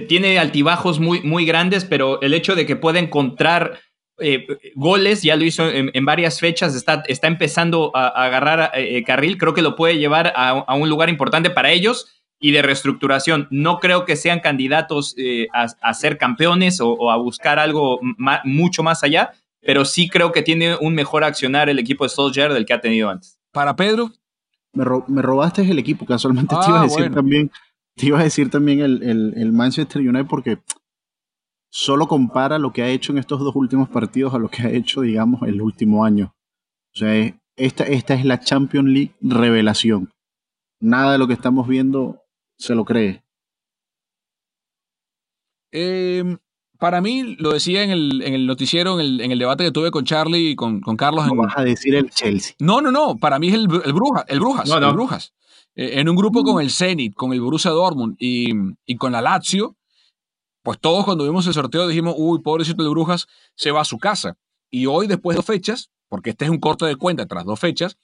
Tiene 0.08 0.40
altibajos 0.40 1.00
muy, 1.00 1.22
muy 1.22 1.46
grandes, 1.46 1.86
pero 1.86 2.20
el 2.22 2.34
hecho 2.34 2.56
de 2.56 2.66
que 2.66 2.76
pueda 2.76 2.98
encontrar 2.98 3.80
eh, 4.20 4.48
goles, 4.76 5.24
ya 5.24 5.36
lo 5.36 5.44
hizo 5.44 5.70
en, 5.70 6.06
varias 6.06 6.40
fechas, 6.40 6.74
está, 6.76 7.04
está 7.08 7.28
empezando 7.28 7.92
a, 7.94 8.08
agarrar 8.08 8.72
eh, 8.74 9.04
carril, 9.04 9.38
creo 9.38 9.54
que 9.54 9.62
lo 9.62 9.76
puede 9.76 9.98
llevar 9.98 10.32
a, 10.36 10.74
un 10.76 10.90
lugar 10.90 11.10
importante 11.10 11.50
para 11.50 11.72
ellos 11.72 12.08
y 12.40 12.52
de 12.52 12.62
reestructuración. 12.62 13.48
No 13.52 13.80
creo 13.80 14.06
que 14.06 14.16
sean 14.16 14.40
candidatos 14.40 15.16
eh, 15.18 15.48
a, 15.54 15.94
ser 15.94 16.18
campeones 16.18 16.80
o, 16.82 17.12
a 17.12 17.18
buscar 17.18 17.60
algo 17.60 18.00
mucho 18.44 18.84
más 18.84 19.04
allá, 19.04 19.32
pero 19.60 19.84
sí 19.84 20.08
creo 20.08 20.32
que 20.32 20.44
tiene 20.44 20.76
un 20.80 20.96
mejor 20.96 21.24
accionar 21.24 21.70
el 21.70 21.80
equipo 21.80 22.06
de 22.06 22.10
Solskjaer 22.10 22.54
del 22.54 22.66
que 22.66 22.74
ha 22.74 22.82
tenido 22.82 23.10
antes. 23.10 23.40
Para 23.52 23.76
Pedro. 23.76 24.12
Me, 24.74 25.22
robaste 25.22 25.62
el 25.62 25.80
equipo, 25.80 26.06
casualmente 26.06 26.54
te 26.54 26.70
iba 26.70 26.80
a 26.80 26.82
ah, 26.82 26.84
decir 26.84 27.14
también, 27.14 27.50
te 27.96 28.08
iba 28.08 28.20
a 28.20 28.24
decir 28.24 28.50
también 28.50 28.82
el, 28.82 29.04
el, 29.04 29.34
el 29.38 29.54
Manchester 29.54 30.02
United 30.02 30.28
porque 30.28 30.60
solo 31.76 32.08
compara 32.08 32.58
lo 32.58 32.72
que 32.72 32.84
ha 32.84 32.88
hecho 32.88 33.12
en 33.12 33.18
estos 33.18 33.42
dos 33.42 33.54
últimos 33.54 33.90
partidos 33.90 34.34
a 34.34 34.38
lo 34.38 34.48
que 34.48 34.62
ha 34.64 34.70
hecho, 34.70 35.02
digamos, 35.02 35.42
el 35.42 35.62
último 35.62 36.06
año. 36.06 36.34
O 36.94 36.98
sea, 36.98 37.38
esta, 37.58 37.84
esta 37.84 38.14
es 38.14 38.24
la 38.24 38.40
Champions 38.40 38.88
League 38.88 39.14
revelación. 39.20 40.10
Nada 40.80 41.12
de 41.12 41.18
lo 41.18 41.28
que 41.28 41.34
estamos 41.34 41.68
viendo 41.68 42.22
se 42.58 42.76
lo 42.76 42.86
cree. 42.86 43.26
Em, 45.74 46.38
para 46.80 47.02
mí, 47.02 47.36
lo 47.40 47.52
decía 47.52 47.84
en 47.84 47.92
el, 47.92 48.48
noticiero, 48.48 48.98
en 49.02 49.30
el, 49.30 49.38
debate 49.38 49.66
que 49.66 49.72
tuve 49.72 49.92
con 49.92 50.06
Charlie 50.06 50.52
y 50.52 50.56
con, 50.56 50.80
Carlos. 50.80 51.28
No 51.28 51.36
vas 51.36 51.58
a 51.58 51.64
decir 51.66 51.94
el 51.94 52.10
Chelsea. 52.10 52.56
No, 52.58 52.80
no, 52.80 52.90
no. 52.90 53.18
Para 53.18 53.38
mí 53.38 53.50
es 53.50 53.54
el, 53.54 53.68
el, 53.84 53.92
Bruja, 53.92 54.24
el 54.30 54.40
Brujas. 54.40 54.70
El 54.70 54.94
Brujas. 54.94 55.34
Eh, 55.76 56.00
en 56.00 56.08
un 56.08 56.16
grupo 56.16 56.42
con 56.46 56.62
el 56.62 56.72
Zenit, 56.72 57.16
con 57.16 57.34
el 57.34 57.42
Borussia 57.42 57.72
Dortmund 57.72 58.16
y, 58.18 58.54
y 58.86 58.96
con 58.96 59.12
la 59.12 59.22
Lazio, 59.22 59.76
pues 60.66 60.80
todos 60.80 61.06
cuando 61.06 61.24
vimos 61.24 61.46
el 61.46 61.54
sorteo 61.54 61.88
dijimos, 61.88 62.16
uy, 62.18 62.40
pobrecito 62.40 62.84
de 62.84 62.90
Brujas, 62.90 63.28
se 63.54 63.70
va 63.70 63.82
a 63.82 63.86
su 63.86 64.00
casa. 64.00 64.36
Y 64.72 64.88
hoy, 64.88 65.06
después 65.06 65.36
de 65.36 65.38
dos 65.38 65.46
fechas, 65.46 65.92
porque 66.10 66.32
este 66.32 66.46
es 66.46 66.52
un 66.52 66.60
corte 66.60 66.86
de 66.86 66.96
cuenta 66.96 67.28
tras 67.28 67.46
dos 67.46 67.60
fechas, 67.60 67.98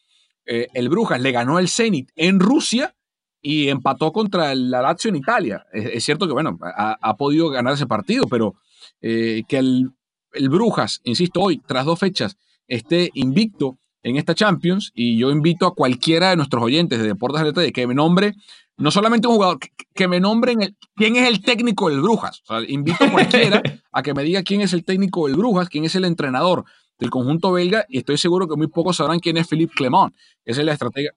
eh, 0.45 0.67
el 0.76 0.88
Brujas 0.88 1.19
le 1.19 1.32
ganó 1.32 1.58
el 1.58 1.67
Zenit 1.67 2.12
en 2.15 2.39
Rusia 2.39 2.95
y 3.41 3.69
empató 3.69 4.13
contra 4.13 4.52
el 4.52 4.69
Lazio 4.69 5.10
en 5.10 5.15
Italia. 5.15 5.65
Es, 5.74 6.06
cierto 6.06 6.28
que, 6.28 6.34
bueno, 6.34 6.60
ha, 6.62 7.17
podido 7.17 7.50
ganar 7.50 7.74
ese 7.74 7.88
partido, 7.88 8.28
pero 8.28 8.54
eh, 9.02 9.41
que 9.47 9.58
el, 9.58 9.89
el 10.34 10.50
Brujas, 10.50 11.02
insisto, 11.04 11.41
hoy, 11.41 11.58
tras 11.65 11.84
dos 11.84 11.97
fechas, 11.97 12.38
esté 12.67 13.10
invicto 13.15 13.80
en 14.04 14.17
esta 14.17 14.36
Champions 14.36 14.91
y 14.93 15.17
yo 15.17 15.32
invito 15.32 15.65
a 15.65 15.74
cualquiera 15.74 16.30
de 16.30 16.36
nuestros 16.36 16.62
oyentes 16.62 17.00
de 17.00 17.08
Deportes 17.08 17.56
de 17.56 17.71
que 17.71 17.88
me 17.88 17.95
nombre 17.95 18.36
no 18.82 18.91
solamente 18.91 19.28
un 19.28 19.36
jugador, 19.36 19.60
que, 19.94 20.08
me 20.08 20.20
nombren 20.20 20.76
quién 20.96 21.15
es 21.15 21.28
el 21.28 21.41
técnico 21.41 21.89
del 21.89 22.02
Brujas. 22.02 22.44
invito 22.67 23.04
a 23.06 23.12
cualquiera 23.12 23.62
a 23.91 24.04
que 24.04 24.13
me 24.13 24.24
diga 24.24 24.44
quién 24.44 24.62
es 24.62 24.74
el 24.74 24.84
técnico 24.84 25.28
del 25.28 25.38
Brujas, 25.38 25.70
quién 25.70 25.86
es 25.86 25.96
el 25.96 26.06
entrenador 26.06 26.65
del 26.98 27.10
conjunto 27.10 27.52
belga 27.52 27.86
y 27.89 28.00
estoy 28.00 28.17
seguro 28.17 28.48
que 28.48 28.56
muy 28.56 28.67
pocos 28.67 28.98
sabrán 28.98 29.20
quién 29.20 29.38
es 29.38 29.48
Philippe 29.48 29.74
Clement. 29.76 30.13
Esa 30.46 30.62
es 30.62 30.65
la 30.65 30.74
estrategia. 30.74 31.13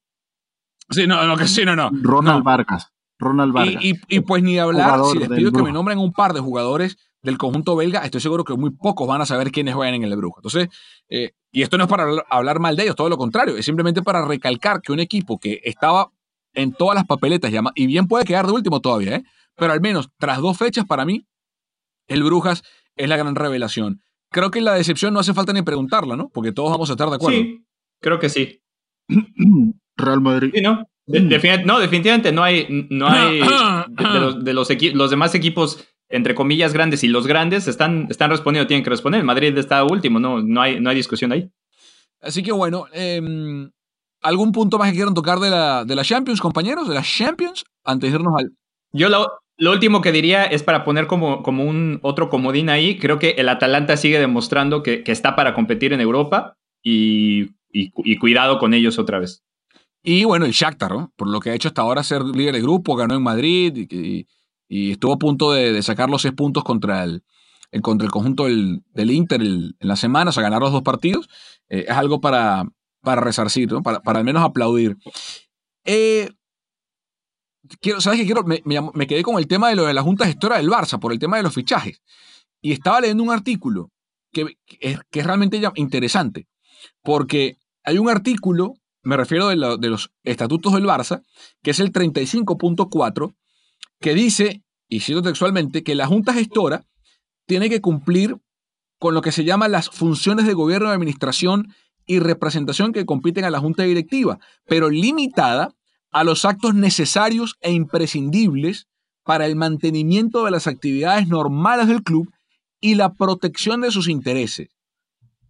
Sí, 0.90 1.06
no, 1.06 1.26
no, 1.26 1.36
que 1.36 1.46
sí, 1.46 1.64
no, 1.64 1.74
no. 1.74 1.90
Ronald 2.02 2.44
Vargas. 2.44 2.92
Ronald 3.18 3.52
Vargas. 3.52 3.82
Y, 3.82 4.20
pues 4.20 4.42
ni 4.42 4.58
hablar, 4.58 5.00
si 5.10 5.18
les 5.18 5.28
pido 5.28 5.52
que 5.52 5.62
me 5.62 5.72
nombren 5.72 5.98
un 5.98 6.12
par 6.12 6.34
de 6.34 6.40
jugadores 6.40 6.98
del 7.22 7.38
conjunto 7.38 7.74
belga, 7.74 8.00
estoy 8.00 8.20
seguro 8.20 8.44
que 8.44 8.54
muy 8.54 8.70
pocos 8.70 9.08
van 9.08 9.22
a 9.22 9.26
saber 9.26 9.50
quiénes 9.50 9.74
juegan 9.74 9.94
en 9.94 10.04
el 10.04 10.16
Brujas. 10.16 10.44
Entonces, 10.44 10.68
eh, 11.08 11.32
y 11.50 11.62
esto 11.62 11.78
no 11.78 11.84
es 11.84 11.90
para 11.90 12.06
hablar 12.28 12.60
mal 12.60 12.76
de 12.76 12.82
ellos, 12.82 12.96
todo 12.96 13.08
lo 13.08 13.16
contrario, 13.16 13.56
es 13.56 13.64
simplemente 13.64 14.02
para 14.02 14.26
recalcar 14.26 14.82
que 14.82 14.92
un 14.92 15.00
equipo 15.00 15.38
que 15.38 15.60
estaba 15.64 16.10
en 16.54 16.72
todas 16.72 16.94
las 16.94 17.04
papeletas, 17.04 17.52
y 17.74 17.86
bien 17.86 18.06
puede 18.06 18.24
quedar 18.24 18.46
de 18.46 18.52
último 18.52 18.80
todavía, 18.80 19.16
¿eh? 19.16 19.24
pero 19.56 19.72
al 19.72 19.80
menos 19.80 20.08
tras 20.18 20.38
dos 20.38 20.56
fechas 20.56 20.84
para 20.86 21.04
mí, 21.04 21.26
el 22.08 22.22
Brujas 22.22 22.62
es 22.96 23.08
la 23.08 23.16
gran 23.16 23.34
revelación. 23.34 24.00
Creo 24.30 24.50
que 24.50 24.60
la 24.60 24.74
decepción 24.74 25.14
no 25.14 25.20
hace 25.20 25.34
falta 25.34 25.52
ni 25.52 25.62
preguntarla, 25.62 26.16
¿no? 26.16 26.28
Porque 26.28 26.52
todos 26.52 26.70
vamos 26.70 26.90
a 26.90 26.94
estar 26.94 27.08
de 27.08 27.16
acuerdo. 27.16 27.38
Sí, 27.38 27.64
creo 28.00 28.18
que 28.18 28.28
sí. 28.28 28.60
Real 29.96 30.20
Madrid. 30.20 30.50
Sí, 30.52 30.60
¿no? 30.60 30.88
no, 31.06 31.78
definitivamente 31.78 32.32
no 32.32 32.42
hay, 32.42 32.86
no 32.90 33.06
hay 33.06 33.38
de, 33.88 34.20
los, 34.20 34.44
de 34.44 34.52
los, 34.52 34.68
los, 34.94 35.10
demás 35.10 35.34
equipos, 35.34 35.86
entre 36.08 36.34
comillas, 36.34 36.72
grandes 36.72 37.04
y 37.04 37.08
los 37.08 37.26
grandes 37.26 37.68
están, 37.68 38.08
están 38.10 38.30
respondiendo, 38.30 38.66
tienen 38.66 38.82
que 38.82 38.90
responder. 38.90 39.22
Madrid 39.22 39.56
está 39.56 39.84
último, 39.84 40.18
no, 40.18 40.42
no, 40.42 40.62
hay, 40.62 40.80
no 40.80 40.90
hay 40.90 40.96
discusión 40.96 41.32
ahí. 41.32 41.48
Así 42.20 42.42
que 42.42 42.52
bueno, 42.52 42.86
eh, 42.92 43.20
¿Algún 44.24 44.52
punto 44.52 44.78
más 44.78 44.88
que 44.90 44.96
quieran 44.96 45.14
tocar 45.14 45.38
de 45.38 45.50
la, 45.50 45.84
de 45.84 45.94
la 45.94 46.02
Champions, 46.02 46.40
compañeros? 46.40 46.88
¿De 46.88 46.94
la 46.94 47.02
Champions? 47.02 47.64
Antes 47.84 48.10
de 48.10 48.16
irnos 48.16 48.34
al. 48.36 48.52
Yo 48.92 49.08
lo, 49.08 49.28
lo 49.56 49.70
último 49.70 50.00
que 50.00 50.12
diría 50.12 50.44
es 50.44 50.62
para 50.62 50.84
poner 50.84 51.06
como, 51.06 51.42
como 51.42 51.64
un 51.64 52.00
otro 52.02 52.30
comodín 52.30 52.70
ahí. 52.70 52.98
Creo 52.98 53.18
que 53.18 53.30
el 53.32 53.48
Atalanta 53.48 53.96
sigue 53.96 54.18
demostrando 54.18 54.82
que, 54.82 55.04
que 55.04 55.12
está 55.12 55.36
para 55.36 55.54
competir 55.54 55.92
en 55.92 56.00
Europa 56.00 56.56
y, 56.82 57.50
y, 57.70 58.18
cuidado 58.18 58.58
con 58.58 58.74
ellos 58.74 58.98
otra 58.98 59.18
vez. 59.18 59.44
Y 60.02 60.24
bueno, 60.24 60.44
el 60.44 60.52
Shakhtar, 60.52 60.92
¿no? 60.92 61.12
por 61.16 61.28
lo 61.28 61.40
que 61.40 61.50
ha 61.50 61.54
hecho 61.54 61.68
hasta 61.68 61.82
ahora 61.82 62.02
ser 62.02 62.22
líder 62.22 62.54
de 62.54 62.62
grupo, 62.62 62.96
ganó 62.96 63.14
en 63.14 63.22
Madrid 63.22 63.86
y, 63.90 64.26
y 64.68 64.92
estuvo 64.92 65.12
a 65.12 65.18
punto 65.18 65.52
de, 65.52 65.82
sacar 65.82 66.10
los 66.10 66.22
seis 66.22 66.34
puntos 66.34 66.64
contra 66.64 67.04
el, 67.04 67.22
contra 67.80 68.04
el 68.04 68.12
conjunto 68.12 68.44
del, 68.44 68.82
del 68.92 69.10
Inter 69.10 69.40
en 69.40 69.74
la 69.78 69.96
semana, 69.96 70.30
o 70.30 70.32
sea, 70.32 70.42
ganar 70.42 70.60
los 70.60 70.72
dos 70.72 70.82
partidos. 70.82 71.28
Eh, 71.68 71.86
es 71.88 71.96
algo 71.96 72.20
para, 72.20 72.64
para 73.04 73.20
resarcir, 73.20 73.68
para, 73.82 74.00
para 74.00 74.18
al 74.18 74.24
menos 74.24 74.42
aplaudir. 74.42 74.96
Eh, 75.84 76.30
quiero, 77.80 78.00
¿Sabes 78.00 78.20
qué 78.20 78.26
quiero? 78.26 78.44
Me, 78.44 79.06
quedé 79.06 79.22
con 79.22 79.38
el 79.38 79.46
tema 79.46 79.68
de 79.68 79.76
lo 79.76 79.84
de 79.84 79.94
la 79.94 80.02
Junta 80.02 80.26
Gestora 80.26 80.56
del 80.56 80.68
Barça, 80.68 80.98
por 80.98 81.12
el 81.12 81.18
tema 81.18 81.36
de 81.36 81.42
los 81.42 81.54
fichajes. 81.54 82.02
Y 82.60 82.72
estaba 82.72 83.00
leyendo 83.00 83.22
un 83.22 83.30
artículo 83.30 83.90
que, 84.32 84.56
es, 84.80 84.98
que 85.10 85.20
es 85.20 85.26
realmente 85.26 85.60
interesante, 85.76 86.48
porque 87.02 87.58
hay 87.84 87.98
un 87.98 88.08
artículo, 88.08 88.74
me 89.02 89.16
refiero 89.16 89.48
de, 89.48 89.56
de 89.78 89.90
los 89.90 90.10
estatutos 90.24 90.72
del 90.72 90.84
Barça, 90.84 91.22
que 91.62 91.70
es 91.70 91.80
el 91.80 91.92
35.4, 91.92 93.34
que 94.00 94.14
dice, 94.14 94.62
y 94.88 95.00
cito 95.00 95.22
textualmente, 95.22 95.84
que 95.84 95.94
la 95.94 96.06
Junta 96.06 96.32
Gestora 96.32 96.84
tiene 97.46 97.68
que 97.68 97.80
cumplir 97.80 98.38
con 98.98 99.14
lo 99.14 99.20
que 99.20 99.32
se 99.32 99.44
llama 99.44 99.68
las 99.68 99.90
funciones 99.90 100.46
de 100.46 100.54
gobierno 100.54 100.88
y 100.88 100.92
administración 100.92 101.74
y 102.06 102.18
representación 102.18 102.92
que 102.92 103.06
compiten 103.06 103.44
a 103.44 103.50
la 103.50 103.60
Junta 103.60 103.82
Directiva, 103.82 104.38
pero 104.66 104.90
limitada 104.90 105.74
a 106.10 106.24
los 106.24 106.44
actos 106.44 106.74
necesarios 106.74 107.56
e 107.60 107.72
imprescindibles 107.72 108.86
para 109.24 109.46
el 109.46 109.56
mantenimiento 109.56 110.44
de 110.44 110.50
las 110.50 110.66
actividades 110.66 111.28
normales 111.28 111.88
del 111.88 112.02
club 112.02 112.30
y 112.80 112.94
la 112.94 113.14
protección 113.14 113.80
de 113.80 113.90
sus 113.90 114.08
intereses. 114.08 114.68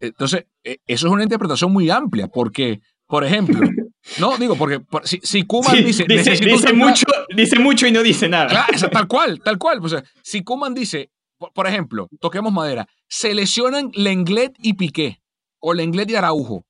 Entonces, 0.01 0.47
e, 0.63 0.79
eso 0.87 1.07
es 1.07 1.13
una 1.13 1.25
interpretación 1.25 1.73
muy 1.73 1.91
amplia, 1.91 2.29
porque, 2.29 2.81
por 3.07 3.25
ejemplo, 3.25 3.59
no 4.21 4.37
digo, 4.39 4.57
porque 4.57 4.81
si, 5.05 5.21
si 5.23 5.43
Kuman 5.43 5.85
dice, 5.85 6.05
dice, 6.09 6.73
mucho, 6.73 7.07
dice 7.35 7.59
mucho 7.59 7.87
y 7.87 7.93
no 7.93 8.03
dice 8.03 8.29
nada. 8.29 8.67
tal 8.93 9.09
cual, 9.09 9.41
tal 9.41 9.59
cual. 9.59 9.81
O 9.83 9.89
sea, 9.89 10.05
si 10.23 10.43
Kuman 10.43 10.75
dice, 10.75 11.11
por, 11.53 11.67
ejemplo, 11.67 12.09
toquemos 12.21 12.53
madera, 12.53 12.87
se 13.09 13.35
lesionan 13.35 13.91
Lenglet 13.95 14.55
y 14.59 14.75
Piqué 14.75 15.21
o 15.67 15.73
Lenglet 15.73 16.11
y 16.11 16.15
Araujo, 16.15 16.67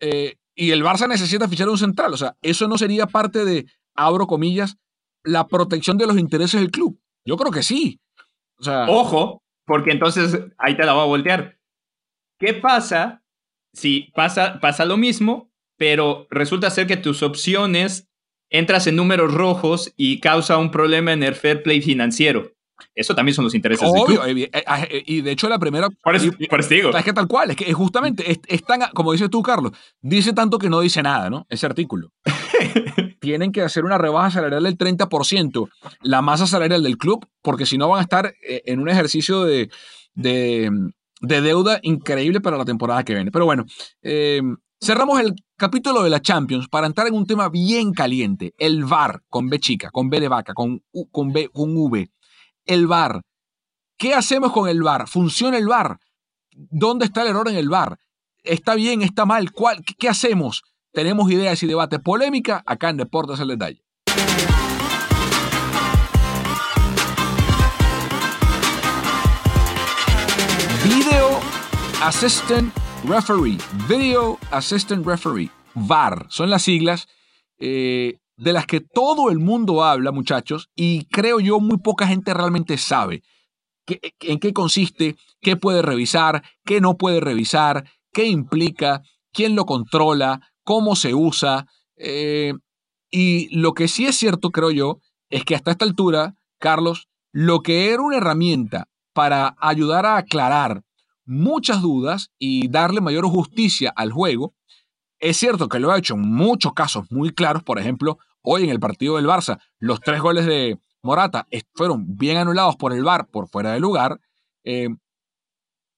eh, 0.00 0.34
y 0.56 0.72
el 0.72 0.82
Barça 0.82 1.08
necesita 1.08 1.46
fichar 1.48 1.68
un 1.68 1.78
central. 1.78 2.12
O 2.12 2.16
sea, 2.16 2.36
eso 2.42 2.66
no 2.66 2.76
sería 2.76 3.06
parte 3.06 3.44
de, 3.44 3.66
abro 3.94 4.26
comillas, 4.26 4.76
la 5.22 5.46
protección 5.46 5.98
de 5.98 6.06
los 6.08 6.18
intereses 6.18 6.60
del 6.60 6.72
club. 6.72 7.00
Yo 7.24 7.36
creo 7.36 7.52
que 7.52 7.62
sí. 7.62 8.00
Ojo, 8.88 9.40
porque 9.64 9.92
entonces 9.92 10.36
ahí 10.58 10.76
te 10.76 10.84
la 10.84 10.94
voy 10.94 11.02
a 11.02 11.06
voltear. 11.06 11.58
¿Qué 12.40 12.54
pasa 12.54 13.22
si 13.72 14.10
pasa, 14.16 14.58
pasa 14.60 14.84
lo 14.84 14.96
mismo, 14.96 15.52
pero 15.76 16.26
resulta 16.28 16.70
ser 16.70 16.88
que 16.88 16.96
tus 16.96 17.22
opciones 17.22 18.08
entras 18.50 18.88
en 18.88 18.96
números 18.96 19.32
rojos 19.32 19.92
y 19.96 20.18
causa 20.18 20.58
un 20.58 20.72
problema 20.72 21.12
en 21.12 21.22
el 21.22 21.36
fair 21.36 21.62
play 21.62 21.82
financiero? 21.82 22.50
Eso 22.94 23.14
también 23.14 23.34
son 23.34 23.44
los 23.44 23.54
intereses 23.54 23.88
Obvio, 23.88 24.24
eh, 24.26 24.50
eh, 24.52 25.02
y 25.06 25.20
de 25.20 25.30
hecho 25.30 25.48
la 25.48 25.58
primera... 25.58 25.88
Por 26.02 26.16
eso, 26.16 26.30
digo. 26.68 26.96
Es 26.96 27.04
que 27.04 27.12
tal 27.12 27.26
cual, 27.26 27.50
es 27.50 27.56
que 27.56 27.72
justamente 27.72 28.24
es, 28.30 28.64
tan, 28.64 28.82
como 28.94 29.12
dices 29.12 29.30
tú, 29.30 29.42
Carlos, 29.42 29.72
dice 30.00 30.32
tanto 30.32 30.58
que 30.58 30.68
no 30.68 30.80
dice 30.80 31.02
nada, 31.02 31.30
¿no? 31.30 31.46
Ese 31.48 31.66
artículo. 31.66 32.12
Tienen 33.20 33.52
que 33.52 33.62
hacer 33.62 33.84
una 33.84 33.98
rebaja 33.98 34.30
salarial 34.30 34.62
del 34.62 34.78
30%, 34.78 35.68
la 36.02 36.22
masa 36.22 36.46
salarial 36.46 36.82
del 36.82 36.98
club, 36.98 37.26
porque 37.42 37.66
si 37.66 37.78
no 37.78 37.88
van 37.88 38.00
a 38.00 38.02
estar 38.02 38.34
eh, 38.46 38.62
en 38.66 38.80
un 38.80 38.88
ejercicio 38.88 39.44
de, 39.44 39.70
de, 40.14 40.70
de 41.20 41.40
deuda 41.40 41.80
increíble 41.82 42.40
para 42.40 42.56
la 42.56 42.64
temporada 42.64 43.04
que 43.04 43.14
viene. 43.14 43.30
Pero 43.30 43.44
bueno, 43.44 43.64
eh, 44.02 44.40
cerramos 44.80 45.20
el 45.20 45.34
capítulo 45.56 46.02
de 46.02 46.10
la 46.10 46.20
Champions 46.20 46.68
para 46.68 46.86
entrar 46.86 47.06
en 47.08 47.14
un 47.14 47.26
tema 47.26 47.48
bien 47.48 47.92
caliente. 47.92 48.54
El 48.58 48.84
VAR, 48.84 49.22
con 49.28 49.48
B 49.48 49.58
chica, 49.58 49.90
con 49.90 50.08
B 50.08 50.20
de 50.20 50.28
vaca, 50.28 50.54
con, 50.54 50.82
con, 51.10 51.32
B, 51.32 51.48
con 51.52 51.76
V. 51.76 52.10
El 52.68 52.86
VAR. 52.86 53.22
¿Qué 53.96 54.12
hacemos 54.12 54.52
con 54.52 54.68
el 54.68 54.82
VAR? 54.82 55.08
¿Funciona 55.08 55.56
el 55.56 55.66
VAR? 55.66 55.98
¿Dónde 56.52 57.06
está 57.06 57.22
el 57.22 57.28
error 57.28 57.48
en 57.48 57.56
el 57.56 57.70
VAR? 57.70 57.98
¿Está 58.44 58.74
bien? 58.74 59.00
¿Está 59.00 59.24
mal? 59.24 59.52
¿Cuál, 59.52 59.82
¿Qué 59.98 60.06
hacemos? 60.06 60.62
Tenemos 60.92 61.30
ideas 61.32 61.62
y 61.62 61.66
debate 61.66 61.98
polémica 61.98 62.62
acá 62.66 62.90
en 62.90 62.98
Deportes 62.98 63.40
el 63.40 63.48
Detalle. 63.48 63.82
Video 70.84 71.40
Assistant 72.02 72.74
Referee. 73.04 73.56
Video 73.88 74.38
Assistant 74.50 75.06
Referee. 75.06 75.50
VAR. 75.72 76.26
Son 76.28 76.50
las 76.50 76.62
siglas 76.64 77.08
eh, 77.58 78.18
de 78.38 78.52
las 78.52 78.66
que 78.66 78.80
todo 78.80 79.30
el 79.30 79.38
mundo 79.38 79.84
habla, 79.84 80.12
muchachos, 80.12 80.70
y 80.74 81.04
creo 81.06 81.40
yo 81.40 81.60
muy 81.60 81.78
poca 81.78 82.06
gente 82.06 82.32
realmente 82.32 82.78
sabe 82.78 83.22
en 84.20 84.38
qué 84.38 84.52
consiste, 84.52 85.16
qué 85.40 85.56
puede 85.56 85.82
revisar, 85.82 86.42
qué 86.64 86.80
no 86.80 86.96
puede 86.96 87.20
revisar, 87.20 87.84
qué 88.12 88.26
implica, 88.26 89.02
quién 89.32 89.54
lo 89.54 89.64
controla, 89.66 90.40
cómo 90.64 90.96
se 90.96 91.14
usa. 91.14 91.66
Eh, 91.96 92.52
y 93.10 93.54
lo 93.56 93.72
que 93.72 93.88
sí 93.88 94.06
es 94.06 94.16
cierto, 94.16 94.50
creo 94.50 94.70
yo, 94.70 94.98
es 95.30 95.44
que 95.44 95.54
hasta 95.54 95.70
esta 95.70 95.84
altura, 95.84 96.34
Carlos, 96.58 97.08
lo 97.32 97.60
que 97.60 97.92
era 97.92 98.02
una 98.02 98.18
herramienta 98.18 98.88
para 99.12 99.56
ayudar 99.58 100.06
a 100.06 100.16
aclarar 100.16 100.82
muchas 101.24 101.82
dudas 101.82 102.30
y 102.38 102.68
darle 102.68 103.00
mayor 103.00 103.26
justicia 103.26 103.92
al 103.94 104.12
juego, 104.12 104.54
es 105.18 105.36
cierto 105.36 105.68
que 105.68 105.80
lo 105.80 105.90
ha 105.90 105.98
hecho 105.98 106.14
en 106.14 106.20
muchos 106.20 106.72
casos 106.72 107.06
muy 107.10 107.30
claros, 107.30 107.62
por 107.62 107.78
ejemplo, 107.78 108.18
hoy 108.42 108.64
en 108.64 108.70
el 108.70 108.80
partido 108.80 109.16
del 109.16 109.26
Barça, 109.26 109.60
los 109.78 110.00
tres 110.00 110.20
goles 110.20 110.46
de 110.46 110.78
Morata 111.02 111.46
fueron 111.74 112.16
bien 112.16 112.36
anulados 112.36 112.76
por 112.76 112.92
el 112.92 113.04
VAR 113.04 113.28
por 113.28 113.48
fuera 113.48 113.72
de 113.72 113.80
lugar. 113.80 114.20
Eh, 114.64 114.88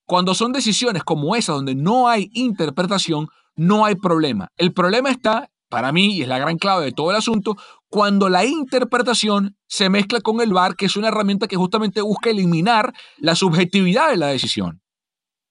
cuando 0.07 0.35
son 0.35 0.53
decisiones 0.53 1.05
como 1.05 1.37
esa, 1.37 1.53
donde 1.53 1.75
no 1.75 2.09
hay 2.09 2.31
interpretación, 2.33 3.29
no 3.55 3.85
hay 3.85 3.95
problema. 3.95 4.51
El 4.57 4.73
problema 4.73 5.11
está, 5.11 5.51
para 5.69 5.93
mí, 5.93 6.17
y 6.17 6.23
es 6.23 6.29
la 6.29 6.39
gran 6.39 6.59
clave 6.59 6.85
de 6.85 6.93
todo 6.93 7.11
el 7.11 7.17
asunto, 7.17 7.57
cuando 7.89 8.29
la 8.29 8.45
interpretación 8.45 9.57
se 9.67 9.89
mezcla 9.89 10.21
con 10.21 10.41
el 10.41 10.53
VAR, 10.53 10.77
que 10.77 10.87
es 10.87 10.97
una 10.97 11.09
herramienta 11.09 11.47
que 11.47 11.57
justamente 11.57 12.01
busca 12.03 12.31
eliminar 12.31 12.93
la 13.19 13.35
subjetividad 13.35 14.11
de 14.11 14.17
la 14.17 14.27
decisión. 14.29 14.83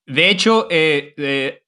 De 0.06 0.30
hecho, 0.30 0.68
eh, 0.70 1.64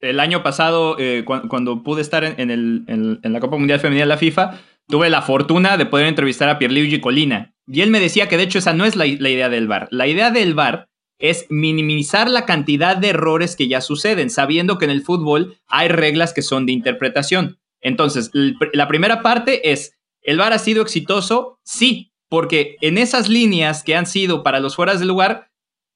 el 0.00 0.20
año 0.20 0.42
pasado, 0.42 0.96
eh, 0.98 1.24
cuando, 1.24 1.82
pude 1.82 2.02
estar 2.02 2.24
en, 2.24 2.50
en, 2.50 3.20
la 3.22 3.40
Copa 3.40 3.56
Mundial 3.56 3.80
Femenina 3.80 4.04
de 4.04 4.08
la 4.08 4.16
FIFA, 4.16 4.60
tuve 4.88 5.10
la 5.10 5.22
fortuna 5.22 5.76
de 5.76 5.86
poder 5.86 6.06
entrevistar 6.06 6.48
a 6.48 6.58
Pierluigi 6.58 7.00
Colina. 7.00 7.54
Y 7.66 7.82
él 7.82 7.90
me 7.90 8.00
decía 8.00 8.28
que 8.28 8.36
de 8.36 8.44
hecho 8.44 8.58
esa 8.58 8.72
no 8.72 8.84
es 8.84 8.96
la, 8.96 9.04
la 9.06 9.28
idea 9.28 9.48
del 9.48 9.68
VAR. 9.68 9.88
La 9.90 10.06
idea 10.06 10.30
del 10.30 10.54
VAR 10.54 10.88
es 11.18 11.46
minimizar 11.50 12.28
la 12.30 12.46
cantidad 12.46 12.96
de 12.96 13.10
errores 13.10 13.54
que 13.54 13.68
ya 13.68 13.80
suceden, 13.80 14.30
sabiendo 14.30 14.78
que 14.78 14.86
en 14.86 14.90
el 14.90 15.02
fútbol 15.02 15.58
hay 15.68 15.88
reglas 15.88 16.32
que 16.32 16.42
son 16.42 16.66
de 16.66 16.72
interpretación. 16.72 17.58
Entonces, 17.82 18.30
la 18.32 18.88
primera 18.88 19.22
parte 19.22 19.70
es, 19.70 19.96
¿el 20.22 20.38
VAR 20.38 20.52
ha 20.52 20.58
sido 20.58 20.82
exitoso? 20.82 21.58
Sí, 21.62 22.12
porque 22.28 22.76
en 22.80 22.98
esas 22.98 23.28
líneas 23.28 23.84
que 23.84 23.96
han 23.96 24.06
sido 24.06 24.42
para 24.42 24.60
los 24.60 24.76
fueras 24.76 25.00
de 25.00 25.06
lugar, 25.06 25.49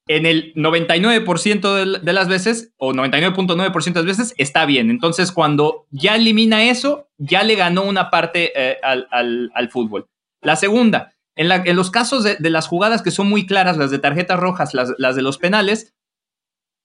en 0.07 0.25
el 0.25 0.53
99% 0.53 1.99
de 2.01 2.13
las 2.13 2.27
veces, 2.27 2.73
o 2.77 2.93
99.9% 2.93 3.93
de 3.93 3.93
las 3.93 4.05
veces, 4.05 4.33
está 4.37 4.65
bien. 4.65 4.89
Entonces, 4.89 5.31
cuando 5.31 5.87
ya 5.89 6.15
elimina 6.15 6.63
eso, 6.63 7.09
ya 7.17 7.43
le 7.43 7.55
ganó 7.55 7.83
una 7.83 8.09
parte 8.09 8.51
eh, 8.55 8.77
al 8.83 9.69
fútbol. 9.71 10.07
La 10.41 10.55
segunda, 10.55 11.15
en, 11.35 11.75
los 11.75 11.91
casos 11.91 12.23
de, 12.23 12.49
las 12.49 12.67
jugadas 12.67 13.01
que 13.01 13.11
son 13.11 13.27
muy 13.27 13.45
claras, 13.45 13.77
las 13.77 13.91
de 13.91 13.99
tarjetas 13.99 14.39
rojas, 14.39 14.73
las, 14.73 15.15
de 15.15 15.21
los 15.21 15.37
penales, 15.37 15.93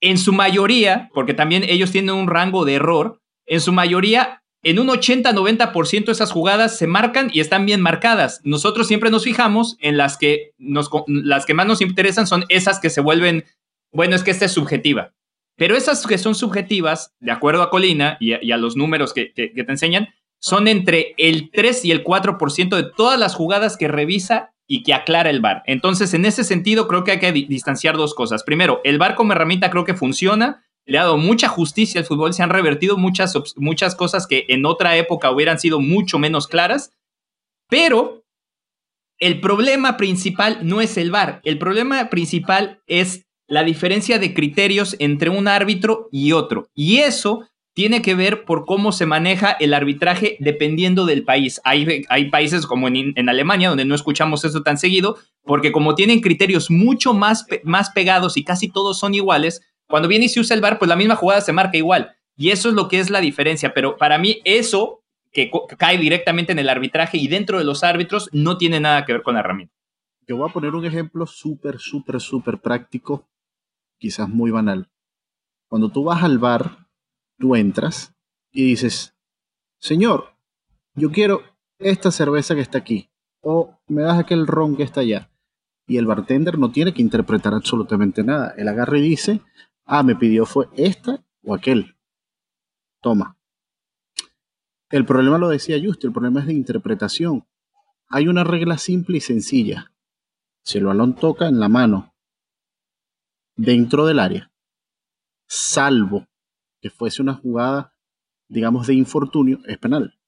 en 0.01 0.19
su 0.19 0.33
mayoría, 0.33 1.11
porque 1.15 1.35
también 1.35 1.63
ellos 1.65 1.93
tienen 1.93 2.15
un 2.15 2.27
rango 2.27 2.65
de 2.65 2.75
error, 2.75 3.21
en 3.47 3.61
su 3.61 3.73
mayoría, 3.73 4.43
en 4.63 4.79
un 4.79 4.89
80-90% 4.89 6.11
esas 6.11 6.33
jugadas 6.33 6.77
se 6.77 6.87
marcan 6.87 7.31
y 7.33 7.41
están 7.41 7.67
bien 7.67 7.81
marcadas. 7.81 8.41
Nosotros 8.45 8.87
siempre 8.87 9.11
nos 9.11 9.25
fijamos 9.25 9.77
en 9.81 9.97
las 9.97 10.17
que, 10.17 10.53
las 10.59 11.47
que 11.47 11.55
más 11.55 11.67
nos 11.67 11.81
interesan 11.81 12.27
son 12.27 12.45
esas 12.49 12.81
que 12.81 12.91
se 12.91 13.01
vuelven, 13.01 13.45
bueno, 13.93 14.17
es 14.17 14.23
que 14.23 14.31
esta 14.31 14.45
es 14.45 14.53
subjetiva. 14.53 15.13
Pero 15.57 15.77
esas 15.77 16.07
que 16.07 16.19
son 16.19 16.35
subjetivas, 16.35 17.15
de 17.21 17.33
acuerdo 17.33 17.63
a 17.63 17.71
Colina 17.71 18.17
y 18.21 18.53
a, 18.53 18.57
los 18.57 18.77
números 18.77 19.13
que 19.13 19.27
te 19.27 19.53
enseñan, 19.69 20.09
son 20.41 20.69
entre 20.69 21.15
el 21.19 21.51
3 21.51 21.85
y 21.85 21.93
el 21.93 22.03
4% 22.03 22.77
de 22.77 22.91
todas 22.97 23.19
las 23.21 23.35
jugadas 23.35 23.77
que 23.77 23.89
revisa 23.89 24.53
y 24.67 24.83
que 24.83 24.95
aclara 24.95 25.31
el 25.31 25.41
VAR. 25.41 25.63
Entonces, 25.67 26.15
en 26.15 26.25
ese 26.25 26.45
sentido, 26.45 26.89
creo 26.89 27.05
que 27.05 27.13
hay 27.13 27.19
que 27.19 27.33
distanciar 27.33 27.97
dos 27.97 28.15
cosas. 28.15 28.43
Primero, 28.43 28.81
el 28.85 28.99
VAR 28.99 29.17
como 29.17 29.33
herramienta 29.33 29.71
creo 29.71 29.85
que 29.85 29.95
funciona, 29.95 30.65
le 30.91 30.99
ha 30.99 31.05
dado 31.05 31.19
mucha 31.19 31.47
justicia 31.47 32.01
al 32.01 32.07
fútbol, 32.07 32.35
se 32.35 32.43
han 32.43 32.51
revertido 32.51 32.97
muchas, 32.97 33.33
muchas 33.55 33.95
cosas 33.95 34.27
que 34.27 34.47
en 34.49 34.67
otra 34.67 34.97
época 34.97 35.31
hubieran 35.31 35.61
sido 35.61 35.79
mucho 35.79 36.19
menos 36.19 36.49
claras, 36.49 36.91
pero 37.69 38.25
el 39.21 39.41
problema 39.41 39.97
principal 39.97 40.59
no 40.63 40.81
es 40.81 40.97
el 40.97 41.13
VAR, 41.13 41.41
el 41.45 41.59
problema 41.59 42.11
principal 42.11 42.83
es 42.89 43.25
la 43.47 43.63
diferencia 43.63 44.19
de 44.19 44.35
criterios 44.35 44.97
entre 44.99 45.31
un 45.31 45.47
árbitro 45.47 46.09
y 46.11 46.33
otro. 46.33 46.69
Y 46.75 46.99
eso 46.99 47.47
tiene 47.73 48.03
que 48.03 48.17
ver 48.17 48.45
por 48.45 48.65
cómo 48.65 48.91
se 48.91 49.07
maneja 49.07 49.53
el 49.53 49.75
arbitraje 49.75 50.37
dependiendo 50.41 51.07
del 51.07 51.25
país. 51.25 51.61
Hay, 51.63 52.05
hay 52.09 52.31
países 52.31 52.67
como 52.67 52.89
en, 52.89 53.29
Alemania 53.29 53.69
donde 53.69 53.85
no 53.85 53.95
escuchamos 53.95 54.45
eso 54.45 54.63
tan 54.63 54.77
seguido, 54.77 55.19
porque 55.45 55.71
como 55.71 55.95
tienen 55.95 56.21
criterios 56.21 56.69
mucho 56.69 57.15
más, 57.15 57.47
más 57.63 57.91
pegados 57.91 58.37
y 58.37 58.43
casi 58.43 58.69
todos 58.69 58.99
son 58.99 59.15
iguales, 59.15 59.63
cuando 59.91 60.09
viene 60.09 60.27
y 60.27 60.29
se 60.29 60.41
usa 60.41 60.55
el 60.55 60.63
VAR, 60.63 60.79
pues 60.79 60.89
la 60.89 60.97
misma 60.97 61.17
jugada 61.17 61.41
se 61.41 61.53
marca 61.53 61.77
igual. 61.77 62.17
Y 62.37 62.51
eso 62.51 62.71
es 62.71 62.75
lo 62.75 62.89
que 62.89 63.01
es 63.01 63.11
la 63.11 63.21
diferencia. 63.21 63.75
Pero 63.75 63.97
para 63.97 64.17
mí 64.17 64.41
eso, 64.45 65.03
que 65.33 65.51
cae 65.77 65.99
directamente 65.99 66.53
en 66.53 66.59
el 66.59 66.69
arbitraje 66.69 67.19
y 67.19 67.29
dentro 67.29 67.59
de 67.59 67.65
los 67.65 67.85
árbitros, 67.85 68.31
no 68.33 68.57
tiene 68.57 68.81
nada 68.81 69.05
que 69.05 69.13
ver 69.13 69.23
con 69.23 69.35
la 69.35 69.41
herramienta. 69.41 69.75
Yo 70.27 70.37
voy 70.37 70.49
a 70.49 70.53
poner 70.53 70.75
un 70.75 70.85
ejemplo 70.87 71.27
súper, 71.27 71.79
súper, 71.79 72.21
súper 72.21 72.59
práctico, 72.59 73.29
quizás 73.99 74.29
muy 74.29 74.51
banal. 74.51 74.89
Cuando 75.69 75.91
tú 75.91 76.05
vas 76.05 76.23
al 76.23 76.39
bar 76.39 76.87
tú 77.41 77.57
entras 77.57 78.15
y 78.53 78.65
dices, 78.65 79.17
Señor, 79.79 80.37
yo 80.95 81.11
quiero 81.11 81.43
esta 81.79 82.13
cerveza 82.13 82.55
que 82.55 82.61
está 82.61 82.79
aquí, 82.79 83.11
o 83.41 83.79
me 83.89 84.03
das 84.03 84.19
aquel 84.19 84.47
ron 84.47 84.77
que 84.77 84.85
está 84.85 85.01
allá. 85.01 85.31
Y 85.87 85.97
el 85.97 86.07
bartender 86.07 86.59
no 86.59 86.71
tiene 86.71 86.95
que 86.95 87.03
interpretar 87.03 87.55
absolutamente 87.55 88.23
nada. 88.23 88.55
Él 88.57 88.69
agarra 88.69 88.99
y 88.99 89.03
dice, 89.03 89.41
ah, 89.91 90.05
me 90.05 90.15
pidió 90.15 90.47
fue 90.47 90.69
esta 90.77 91.23
o 91.43 91.53
aquel. 91.53 91.97
Toma. 93.03 93.37
El 94.89 95.05
problema 95.05 95.37
lo 95.37 95.49
decía 95.49 95.81
Justo, 95.83 96.07
el 96.07 96.13
problema 96.13 96.41
es 96.41 96.47
de 96.47 96.55
interpretación. 96.55 97.47
Hay 98.09 98.29
una 98.29 98.45
regla 98.45 98.79
simple 98.79 99.19
y 99.19 99.21
sencilla. 99.21 99.93
Si 100.63 100.79
el 100.79 100.85
balón 100.85 101.17
toca 101.17 101.49
en 101.49 101.59
la 101.59 101.69
mano 101.69 102.15
dentro 103.57 104.07
del 104.07 104.21
área, 104.21 104.53
salvo 105.47 106.27
que 106.81 106.91
fuese 106.91 107.23
una 107.23 107.35
jugada, 107.35 107.95
digamos, 108.49 108.87
de 108.87 108.95
infortunio, 108.95 109.59
es 109.67 109.79
penal. 109.79 110.19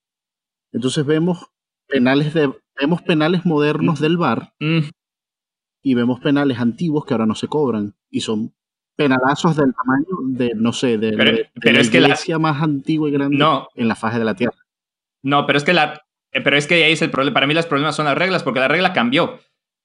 Entonces 0.72 1.04
vemos 1.06 1.50
penales, 1.86 2.34
de, 2.34 2.52
vemos 2.80 3.02
penales 3.02 3.44
modernos 3.44 4.00
del 4.00 4.16
VAR 4.16 4.54
mm. 4.58 4.88
y 5.82 5.94
vemos 5.94 6.20
penales 6.20 6.58
antiguos 6.58 7.04
que 7.04 7.14
ahora 7.14 7.26
no 7.26 7.34
se 7.34 7.48
cobran 7.48 7.96
y 8.10 8.20
son 8.22 8.54
penalazos 8.96 9.56
del 9.56 9.74
tamaño 9.74 10.06
de, 10.24 10.52
no 10.54 10.72
sé, 10.72 10.98
de, 10.98 11.12
la 11.12 11.80
es 11.80 11.92
iglesia 11.92 12.38
más 12.38 12.62
antigua 12.62 13.08
y 13.08 13.12
grande 13.12 13.44
en 13.74 13.88
la 13.88 13.94
fase 13.94 14.18
de 14.18 14.24
la 14.24 14.34
Tierra. 14.34 14.56
No, 15.22 15.46
pero 15.46 15.58
es 15.58 15.64
que 15.64 15.72
la, 15.72 16.02
eh, 16.32 16.40
pero 16.40 16.56
es 16.56 16.66
que 16.66 16.84
ahí 16.84 16.92
es 16.92 17.02
el 17.02 17.10
problema. 17.10 17.34
Para 17.34 17.46
mí 17.46 17.54
los 17.54 17.66
problemas 17.66 17.96
son 17.96 18.06
las 18.06 18.16
reglas, 18.16 18.42
porque 18.42 18.60
la 18.60 18.68
regla 18.68 18.92
cambió. 18.92 19.38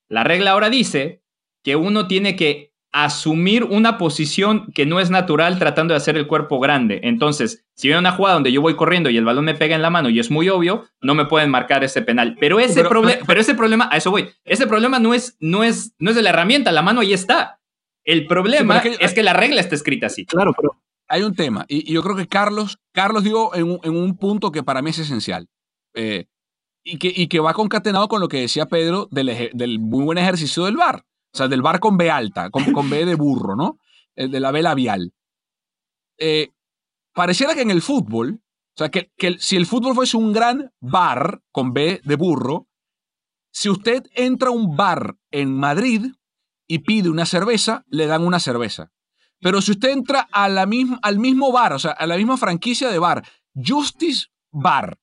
La 0.10 0.24
regla 0.24 0.52
ahora 0.52 0.70
dice 0.70 1.22
que 1.64 1.76
uno 1.76 2.08
tiene 2.08 2.36
que 2.36 2.74
asumir 2.94 3.64
una 3.66 3.98
posición 3.98 4.72
que 4.74 4.86
no 4.86 5.00
es 5.00 5.10
natural 5.10 5.60
tratando 5.60 5.94
de 5.94 5.98
hacer 5.98 6.18
el 6.18 6.26
cuerpo 6.26 6.60
grande. 6.60 7.02
Entonces, 7.04 7.66
si 7.76 7.88
viene 7.90 8.00
una 8.00 8.14
jugada 8.14 8.36
donde 8.36 8.52
yo 8.52 8.62
voy 8.62 8.76
corriendo 8.76 9.10
y 9.10 9.18
el 9.18 9.26
balón 9.26 9.46
me 9.46 9.54
pega 9.54 9.76
en 9.76 9.82
la 9.82 9.90
mano 9.90 10.10
y 10.10 10.20
es 10.20 10.32
muy 10.32 10.50
obvio, 10.50 10.86
no 11.02 11.14
me 11.14 11.26
pueden 11.26 11.52
marcar 11.52 11.84
ese 11.84 12.02
penal. 12.02 12.38
Pero 12.40 12.60
ese, 12.60 12.84
problema, 12.84 13.22
pero 13.28 13.42
ese 13.42 13.54
problema, 13.56 13.90
a 13.92 13.98
eso 13.98 14.10
voy, 14.10 14.30
ese 14.46 14.66
problema 14.68 15.00
no 15.00 15.14
es, 15.14 15.38
no, 15.40 15.64
es, 15.64 15.94
no 16.00 16.10
es 16.10 16.16
de 16.16 16.24
la 16.24 16.30
herramienta, 16.30 16.72
la 16.72 16.82
mano 16.82 17.02
ahí 17.02 17.14
está. 17.14 17.60
El 18.08 18.26
problema 18.26 18.78
es, 18.78 19.14
que, 19.14 19.22
la 19.22 19.34
regla 19.34 19.60
está 19.60 19.76
escrita 19.76 20.08
así. 20.08 20.26
Claro, 20.26 20.54
pero 20.56 20.82
hay 21.10 21.24
un 21.24 21.36
tema, 21.36 21.66
y, 21.68 21.92
yo 21.92 22.02
creo 22.02 22.16
que 22.16 22.28
Carlos, 22.28 22.80
Carlos 22.94 23.22
digo 23.22 23.54
en 23.54 23.70
un, 23.70 23.80
en 23.84 23.98
un 23.98 24.18
punto 24.18 24.50
que 24.50 24.64
para 24.64 24.82
mí 24.82 24.92
es 24.92 25.00
esencial. 25.00 25.50
Eh, 25.94 26.26
y, 26.86 27.00
que, 27.00 27.12
y 27.14 27.28
que 27.28 27.42
va 27.42 27.54
concatenado 27.54 28.08
con 28.08 28.22
lo 28.22 28.30
que 28.30 28.40
decía 28.40 28.68
Pedro 28.68 29.10
del, 29.12 29.52
del 29.54 29.80
muy 29.80 30.06
buen 30.06 30.18
ejercicio 30.18 30.64
del 30.64 30.78
VAR. 30.78 31.04
O 31.34 31.38
sea, 31.38 31.50
del 31.50 31.62
bar 31.62 31.82
con 31.82 31.98
B 31.98 32.10
alta, 32.10 32.50
con, 32.50 32.72
con 32.72 32.90
B 32.90 33.06
de 33.06 33.16
burro, 33.16 33.58
¿no? 33.58 33.78
El 34.16 34.32
de 34.32 34.40
la 34.40 34.52
B 34.52 34.62
labial. 34.62 35.12
Eh, 36.18 36.52
pareciera 37.14 37.56
que 37.56 37.62
en 37.62 37.72
el 37.72 37.82
fútbol, 37.82 38.40
o 38.40 38.78
sea, 38.78 38.90
que, 38.90 39.12
que 39.18 39.38
si 39.38 39.58
el 39.58 39.66
fútbol 39.66 39.96
fuese 39.96 40.16
un 40.16 40.32
gran 40.32 40.72
bar 40.80 41.42
con 41.52 41.74
B 41.74 42.00
de 42.06 42.16
burro, 42.16 42.70
si 43.52 43.70
usted 43.70 44.06
entra 44.14 44.48
a 44.48 44.54
un 44.54 44.78
bar 44.78 45.18
en 45.30 45.54
Madrid 45.54 46.06
y 46.68 46.80
pide 46.80 47.10
una 47.10 47.26
cerveza, 47.26 47.84
le 47.88 48.08
dan 48.08 48.26
una 48.26 48.40
cerveza. 48.40 48.92
Pero 49.40 49.62
si 49.62 49.72
usted 49.72 49.90
entra 49.90 50.28
a 50.32 50.50
la 50.50 50.66
misma, 50.66 51.00
al 51.02 51.20
mismo 51.20 51.52
bar, 51.52 51.74
o 51.74 51.80
sea, 51.80 51.92
a 51.92 52.08
la 52.08 52.18
misma 52.18 52.38
franquicia 52.38 52.90
de 52.90 53.00
bar, 53.00 53.24
Justice 53.54 54.28
Bar, 54.52 55.00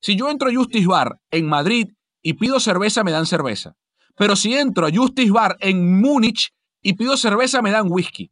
si 0.00 0.16
yo 0.16 0.30
entro 0.30 0.48
a 0.48 0.54
Justice 0.54 0.86
Bar 0.86 1.20
en 1.30 1.46
Madrid 1.46 1.88
y 2.22 2.34
pido 2.34 2.60
cerveza, 2.60 3.04
me 3.04 3.10
dan 3.10 3.26
cerveza. 3.26 3.76
Pero 4.16 4.36
si 4.36 4.54
entro 4.54 4.86
a 4.86 4.90
Justice 4.92 5.30
Bar 5.30 5.56
en 5.60 6.00
Múnich 6.00 6.52
y 6.82 6.94
pido 6.94 7.16
cerveza, 7.16 7.62
me 7.62 7.70
dan 7.70 7.90
whisky. 7.90 8.30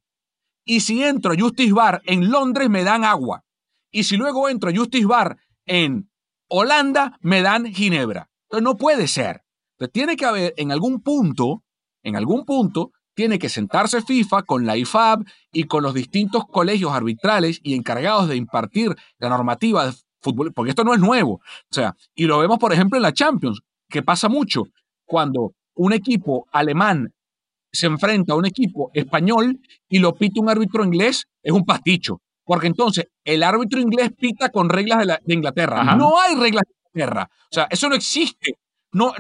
Y 0.65 0.81
si 0.81 1.03
entro 1.03 1.33
a 1.33 1.37
Justice 1.39 1.73
Bar 1.73 2.03
en 2.05 2.31
Londres, 2.31 2.69
me 2.69 2.85
dan 2.85 3.05
agua. 3.05 3.45
Y 3.91 4.05
si 4.05 4.17
luego 4.17 4.49
entro 4.49 4.71
a 4.71 4.75
Justice 4.75 5.07
Bar 5.07 5.39
en 5.65 6.11
Holanda, 6.49 7.19
me 7.21 7.43
dan 7.43 7.73
ginebra. 7.73 8.31
Entonces 8.45 8.65
no 8.65 8.77
puede 8.77 9.09
ser. 9.09 9.43
Entonces 9.73 9.93
tiene 9.93 10.17
que 10.17 10.27
haber 10.27 10.55
en 10.57 10.73
algún 10.73 11.03
punto, 11.03 11.65
en 12.03 12.17
algún 12.17 12.45
punto, 12.45 12.93
tiene 13.15 13.39
que 13.39 13.49
sentarse 13.49 14.01
FIFA 14.01 14.43
con 14.43 14.65
la 14.65 14.77
IFAB 14.77 15.25
y 15.53 15.65
con 15.65 15.83
los 15.83 15.93
distintos 15.93 16.45
colegios 16.47 16.93
arbitrales 16.93 17.61
y 17.65 17.75
encargados 17.75 18.29
de 18.29 18.37
impartir 18.37 18.95
la 19.19 19.29
normativa 19.29 19.87
de 19.87 19.93
fútbol, 20.21 20.53
porque 20.53 20.71
esto 20.71 20.85
no 20.85 20.95
es 20.95 21.01
nuevo. 21.01 21.33
O 21.33 21.73
sea, 21.73 21.97
y 22.15 22.27
lo 22.27 22.39
vemos, 22.39 22.59
por 22.59 22.73
ejemplo, 22.73 22.97
en 22.97 23.03
la 23.03 23.13
Champions, 23.13 23.61
que 23.89 24.03
pasa 24.03 24.29
mucho 24.29 24.65
cuando 25.05 25.55
un 25.75 25.93
equipo 25.93 26.47
alemán 26.53 27.13
se 27.73 27.87
enfrenta 27.87 28.35
a 28.35 28.37
un 28.37 28.47
equipo 28.47 28.91
español 28.95 29.59
y 29.89 29.99
lo 29.99 30.15
pita 30.15 30.41
un 30.41 30.51
árbitro 30.51 30.85
inglés, 30.85 31.27
es 31.43 31.53
un 31.53 31.65
pasticho. 31.65 32.21
Porque 32.45 32.67
entonces 32.67 33.09
el 33.25 33.43
árbitro 33.43 33.81
inglés 33.81 34.11
pita 34.17 34.49
con 34.51 34.69
reglas 34.69 35.07
de, 35.25 35.35
Inglaterra. 35.35 35.97
No 35.97 36.21
hay 36.21 36.35
reglas 36.35 36.65
de 36.65 37.01
Inglaterra. 37.01 37.29
O 37.51 37.55
sea, 37.55 37.67
eso 37.71 37.89
no 37.89 37.95
existe. 37.95 38.59
No, 38.93 39.13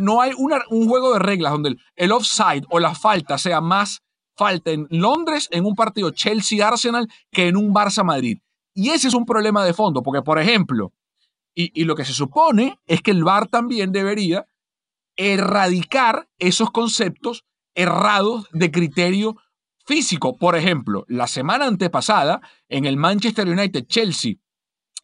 no 0.00 0.20
hay 0.20 0.32
un 0.36 0.88
juego 0.88 1.12
de 1.12 1.18
reglas 1.20 1.52
donde 1.52 1.76
el, 1.96 2.12
offside 2.12 2.64
o 2.70 2.80
la 2.80 2.94
falta 2.94 3.38
sea 3.38 3.60
más 3.60 4.02
falta 4.36 4.72
en 4.72 4.88
Londres 4.90 5.48
en 5.52 5.64
un 5.64 5.76
partido 5.76 6.10
Chelsea-Arsenal 6.10 7.08
que 7.30 7.48
en 7.48 7.56
un 7.56 7.72
Barça-Madrid. 7.72 8.38
Y 8.74 8.90
ese 8.90 9.06
es 9.08 9.14
un 9.14 9.24
problema 9.24 9.64
de 9.64 9.72
fondo, 9.72 10.02
porque, 10.02 10.22
por 10.22 10.40
ejemplo, 10.40 10.92
y, 11.54 11.70
y, 11.80 11.84
lo 11.84 11.94
que 11.94 12.04
se 12.04 12.12
supone 12.12 12.80
es 12.86 13.00
que 13.00 13.12
el 13.12 13.22
VAR 13.22 13.46
también 13.46 13.92
debería 13.92 14.46
erradicar 15.16 16.28
esos 16.40 16.70
conceptos 16.70 17.44
errados 17.76 18.48
de 18.52 18.72
criterio 18.72 19.36
físico. 19.86 20.36
Por 20.36 20.56
ejemplo, 20.56 21.04
la 21.08 21.28
semana 21.28 21.66
antepasada, 21.66 22.40
en 22.68 22.84
el 22.84 22.96
Manchester 22.96 23.48
United 23.48 23.86
Chelsea, 23.86 24.34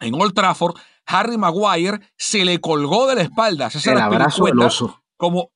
en 0.00 0.14
Old 0.14 0.34
Trafford, 0.34 0.76
Harry 1.10 1.36
Maguire 1.36 2.00
se 2.16 2.44
le 2.44 2.60
colgó 2.60 3.06
de 3.06 3.16
la 3.16 3.22
espalda. 3.22 3.68
el 3.84 3.98
abrazo 3.98 4.44
del 4.44 4.60
oso. 4.60 5.02
Como 5.16 5.50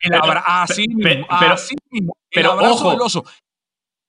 el 0.00 0.14
abrazo. 0.14 0.44
Así 0.46 0.88
mismo. 0.88 1.26
Pero, 1.38 1.54
así 1.54 1.74
mismo, 1.90 2.16
pero 2.30 2.54
ojo, 2.54 2.88
oso. 3.02 3.24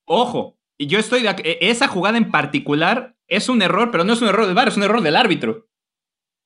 Ojo. 0.05 0.57
Y 0.77 0.87
yo 0.87 0.99
estoy 0.99 1.21
de 1.21 1.29
e, 1.29 1.69
esa 1.69 1.87
jugada 1.87 2.17
en 2.17 2.31
particular 2.31 3.15
es 3.27 3.47
un 3.47 3.61
error, 3.61 3.91
pero 3.91 4.03
no 4.03 4.13
es 4.13 4.21
un 4.21 4.27
error 4.27 4.45
del 4.45 4.55
VAR, 4.55 4.67
es 4.67 4.77
un 4.77 4.83
error 4.83 5.01
del 5.01 5.15
árbitro. 5.15 5.67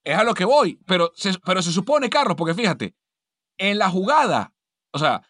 Es 0.04 0.18
a 0.18 0.24
lo 0.24 0.34
que 0.34 0.46
voy, 0.46 0.80
pero 0.86 1.12
se, 1.16 1.34
pero 1.46 1.62
se 1.62 1.72
supone, 1.72 2.10
Carlos, 2.10 2.36
porque 2.38 2.54
fíjate, 2.54 2.96
en 3.58 3.78
la 3.78 3.90
jugada, 3.90 4.54
o 4.94 5.00
sea, 5.00 5.24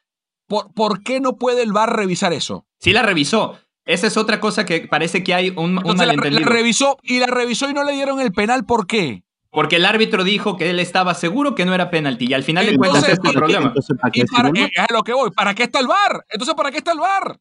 ¿por, 0.48 0.74
¿por 0.74 1.04
qué 1.04 1.20
no 1.20 1.38
puede 1.38 1.64
el 1.64 1.74
VAR 1.74 1.96
revisar 1.96 2.34
eso? 2.34 2.68
Sí 2.80 2.94
la 2.94 3.04
revisó. 3.04 3.60
Esa 3.88 4.08
es 4.08 4.18
otra 4.18 4.40
cosa 4.42 4.66
que 4.66 4.82
parece 4.82 5.24
que 5.24 5.34
hay 5.34 5.50
un, 5.50 5.78
un 5.78 5.98
malentendido. 5.98 6.42
La, 6.42 6.46
revisó 6.46 6.98
y 7.02 7.20
la 7.20 7.28
revisó 7.28 7.70
y 7.70 7.74
no 7.74 7.86
le 7.86 7.94
dieron 7.94 8.20
el 8.20 8.34
penal. 8.34 8.66
¿Por 8.66 8.86
qué? 8.86 9.24
Porque 9.50 9.78
el 9.78 9.86
árbitro 9.86 10.26
dijo 10.26 10.58
que 10.58 10.70
él 10.70 10.80
estaba 10.80 11.14
seguro 11.14 11.56
que 11.56 11.66
no 11.66 11.74
era 11.74 11.90
penalti 11.90 12.28
y 12.30 12.34
al 12.34 12.44
final 12.44 12.66
de 12.66 12.78
cuentas 12.78 13.08
es 13.08 13.18
el 13.24 13.34
problema. 13.34 13.74
es 14.14 14.92
lo 14.92 15.04
que 15.04 15.14
voy. 15.14 15.32
¿Para 15.32 15.56
qué 15.56 15.64
está 15.64 15.80
el 15.80 15.88
VAR? 15.88 16.26
Entonces, 16.30 16.54
¿para 16.54 16.70
qué 16.70 16.78
está 16.78 16.92
el 16.92 17.00
VAR? 17.00 17.40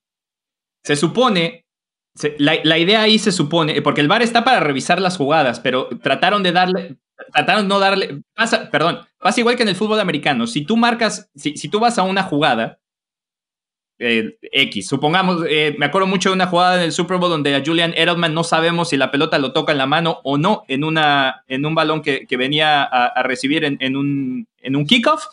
Se 0.85 0.95
supone, 0.95 1.67
la, 2.39 2.55
la, 2.63 2.79
idea 2.79 3.03
ahí 3.03 3.19
se 3.19 3.33
supone, 3.33 3.83
porque 3.83 4.01
el 4.01 4.09
VAR 4.09 4.23
está 4.23 4.45
para 4.45 4.61
revisar 4.61 5.01
las 5.01 5.17
jugadas, 5.17 5.59
pero 5.59 5.89
trataron 6.01 6.45
de 6.45 6.53
darle, 6.53 6.97
trataron 7.33 7.65
de 7.65 7.69
no 7.69 7.81
darle, 7.81 8.23
pasa, 8.35 8.71
perdón, 8.71 9.01
pasa 9.19 9.41
igual 9.41 9.57
que 9.57 9.65
en 9.65 9.71
el 9.71 9.77
fútbol 9.77 9.99
americano. 9.99 10.47
Si 10.47 10.65
tú 10.65 10.77
marcas, 10.77 11.29
si, 11.35 11.57
si 11.57 11.69
tú 11.69 11.81
vas 11.81 11.99
a 11.99 12.05
una 12.05 12.23
jugada 12.23 12.79
eh, 13.99 14.37
X. 14.43 14.89
Supongamos, 14.89 15.45
eh, 15.49 15.75
me 15.79 15.87
acuerdo 15.87 16.07
mucho 16.07 16.29
de 16.31 16.35
una 16.35 16.47
jugada 16.47 16.77
en 16.77 16.83
el 16.83 16.93
Super 16.93 17.17
Bowl 17.19 17.31
donde 17.31 17.55
a 17.55 17.63
Julian 17.65 17.95
Edelman 17.97 18.35
no 18.35 18.45
sabemos 18.45 18.91
si 18.91 18.97
la 18.97 19.11
pelota 19.11 19.39
lo 19.39 19.53
toca 19.53 19.73
en 19.73 19.79
la 19.79 19.87
mano 19.87 20.21
o 20.25 20.39
no 20.39 20.65
en, 20.69 20.85
una, 20.85 21.45
en 21.49 21.65
un 21.65 21.75
balón 21.75 22.03
que, 22.03 22.27
venía 22.37 22.83
a, 22.83 23.23
recibir 23.23 23.65
en, 23.65 23.97
un, 23.97 24.47
en 24.59 24.77
un 24.77 24.87
kickoff 24.87 25.25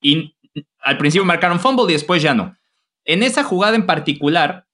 y 0.00 0.34
al 0.80 0.98
principio 0.98 1.24
marcaron 1.24 1.60
fumble 1.60 1.86
y 1.88 1.94
después 1.94 2.22
ya 2.22 2.34
no. 2.34 2.56
En 3.04 3.22
esa 3.22 3.42
jugada 3.42 3.76
en 3.76 3.86
particular, 3.86 4.66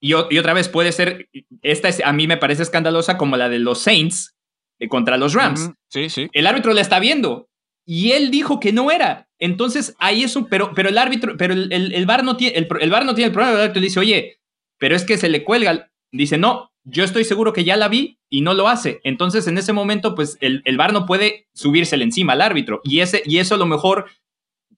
y, 0.00 0.14
otra 0.14 0.54
vez 0.54 0.68
puede 0.68 0.92
ser, 0.92 1.28
esta 1.62 1.88
a 2.04 2.12
mí 2.12 2.26
me 2.26 2.36
parece 2.36 2.62
escandalosa 2.62 3.18
como 3.18 3.36
la 3.36 3.48
de 3.48 3.58
los 3.58 3.80
Saints 3.80 4.36
eh, 4.78 4.88
contra 4.88 5.16
los 5.16 5.34
Rams. 5.34 5.72
Sí, 5.88 6.08
sí. 6.08 6.28
El 6.32 6.46
árbitro 6.46 6.72
la 6.72 6.80
está 6.80 7.00
viendo 7.00 7.48
y 7.84 8.12
él 8.12 8.30
dijo 8.30 8.60
que 8.60 8.72
no 8.72 8.90
era. 8.90 9.27
Entonces, 9.38 9.94
ahí 9.98 10.22
es 10.22 10.34
un, 10.36 10.48
pero, 10.48 10.72
pero 10.74 10.88
el 10.88 10.98
árbitro, 10.98 11.36
pero 11.36 11.54
el, 11.54 11.72
el, 11.72 12.06
VAR 12.06 12.24
no 12.24 12.36
tiene, 12.36 12.58
el, 12.58 12.68
el, 12.80 12.90
VAR 12.90 13.04
no 13.04 13.14
tiene 13.14 13.28
el 13.28 13.32
problema, 13.32 13.54
el 13.54 13.62
árbitro 13.62 13.80
dice, 13.82 14.00
oye, 14.00 14.40
pero 14.78 14.96
es 14.96 15.04
que 15.04 15.16
se 15.16 15.28
le 15.28 15.44
cuelga, 15.44 15.90
dice, 16.12 16.38
no, 16.38 16.72
yo 16.84 17.04
estoy 17.04 17.24
seguro 17.24 17.52
que 17.52 17.64
ya 17.64 17.76
la 17.76 17.88
vi 17.88 18.18
y 18.30 18.40
no 18.40 18.54
lo 18.54 18.68
hace. 18.68 19.00
Entonces, 19.04 19.46
en 19.46 19.58
ese 19.58 19.72
momento, 19.72 20.14
pues 20.14 20.38
el, 20.40 20.62
el 20.64 20.76
VAR 20.76 20.92
no 20.92 21.06
puede 21.06 21.48
subírsele 21.54 22.04
encima 22.04 22.32
al 22.32 22.40
árbitro. 22.40 22.80
Y, 22.82 23.00
ese, 23.00 23.22
y 23.24 23.38
eso 23.38 23.54
a 23.54 23.58
lo 23.58 23.66
mejor 23.66 24.06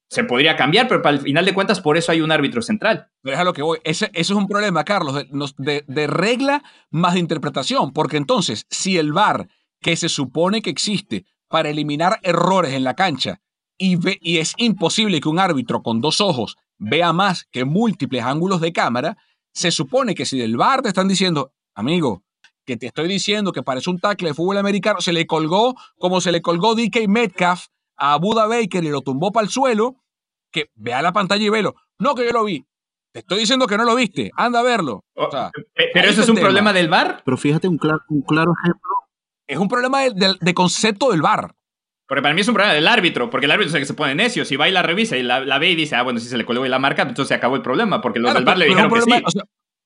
se 0.09 0.25
podría 0.25 0.57
cambiar, 0.57 0.89
pero 0.89 1.03
para 1.03 1.17
el 1.17 1.23
final 1.23 1.45
de 1.45 1.55
cuentas, 1.55 1.81
por 1.81 1.97
eso 1.97 2.11
hay 2.11 2.21
un 2.21 2.33
árbitro 2.33 2.63
central. 2.63 3.09
Pero 3.23 3.45
lo 3.45 3.53
que 3.53 3.63
voy. 3.63 3.79
Ese, 3.85 4.11
eso 4.13 4.33
es 4.33 4.39
un 4.39 4.49
problema, 4.49 4.85
Carlos, 4.85 5.15
de, 5.15 5.27
de, 5.59 5.85
de 5.87 6.07
regla 6.09 6.65
más 6.91 7.15
de 7.15 7.21
interpretación. 7.21 7.93
Porque 7.93 8.17
entonces, 8.17 8.67
si 8.71 8.99
el 8.99 9.13
VAR, 9.13 9.49
que 9.81 9.97
se 9.97 10.09
supone 10.09 10.63
que 10.63 10.71
existe, 10.71 11.25
para 11.49 11.71
eliminar 11.71 12.19
errores 12.23 12.75
en 12.75 12.85
la 12.85 12.95
cancha 12.95 13.41
y, 13.81 13.99
y 14.21 14.39
es 14.39 14.53
imposible 14.59 15.21
que 15.21 15.29
un 15.29 15.39
árbitro 15.39 15.83
con 15.83 16.01
dos 16.01 16.21
ojos 16.21 16.59
vea 16.79 17.13
más 17.13 17.47
que 17.51 17.65
múltiples 17.65 18.23
ángulos 18.23 18.61
de 18.61 18.73
cámara, 18.73 19.17
se 19.53 19.71
supone 19.71 20.15
que 20.15 20.27
si 20.27 20.39
del 20.39 20.57
bar 20.57 20.83
te 20.83 20.89
están 20.89 21.09
diciendo, 21.09 21.53
amigo, 21.75 22.23
que 22.67 22.77
te 22.77 22.87
estoy 22.87 23.09
diciendo 23.09 23.53
que 23.53 23.63
parece 23.63 23.91
un 23.91 23.99
tackle 23.99 24.29
de 24.29 24.35
fútbol 24.35 24.59
americano, 24.59 25.01
se 25.01 25.13
le 25.13 25.27
colgó 25.27 25.75
como 25.99 26.21
se 26.21 26.31
le 26.31 26.43
colgó 26.43 26.75
DK 26.75 27.09
Metcalf 27.09 27.67
a 27.97 28.17
Buda 28.19 28.47
Baker 28.47 28.85
y 28.85 28.91
lo 28.91 29.01
tumbó 29.01 29.33
para 29.33 29.45
el 29.45 29.51
suelo, 29.51 29.97
que 30.53 30.71
vea 30.75 31.01
la 31.01 31.13
pantalla 31.13 31.45
y 31.45 31.49
velo. 31.49 31.75
No, 31.99 32.15
que 32.15 32.25
yo 32.25 32.33
lo 32.33 32.45
vi. 32.45 32.65
Te 33.13 33.21
estoy 33.21 33.41
diciendo 33.41 33.67
que 33.67 33.77
no 33.77 33.85
lo 33.85 33.97
viste. 33.97 34.31
Anda 34.37 34.61
a 34.61 34.63
verlo. 34.63 35.05
Oh, 35.15 35.29
pero 35.93 36.09
eso 36.09 36.23
es 36.23 36.29
un 36.29 36.37
problema 36.37 36.73
del 36.73 36.89
bar. 36.89 37.23
Pero 37.25 37.37
fíjate 37.37 37.67
un 37.67 37.79
claro, 37.79 38.01
un 38.09 38.23
claro 38.23 38.53
ejemplo 38.63 38.91
es 39.51 39.59
un 39.59 39.69
problema 39.69 40.03
de, 40.03 40.55
concepto 40.55 41.11
del 41.11 41.23
VAR. 41.23 41.57
Porque 42.11 42.23
para 42.23 42.35
mí 42.35 42.41
es 42.41 42.49
un 42.49 42.55
problema 42.55 42.75
del 42.75 42.89
árbitro, 42.89 43.31
porque 43.31 43.47
el 43.47 43.53
árbitro 43.53 43.69
es 43.69 43.75
el 43.77 43.83
que 43.83 43.87
se 43.87 43.95
pone 43.95 44.17
necio. 44.17 44.45
Si 44.45 44.57
va 44.57 44.69
y 44.69 44.73
la 44.73 44.83
revisa 44.83 45.17
y 45.17 45.23
la, 45.23 45.59
ve 45.61 45.71
y 45.71 45.77
dice, 45.77 45.95
ah, 45.95 46.03
bueno, 46.03 46.19
si 46.19 46.27
se 46.27 46.37
le 46.37 46.45
colgó 46.45 46.67
y 46.67 46.69
la 46.69 46.81
marca, 46.81 47.03
entonces 47.03 47.29
se 47.29 47.35
acabó 47.35 47.55
el 47.55 47.63
problema, 47.63 48.01
porque 48.01 48.19
los 48.19 48.35
del 48.35 48.45
VAR 48.45 48.59
le 48.59 48.65
dijeron 48.65 48.91
que 48.91 49.01
sí. 49.01 49.41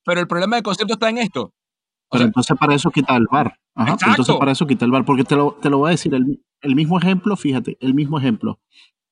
pero 0.07 0.23
el 0.23 0.27
problema 0.27 0.57
de 0.57 0.63
concepto 0.63 0.95
está 0.95 1.11
en 1.11 1.19
esto. 1.19 1.53
pero 2.11 2.25
entonces 2.25 2.57
para 2.59 2.75
eso 2.75 2.91
quita 2.91 3.15
el 3.15 3.27
VAR. 3.31 3.59
Entonces 3.77 4.37
para 4.37 4.53
eso 4.53 4.67
quita 4.67 4.87
el 4.87 4.91
VAR, 4.91 5.05
porque 5.05 5.25
te 5.25 5.37
lo, 5.37 5.59
te 5.61 5.69
lo 5.69 5.77
voy 5.77 5.89
a 5.89 5.91
decir, 5.91 6.15
el, 6.15 6.43
el 6.63 6.75
mismo 6.75 6.99
ejemplo, 6.99 7.37
fíjate, 7.37 7.77
el 7.81 7.93
mismo 7.93 8.19
ejemplo. 8.19 8.59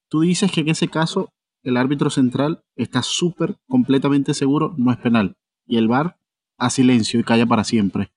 Tú 0.08 0.22
dices 0.22 0.50
que 0.50 0.62
en 0.62 0.70
ese 0.70 0.88
caso 0.88 1.34
el 1.64 1.76
árbitro 1.76 2.08
central 2.08 2.64
está 2.76 3.02
súper, 3.02 3.56
completamente 3.68 4.32
seguro, 4.32 4.72
no 4.78 4.90
es 4.90 4.96
penal. 4.96 5.36
Y 5.66 5.76
el 5.76 5.86
VAR 5.86 6.16
a 6.56 6.70
silencio 6.70 7.20
y 7.20 7.24
calla 7.24 7.44
para 7.44 7.64
siempre. 7.64 8.10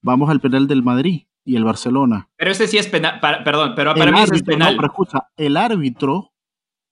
Vamos 0.00 0.30
al 0.30 0.40
penal 0.40 0.66
del 0.66 0.82
Madrid 0.82 1.26
y 1.44 1.56
el 1.56 1.64
Barcelona. 1.64 2.28
Pero 2.36 2.50
ese 2.50 2.66
sí 2.66 2.78
es 2.78 2.88
penal, 2.88 3.20
perdón, 3.20 3.74
pero 3.76 3.94
para 3.94 4.10
mí 4.10 4.18
es 4.20 4.42
penal. 4.42 4.74
No, 4.74 4.80
pero 4.80 4.92
escucha, 4.92 5.28
el 5.36 5.56
árbitro, 5.56 6.32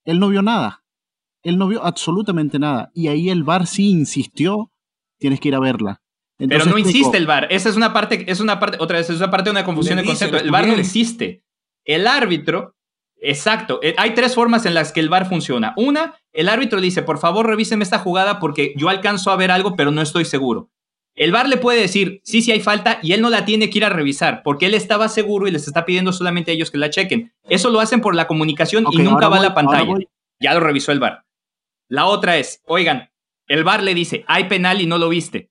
él 0.04 0.20
no 0.20 0.28
vio 0.28 0.42
nada. 0.42 0.84
Él 1.42 1.58
no 1.58 1.66
vio 1.66 1.84
absolutamente 1.84 2.58
nada. 2.58 2.90
Y 2.94 3.08
ahí 3.08 3.30
el 3.30 3.42
VAR 3.42 3.66
sí 3.66 3.90
insistió, 3.90 4.70
tienes 5.18 5.40
que 5.40 5.48
ir 5.48 5.54
a 5.54 5.60
verla. 5.60 6.02
pero 6.38 6.66
no 6.66 6.78
insiste 6.78 7.16
el 7.16 7.26
VAR. 7.26 7.48
Esa 7.50 7.68
es 7.68 7.76
una 7.76 7.92
parte, 7.92 8.30
es 8.30 8.40
una 8.40 8.60
parte, 8.60 8.76
otra 8.80 8.98
vez, 8.98 9.10
es 9.10 9.16
una 9.16 9.30
parte 9.30 9.50
de 9.50 9.52
una 9.52 9.64
confusión 9.64 9.98
de 9.98 10.04
concepto. 10.04 10.36
El 10.36 10.50
VAR 10.50 10.66
no 10.66 10.76
insiste. 10.76 11.42
El 11.84 12.06
árbitro, 12.06 12.76
exacto. 13.16 13.80
Eh, 13.82 13.94
hay 13.98 14.14
tres 14.14 14.34
formas 14.34 14.66
en 14.66 14.74
las 14.74 14.92
que 14.92 15.00
el 15.00 15.08
VAR 15.08 15.28
funciona. 15.28 15.74
Una, 15.76 16.14
el 16.32 16.48
árbitro 16.48 16.80
dice, 16.80 17.02
por 17.02 17.18
favor, 17.18 17.46
revíseme 17.46 17.82
esta 17.82 17.98
jugada 17.98 18.38
porque 18.38 18.74
yo 18.76 18.88
alcanzo 18.88 19.30
a 19.30 19.36
ver 19.36 19.50
algo, 19.50 19.74
pero 19.74 19.90
no 19.90 20.02
estoy 20.02 20.24
seguro. 20.24 20.70
El 21.14 21.30
VAR 21.30 21.48
le 21.48 21.58
puede 21.58 21.80
decir, 21.80 22.20
sí, 22.24 22.40
sí 22.40 22.52
hay 22.52 22.60
falta, 22.60 22.98
y 23.02 23.12
él 23.12 23.20
no 23.20 23.28
la 23.28 23.44
tiene 23.44 23.68
que 23.68 23.78
ir 23.78 23.84
a 23.84 23.90
revisar, 23.90 24.42
porque 24.42 24.66
él 24.66 24.74
estaba 24.74 25.08
seguro 25.08 25.46
y 25.46 25.50
les 25.50 25.66
está 25.66 25.84
pidiendo 25.84 26.12
solamente 26.12 26.50
a 26.50 26.54
ellos 26.54 26.70
que 26.70 26.78
la 26.78 26.90
chequen. 26.90 27.32
Eso 27.48 27.70
lo 27.70 27.80
hacen 27.80 28.00
por 28.00 28.14
la 28.14 28.26
comunicación 28.26 28.86
y 28.90 28.98
nunca 28.98 29.28
va 29.28 29.38
a 29.38 29.42
la 29.42 29.54
pantalla. 29.54 29.94
Ya 30.40 30.54
lo 30.54 30.60
revisó 30.60 30.90
el 30.90 31.00
VAR. 31.00 31.24
La 31.88 32.06
otra 32.06 32.38
es, 32.38 32.62
oigan, 32.66 33.10
el 33.46 33.64
VAR 33.64 33.82
le 33.82 33.94
dice, 33.94 34.24
hay 34.26 34.44
penal 34.44 34.80
y 34.80 34.86
no 34.86 34.96
lo 34.96 35.10
viste. 35.10 35.50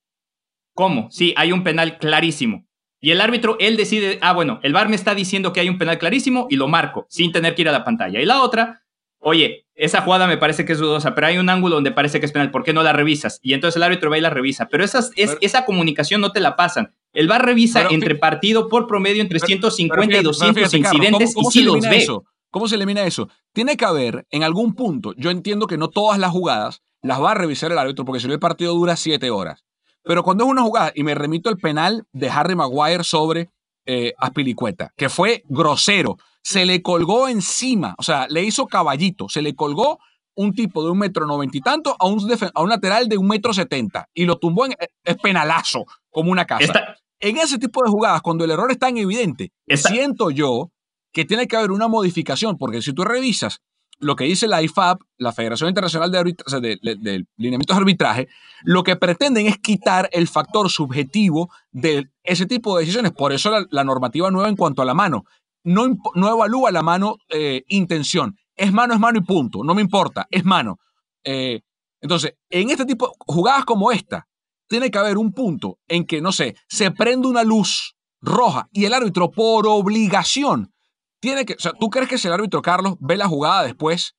¿Cómo? 0.74 1.12
Sí, 1.12 1.34
hay 1.38 1.52
un 1.52 1.64
penal 1.64 2.00
clarísimo. 2.00 2.66
Y 3.00 3.12
el 3.12 3.22
árbitro, 3.22 3.58
él 3.60 3.78
decide, 3.78 4.20
ah, 4.22 4.34
bueno, 4.34 4.60
el 4.64 4.74
VAR 4.74 4.90
me 4.90 4.96
está 4.96 5.16
diciendo 5.16 5.54
que 5.54 5.60
hay 5.60 5.70
un 5.70 5.78
penal 5.78 5.98
clarísimo 5.98 6.48
y 6.50 6.56
lo 6.56 6.68
marco, 6.68 7.08
sin 7.10 7.32
tener 7.32 7.56
que 7.56 7.64
ir 7.64 7.70
a 7.70 7.72
la 7.72 7.84
pantalla. 7.84 8.22
Y 8.22 8.26
la 8.26 8.42
otra, 8.42 8.81
oye, 9.22 9.66
esa 9.76 10.02
jugada 10.02 10.28
me 10.28 10.38
parece 10.38 10.66
que 10.66 10.74
es 10.74 10.80
dudosa, 10.80 11.16
pero 11.16 11.28
hay 11.28 11.38
un 11.38 11.50
ángulo 11.50 11.76
donde 11.76 11.92
parece 11.92 12.20
que 12.20 12.26
es 12.26 12.32
penal, 12.32 12.52
¿por 12.52 12.64
qué 12.64 12.74
no 12.74 12.84
la 12.84 12.94
revisas? 12.94 13.40
Y 13.42 13.54
entonces 13.54 13.78
el 13.78 13.84
árbitro 13.84 14.10
va 14.10 14.18
y 14.18 14.22
la 14.22 14.30
revisa. 14.30 14.68
Pero, 14.70 14.84
esas, 14.84 15.12
es, 15.16 15.38
esa 15.42 15.66
comunicación 15.66 16.22
no 16.22 16.32
te 16.32 16.40
la 16.40 16.56
pasan. 16.56 16.94
El 17.14 17.28
VAR 17.28 17.46
revisa 17.46 17.88
entre 17.90 18.16
partido 18.16 18.68
por 18.68 18.88
promedio 18.88 19.22
entre 19.22 19.40
150 19.40 20.18
y 20.18 20.24
200 20.24 20.74
incidentes 20.74 21.34
y 21.36 21.46
sí 21.52 21.64
los 21.64 21.80
ve. 21.82 21.98
Eso? 21.98 22.26
¿Cómo 22.52 22.68
se 22.68 22.76
elimina 22.76 23.04
eso? 23.06 23.30
Tiene 23.54 23.78
que 23.78 23.86
haber, 23.86 24.28
en 24.30 24.44
algún 24.44 24.76
punto, 24.76 25.14
yo 25.16 25.32
entiendo 25.32 25.68
que 25.68 25.78
no 25.78 25.90
todas 25.90 26.20
las 26.20 26.32
jugadas 26.32 26.82
las 27.02 27.22
va 27.22 27.32
a 27.32 27.36
revisar 27.36 27.72
el 27.72 27.78
árbitro, 27.78 28.06
porque 28.06 28.20
si 28.20 28.28
no 28.28 28.34
el 28.34 28.40
partido 28.40 28.74
dura 28.74 28.96
siete 28.96 29.30
horas. 29.32 29.64
Pero 30.04 30.24
cuando 30.24 30.44
es 30.44 30.50
una 30.50 30.64
jugada, 30.64 30.92
y 30.94 31.04
me 31.04 31.16
remito 31.16 31.50
al 31.50 31.58
penal 31.58 32.04
de 32.12 32.30
Harry 32.30 32.56
Maguire 32.56 33.04
sobre 33.04 33.50
eh, 33.86 34.14
Aspilicueta, 34.18 34.94
que 34.98 35.10
fue 35.10 35.44
grosero, 35.48 36.18
se 36.44 36.66
le 36.66 36.82
colgó 36.82 37.28
encima, 37.28 37.96
o 37.98 38.04
sea, 38.04 38.28
le 38.30 38.44
hizo 38.44 38.68
caballito, 38.68 39.30
se 39.30 39.42
le 39.42 39.56
colgó 39.56 40.00
un 40.36 40.54
tipo 40.54 40.84
de 40.84 40.92
un 40.92 40.98
metro 40.98 41.28
noventa 41.28 41.58
y 41.58 41.62
tanto 41.62 41.96
a 42.00 42.08
un, 42.08 42.20
a 42.54 42.62
un 42.62 42.70
lateral 42.70 43.08
de 43.10 43.18
un 43.18 43.28
metro 43.28 43.54
setenta 43.54 44.08
y 44.14 44.26
lo 44.26 44.38
tumbó 44.38 44.66
en 44.66 44.76
es 45.04 45.18
penalazo, 45.18 45.86
como 46.10 46.32
una 46.32 46.46
casa. 46.46 46.96
en 47.20 47.38
ese 47.38 47.58
tipo 47.58 47.84
de 47.84 47.90
jugadas, 47.90 48.22
cuando 48.22 48.44
el 48.44 48.52
error 48.52 48.72
es 48.72 48.80
tan 48.80 48.98
evidente, 48.98 49.52
siento 49.76 50.32
yo 50.32 50.72
que 51.14 51.26
tiene 51.26 51.48
que 51.48 51.58
haber 51.58 51.72
una 51.72 51.88
modificación, 51.88 52.58
porque 52.58 52.82
si 52.82 52.94
tú 52.94 53.04
revisas 53.04 53.62
lo 54.02 54.16
que 54.16 54.24
dice 54.24 54.48
la 54.48 54.62
IFAB, 54.64 54.98
la 55.20 55.32
Federación 55.32 55.70
Internacional 55.70 56.12
de, 56.12 56.24
de, 56.24 57.26
Lineamientos 57.38 57.78
de 57.78 57.82
Arbitraje, 57.82 58.28
lo 58.64 58.84
que 58.84 58.96
pretenden 58.96 59.46
es 59.46 59.60
quitar 59.60 60.10
el 60.12 60.28
factor 60.28 60.70
subjetivo 60.70 61.50
de 61.72 62.10
ese 62.24 62.48
tipo 62.48 62.76
de 62.76 62.82
decisiones. 62.82 63.12
Por 63.12 63.32
eso 63.32 63.52
la, 63.70 63.84
normativa 63.84 64.32
nueva 64.32 64.50
en 64.50 64.56
cuanto 64.56 64.82
a 64.82 64.86
la 64.86 64.96
mano. 64.96 65.26
No, 65.64 65.88
no 66.16 66.30
evalúa 66.30 66.72
la 66.72 66.82
mano 66.82 67.18
eh, 67.30 67.64
intención. 67.68 68.36
Es 68.56 68.72
mano, 68.72 68.94
es 68.94 69.00
mano 69.00 69.20
y 69.20 69.22
punto. 69.22 69.64
No 69.64 69.74
me 69.74 69.82
importa, 69.82 70.28
es 70.30 70.44
mano. 70.44 70.78
Eh, 71.24 71.62
entonces, 72.02 72.34
en 72.50 72.70
este 72.70 72.86
tipo 72.86 73.08
de 73.08 73.14
jugadas 73.20 73.66
como 73.66 73.92
esta, 73.92 74.28
tiene 74.68 74.90
que 74.90 74.98
haber 74.98 75.18
un 75.18 75.34
punto 75.34 75.80
en 75.88 76.06
que, 76.06 76.22
no 76.22 76.32
sé, 76.32 76.56
se 76.68 76.92
prende 76.92 77.28
una 77.28 77.44
luz 77.44 77.96
roja 78.22 78.68
y 78.72 78.86
el 78.86 78.94
árbitro 78.94 79.30
por 79.30 79.68
obligación 79.68 80.72
tiene 81.20 81.46
que, 81.46 81.54
o 81.54 81.60
sea, 81.60 81.74
¿tú 81.74 81.90
crees 81.90 82.10
que 82.10 82.18
si 82.18 82.28
el 82.28 82.34
árbitro 82.34 82.62
Carlos 82.62 82.96
ve 83.00 83.18
la 83.18 83.28
jugada 83.28 83.64
después, 83.64 84.16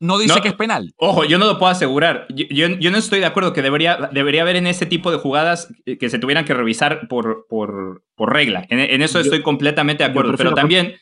no 0.00 0.18
dice 0.18 0.40
que 0.40 0.48
es 0.48 0.54
penal? 0.54 0.92
Ojo, 0.96 1.24
yo 1.24 1.38
no 1.38 1.46
lo 1.46 1.58
puedo 1.58 1.72
asegurar. 1.72 2.26
Yo, 2.28 2.68
yo, 2.68 2.90
no 2.90 2.98
estoy 2.98 3.20
de 3.20 3.26
acuerdo 3.26 3.52
que 3.52 3.62
debería, 3.62 4.10
debería 4.12 4.42
haber 4.42 4.56
en 4.56 4.66
ese 4.66 4.86
tipo 4.86 5.10
de 5.10 5.18
jugadas 5.18 5.72
que 5.84 6.08
se 6.08 6.18
tuvieran 6.18 6.44
que 6.44 6.54
revisar 6.54 7.08
por, 7.08 7.46
por, 7.48 8.04
por 8.14 8.32
regla. 8.32 8.64
En, 8.68 9.02
eso 9.02 9.18
estoy 9.18 9.42
completamente 9.42 10.04
de 10.04 10.10
acuerdo, 10.10 10.34
pero 10.36 10.54
también... 10.54 10.94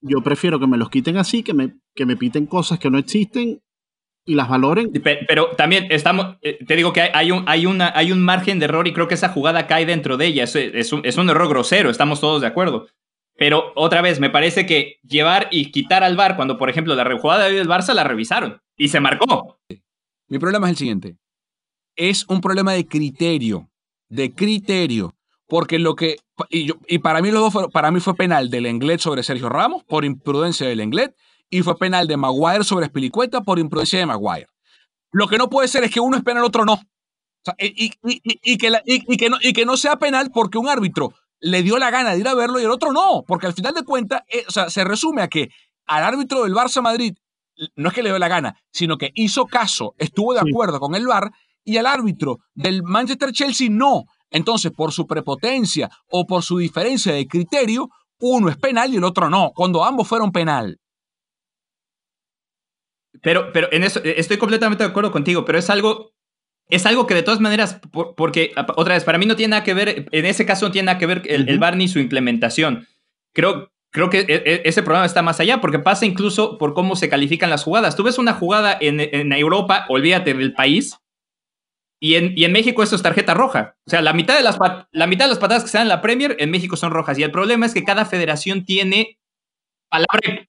Yo 0.00 0.22
prefiero 0.22 0.60
que 0.60 0.66
me 0.66 0.76
los 0.76 0.90
quiten 0.90 1.16
así, 1.16 1.42
que 1.42 1.52
me, 1.52 1.74
que 1.94 2.06
me 2.06 2.16
piten 2.16 2.46
cosas 2.46 2.78
que 2.78 2.90
no 2.90 2.98
existen 2.98 3.60
y 4.24 4.34
las 4.34 4.48
valoren. 4.48 4.92
Pero, 5.28 5.50
también 5.56 5.86
estamos, 5.90 6.36
eh, 6.42 6.58
te 6.64 6.76
digo 6.76 6.92
que 6.92 7.10
hay, 7.12 7.30
un, 7.30 7.44
hay, 7.46 7.66
una, 7.66 7.92
hay 7.94 8.12
un 8.12 8.22
margen 8.22 8.58
de 8.58 8.66
error 8.66 8.86
y 8.86 8.92
creo 8.92 9.08
que 9.08 9.14
esa 9.14 9.30
jugada 9.30 9.66
cae 9.66 9.86
dentro 9.86 10.16
de 10.16 10.26
ella. 10.26 10.44
Es, 10.44 10.54
es, 10.56 10.92
un, 10.92 11.00
es 11.04 11.16
un 11.16 11.30
error 11.30 11.48
grosero, 11.48 11.90
estamos 11.90 12.20
todos 12.20 12.40
de 12.40 12.46
acuerdo. 12.46 12.88
Pero 13.38 13.72
otra 13.74 14.00
vez, 14.02 14.18
me 14.18 14.30
parece 14.30 14.64
que 14.66 14.98
llevar 15.02 15.48
y 15.50 15.70
quitar 15.70 16.02
al 16.02 16.16
VAR, 16.16 16.36
cuando 16.36 16.56
por 16.56 16.70
ejemplo 16.70 16.94
la 16.94 17.04
rejugada 17.04 17.48
del 17.48 17.68
Barça 17.68 17.92
la 17.94 18.04
revisaron 18.04 18.62
y 18.76 18.88
se 18.88 19.00
marcó. 19.00 19.58
Mi 20.28 20.38
problema 20.38 20.66
es 20.66 20.72
el 20.72 20.76
siguiente. 20.76 21.16
Es 21.96 22.26
un 22.28 22.40
problema 22.40 22.72
de 22.72 22.86
criterio, 22.86 23.70
de 24.08 24.34
criterio. 24.34 25.14
Porque 25.48 25.78
lo 25.78 25.94
que. 25.94 26.16
Y, 26.50 26.72
y 26.88 26.98
para 26.98 27.22
mí 27.22 27.30
los 27.30 27.52
dos 27.52 27.70
para 27.72 27.90
mí 27.90 28.00
fue 28.00 28.16
penal 28.16 28.50
del 28.50 28.66
Englet 28.66 29.00
sobre 29.00 29.22
Sergio 29.22 29.48
Ramos 29.48 29.84
por 29.84 30.04
imprudencia 30.04 30.66
del 30.66 30.80
Englet 30.80 31.14
y 31.50 31.62
fue 31.62 31.78
penal 31.78 32.08
de 32.08 32.16
Maguire 32.16 32.64
sobre 32.64 32.86
Spilicueta 32.86 33.42
por 33.42 33.58
imprudencia 33.58 33.98
de 33.98 34.06
Maguire. 34.06 34.48
Lo 35.12 35.28
que 35.28 35.38
no 35.38 35.48
puede 35.48 35.68
ser 35.68 35.84
es 35.84 35.92
que 35.92 36.00
uno 36.00 36.16
es 36.16 36.24
penal, 36.24 36.44
otro 36.44 36.64
no. 36.64 36.80
y, 37.58 37.92
y, 38.02 38.58
que 38.58 38.70
no, 39.30 39.36
y 39.40 39.52
que 39.52 39.64
no 39.64 39.76
sea 39.76 39.96
penal 39.96 40.30
porque 40.34 40.58
un 40.58 40.68
árbitro 40.68 41.14
le 41.40 41.62
dio 41.62 41.78
la 41.78 41.90
gana 41.90 42.12
de 42.12 42.20
ir 42.20 42.28
a 42.28 42.34
verlo 42.34 42.60
y 42.60 42.64
el 42.64 42.70
otro 42.70 42.92
no, 42.92 43.24
porque 43.26 43.46
al 43.46 43.54
final 43.54 43.74
de 43.74 43.84
cuentas, 43.84 44.22
eh, 44.28 44.44
o 44.48 44.50
sea, 44.50 44.70
se 44.70 44.84
resume 44.84 45.22
a 45.22 45.28
que 45.28 45.50
al 45.86 46.04
árbitro 46.04 46.42
del 46.42 46.54
Barça 46.54 46.82
Madrid 46.82 47.14
no 47.74 47.88
es 47.88 47.94
que 47.94 48.02
le 48.02 48.10
dio 48.10 48.18
la 48.18 48.28
gana, 48.28 48.60
sino 48.70 48.98
que 48.98 49.12
hizo 49.14 49.46
caso, 49.46 49.94
estuvo 49.98 50.34
de 50.34 50.40
acuerdo 50.40 50.80
con 50.80 50.94
el 50.94 51.06
VAR 51.06 51.30
y 51.64 51.78
al 51.78 51.86
árbitro 51.86 52.38
del 52.54 52.82
Manchester 52.82 53.32
Chelsea 53.32 53.68
no. 53.70 54.04
Entonces, 54.30 54.72
por 54.72 54.92
su 54.92 55.06
prepotencia 55.06 55.90
o 56.08 56.26
por 56.26 56.42
su 56.42 56.58
diferencia 56.58 57.12
de 57.12 57.26
criterio, 57.26 57.88
uno 58.20 58.48
es 58.48 58.56
penal 58.56 58.92
y 58.92 58.96
el 58.96 59.04
otro 59.04 59.30
no, 59.30 59.52
cuando 59.54 59.84
ambos 59.84 60.08
fueron 60.08 60.32
penal. 60.32 60.78
Pero, 63.22 63.50
pero 63.52 63.68
en 63.72 63.82
eso 63.82 64.00
estoy 64.04 64.36
completamente 64.36 64.84
de 64.84 64.90
acuerdo 64.90 65.10
contigo, 65.10 65.44
pero 65.44 65.58
es 65.58 65.70
algo 65.70 66.12
es 66.68 66.86
algo 66.86 67.06
que 67.06 67.14
de 67.14 67.22
todas 67.22 67.40
maneras, 67.40 67.80
porque 68.16 68.52
otra 68.76 68.94
vez, 68.94 69.04
para 69.04 69.18
mí 69.18 69.26
no 69.26 69.36
tiene 69.36 69.52
nada 69.52 69.64
que 69.64 69.74
ver, 69.74 70.06
en 70.10 70.26
ese 70.26 70.46
caso 70.46 70.66
no 70.66 70.72
tiene 70.72 70.86
nada 70.86 70.98
que 70.98 71.06
ver 71.06 71.22
el, 71.26 71.48
el 71.48 71.58
VAR 71.58 71.76
ni 71.76 71.88
su 71.88 71.98
implementación. 71.98 72.86
Creo, 73.32 73.70
creo 73.90 74.10
que 74.10 74.20
e, 74.20 74.26
e, 74.28 74.62
ese 74.64 74.82
problema 74.82 75.06
está 75.06 75.22
más 75.22 75.38
allá, 75.38 75.60
porque 75.60 75.78
pasa 75.78 76.06
incluso 76.06 76.58
por 76.58 76.74
cómo 76.74 76.96
se 76.96 77.08
califican 77.08 77.50
las 77.50 77.62
jugadas. 77.62 77.94
Tú 77.94 78.02
ves 78.02 78.18
una 78.18 78.34
jugada 78.34 78.76
en, 78.80 79.00
en 79.00 79.32
Europa, 79.32 79.86
olvídate 79.88 80.34
del 80.34 80.54
país, 80.54 80.98
y 82.00 82.16
en, 82.16 82.32
y 82.36 82.44
en, 82.44 82.52
México 82.52 82.82
eso 82.82 82.96
es 82.96 83.02
tarjeta 83.02 83.32
roja. 83.32 83.76
O 83.86 83.90
sea, 83.90 84.02
la 84.02 84.12
mitad, 84.12 84.36
de 84.36 84.42
las, 84.42 84.58
la 84.90 85.06
mitad 85.06 85.24
de 85.24 85.30
las 85.30 85.38
patadas 85.38 85.62
que 85.62 85.70
se 85.70 85.78
dan 85.78 85.86
en 85.86 85.90
la 85.90 86.02
Premier 86.02 86.36
en 86.38 86.50
México 86.50 86.76
son 86.76 86.90
rojas. 86.90 87.18
Y 87.18 87.22
el 87.22 87.30
problema 87.30 87.64
es 87.64 87.72
que 87.72 87.84
cada 87.84 88.04
federación 88.04 88.64
tiene 88.64 89.18
palabra, 89.88 90.46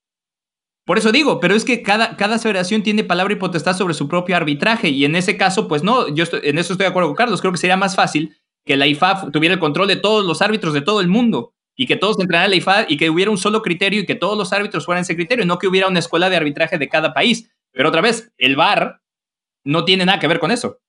por 0.88 0.98
eso 0.98 1.12
digo, 1.12 1.42
pero 1.42 1.54
es 1.54 1.66
que 1.66 1.84
cada, 1.84 2.16
cada 2.16 2.40
federación 2.40 2.82
tiene 2.82 3.04
palabra 3.04 3.34
y 3.34 3.36
potestad 3.36 3.76
sobre 3.76 3.94
su 3.94 4.08
propio 4.08 4.38
arbitraje 4.38 4.88
y 4.88 5.04
en 5.04 5.18
ese 5.18 5.36
caso, 5.36 5.68
pues 5.68 5.84
no, 5.84 6.08
yo 6.08 6.24
en 6.42 6.58
eso 6.58 6.72
estoy 6.72 6.86
de 6.86 6.90
acuerdo 6.90 7.10
con 7.10 7.18
Carlos, 7.18 7.42
creo 7.42 7.52
que 7.52 7.58
sería 7.58 7.76
más 7.76 7.98
fácil 7.98 8.38
que 8.64 8.78
la 8.78 8.88
IFAB 8.88 9.34
tuviera 9.34 9.54
el 9.54 9.60
control 9.60 9.90
de 9.90 9.98
todos 9.98 10.26
los 10.26 10.42
árbitros 10.42 10.74
de 10.74 10.80
todo 10.80 11.02
el 11.02 11.10
mundo 11.10 11.54
y 11.76 11.88
que 11.88 11.98
todos 11.98 12.18
entraran 12.22 12.46
a 12.46 12.48
la 12.48 12.56
IFAB 12.56 12.86
y 12.88 12.96
que 12.96 13.10
hubiera 13.10 13.30
un 13.30 13.38
solo 13.38 13.62
criterio 13.64 14.00
y 14.00 14.06
que 14.06 14.16
todos 14.16 14.38
los 14.38 14.54
árbitros 14.54 14.86
fueran 14.86 15.02
ese 15.02 15.18
criterio, 15.18 15.46
no 15.46 15.58
que 15.58 15.68
hubiera 15.68 15.90
una 15.90 16.00
escuela 16.00 16.30
de 16.30 16.38
arbitraje 16.38 16.78
de 16.78 16.88
cada 16.88 17.14
país. 17.14 17.52
Pero 17.74 17.90
otra 17.90 18.00
vez, 18.00 18.32
el 18.38 18.56
VAR 18.56 19.02
no 19.66 19.84
tiene 19.84 20.06
nada 20.06 20.20
que 20.20 20.28
ver 20.28 20.40
con 20.40 20.52
eso. 20.52 20.80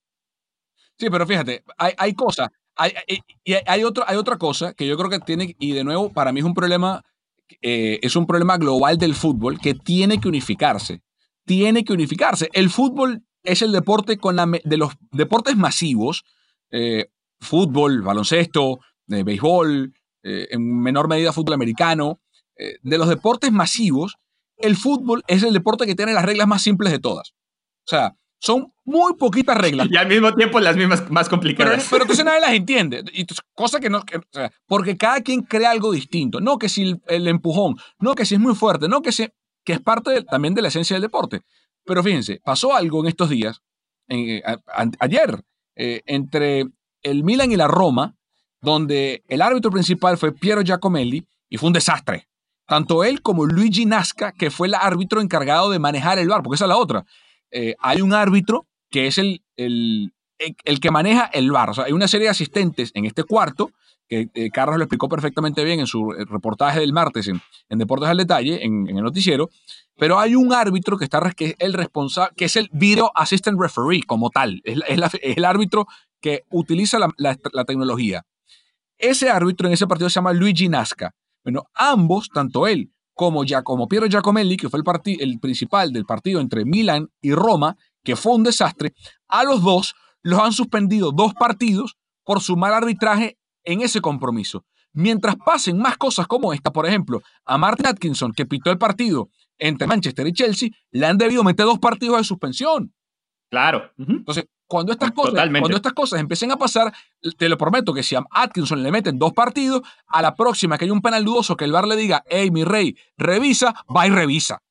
Sí, 0.97 1.11
pero 1.11 1.27
fíjate, 1.27 1.65
hay, 1.77 1.95
hay 1.99 2.15
cosas, 2.15 2.51
hay, 2.77 2.93
hay, 3.09 3.59
hay 3.67 3.83
otra 3.83 4.39
cosa 4.39 4.75
que 4.75 4.87
yo 4.87 4.97
creo 4.97 5.11
que 5.11 5.19
tiene, 5.19 5.57
y 5.59 5.73
de 5.73 5.83
nuevo, 5.83 6.13
para 6.13 6.31
mí 6.31 6.39
es 6.39 6.47
un 6.47 6.55
problema 6.55 7.05
eh, 7.63 7.99
es 8.03 8.17
un 8.17 8.27
problema 8.27 8.57
global 8.59 8.99
del 8.99 9.15
fútbol 9.15 9.61
que 9.61 9.75
tiene 9.75 10.21
que 10.21 10.29
unificarse. 10.29 11.03
Tiene 11.45 11.85
que 11.85 11.93
unificarse. 11.93 12.49
El 12.53 12.71
fútbol 12.71 13.25
es 13.43 13.63
el 13.63 13.73
deporte 13.73 14.19
con 14.19 14.37
la, 14.37 14.47
de 14.47 14.77
los 14.77 14.93
deportes 15.13 15.57
masivos, 15.57 16.25
eh, 16.71 17.07
fútbol, 17.41 18.03
baloncesto, 18.03 18.81
eh, 19.09 19.23
béisbol, 19.23 19.95
en 20.21 20.83
menor 20.83 21.09
medida 21.09 21.33
fútbol 21.33 21.55
americano, 21.55 22.21
de 22.57 22.99
los 22.99 23.09
deportes 23.09 23.51
masivos, 23.51 24.19
el 24.59 24.77
fútbol 24.77 25.23
es 25.27 25.43
el 25.43 25.55
deporte 25.55 25.87
que 25.87 25.95
tiene 25.95 26.13
las 26.13 26.25
reglas 26.25 26.47
más 26.47 26.61
simples 26.61 26.93
de 26.93 26.99
todas. 26.99 27.31
O 27.31 27.87
sea, 27.87 28.15
son 28.39 28.73
muy 28.85 29.15
poquitas 29.15 29.57
reglas. 29.57 29.89
Y 29.91 29.97
al 29.97 30.09
mismo 30.09 30.35
tiempo 30.35 30.61
las 30.61 30.77
mismas 30.77 31.09
más 31.11 31.29
complicadas. 31.29 31.87
Pero, 31.91 32.03
entonces 32.03 32.25
nadie 32.25 32.41
las 32.41 32.53
entiende. 32.55 33.05
Y 33.13 33.27
cosa 33.55 33.81
que 33.81 33.91
no. 33.91 34.03
porque 34.67 34.97
cada 34.97 35.21
quien 35.21 35.43
crea 35.43 35.71
algo 35.71 35.93
distinto. 35.93 36.41
No 36.41 36.59
que 36.59 36.69
si 36.69 37.01
el, 37.07 37.29
empujón, 37.29 37.77
no 37.99 38.15
que 38.15 38.25
si 38.25 38.35
es 38.35 38.41
muy 38.41 38.55
fuerte, 38.55 38.89
no 38.89 39.03
que, 39.03 39.13
si, 39.13 39.29
que 39.65 39.75
es 39.75 39.81
parte 39.81 40.23
también 40.23 40.55
de 40.55 40.63
la 40.63 40.69
esencia 40.69 40.95
del 40.95 41.03
deporte. 41.03 41.43
Pero 41.85 42.03
fíjense, 42.03 42.41
pasó 42.45 42.75
algo 42.75 43.01
en 43.01 43.07
estos 43.09 43.31
días, 43.31 43.63
eh, 44.09 44.43
ayer, 44.99 45.43
eh, 45.75 46.03
entre 46.07 46.67
el 47.03 47.25
Milan 47.25 47.53
y 47.53 47.57
la 47.57 47.67
Roma, 47.67 48.15
donde 48.61 49.23
el 49.29 49.41
árbitro 49.43 49.71
principal 49.71 50.19
fue 50.19 50.33
Piero 50.33 50.63
Giacomelli 50.63 51.27
y 51.49 51.57
fue 51.57 51.69
un 51.69 51.73
desastre. 51.73 52.29
Tanto 52.67 53.05
él 53.05 53.23
como 53.23 53.47
Luigi 53.47 53.87
Nasca, 53.87 54.33
que 54.33 54.51
fue 54.51 54.67
el 54.67 54.75
árbitro 54.75 55.23
encargado 55.23 55.71
de 55.71 55.79
manejar 55.79 56.19
el 56.19 56.29
bar, 56.29 56.43
porque 56.43 56.57
esa 56.57 56.67
es 56.67 56.69
la 56.69 56.77
otra. 56.77 57.05
Eh, 57.51 57.75
hay 57.79 58.01
un 58.01 58.13
árbitro 58.13 58.67
que 58.91 59.07
es 59.07 59.19
el, 59.19 59.43
el, 59.57 60.13
el, 60.39 60.81
que 60.81 60.91
maneja 60.91 61.25
el 61.27 61.51
bar. 61.51 61.71
O 61.71 61.75
sea, 61.75 61.85
hay 61.85 61.93
una 61.93 62.09
serie 62.09 62.27
de 62.27 62.31
asistentes 62.31 62.91
en 62.95 63.05
este 63.05 63.25
cuarto, 63.25 63.71
que 64.09 64.31
eh, 64.35 64.51
Carlos 64.51 64.79
lo 64.79 64.85
explicó 64.85 65.09
perfectamente 65.09 65.65
bien 65.65 65.81
en 65.81 65.87
su 65.87 66.13
eh, 66.13 66.25
reportaje 66.25 66.81
del 66.81 66.93
martes 66.93 67.29
en, 67.29 67.41
Deportes 67.79 68.09
al 68.09 68.17
Detalle, 68.17 68.65
en, 68.65 68.89
el 68.89 69.03
noticiero, 69.03 69.51
pero 69.99 70.19
hay 70.19 70.35
un 70.35 70.53
árbitro 70.53 70.97
que, 70.97 71.05
está, 71.05 71.21
que 71.33 71.47
es 71.47 71.55
el 71.59 71.75
responsable, 71.75 72.33
que 72.37 72.47
es 72.47 72.57
el 72.57 72.71
Video 72.73 73.11
Assistant 73.15 73.61
Referee 73.61 74.03
como 74.05 74.31
tal, 74.31 74.63
es, 74.65 74.81
el 75.23 75.45
árbitro 75.45 75.87
que 76.21 76.45
utiliza 76.51 76.99
la, 77.17 77.65
tecnología. 77.67 78.25
Ese 78.97 79.31
árbitro 79.31 79.69
en 79.69 79.75
ese 79.75 79.87
partido 79.87 80.09
se 80.09 80.15
llama 80.15 80.33
Luigi 80.33 80.69
Nasca. 80.69 81.15
Bueno, 81.45 81.67
ambos, 81.75 82.31
tanto 82.31 82.67
él 82.67 82.91
como, 83.19 83.43
como 83.65 83.89
Piero 83.89 84.07
Giacomelli, 84.07 84.57
que 84.57 84.69
fue 84.69 84.79
el, 84.79 85.21
el 85.21 85.41
principal 85.41 85.93
del 85.93 86.07
partido 86.07 86.41
entre 86.41 86.65
Milan 86.65 87.11
y 87.21 87.35
Roma, 87.35 87.77
que 88.05 88.15
fue 88.15 88.37
un 88.37 88.45
desastre, 88.45 88.95
a 89.27 89.43
los 89.43 89.61
dos 89.61 89.97
los 90.23 90.39
han 90.39 90.53
suspendido 90.53 91.11
dos 91.11 91.35
partidos 91.35 91.97
por 92.23 92.41
su 92.41 92.57
mal 92.57 92.73
arbitraje 92.73 93.37
en 93.65 93.81
ese 93.81 94.01
compromiso. 94.01 94.65
Mientras 94.93 95.35
pasen 95.35 95.79
más 95.79 95.97
cosas 95.97 96.29
como 96.29 96.53
esta, 96.53 96.73
por 96.73 96.87
ejemplo, 96.87 97.21
a 97.45 97.59
Martin 97.59 97.89
Atkinson, 97.89 98.33
que 98.33 98.47
pitó 98.47 98.71
el 98.71 98.79
partido 98.79 99.31
entre 99.59 99.89
Manchester 99.89 100.29
y 100.29 100.33
Chelsea, 100.33 100.69
le 100.93 101.05
han 101.05 101.19
debido 101.19 101.43
meter 101.43 101.67
dos 101.67 101.81
partidos 101.81 102.19
de 102.19 102.25
suspensión. 102.25 102.95
Claro. 103.51 103.91
Entonces, 103.99 104.45
cuando 104.69 104.93
estas, 104.93 105.13
cosas, 105.13 105.49
cuando 105.49 105.77
estas 105.77 105.95
cosas 105.95 106.21
empiecen 106.21 106.53
a 106.53 106.57
pasar, 106.57 106.93
te 107.39 107.49
lo 107.49 107.57
prometo 107.57 107.95
que 107.95 108.03
si 108.03 108.15
a 108.15 108.23
Atkinson 108.31 108.83
le 108.83 108.93
meten 108.93 109.19
dos 109.19 109.33
partidos, 109.33 109.81
a 110.07 110.21
la 110.21 110.35
próxima 110.35 110.77
que 110.77 110.85
hay 110.85 110.91
un 110.91 111.01
penal 111.01 111.25
dudoso 111.25 111.57
que 111.57 111.65
el 111.65 111.73
VAR 111.73 111.89
le 111.89 111.97
diga, 111.97 112.23
hey, 112.29 112.51
mi 112.51 112.65
rey, 112.65 112.97
revisa, 113.17 113.75
va 113.95 114.07
y 114.07 114.11
revisa. 114.11 114.63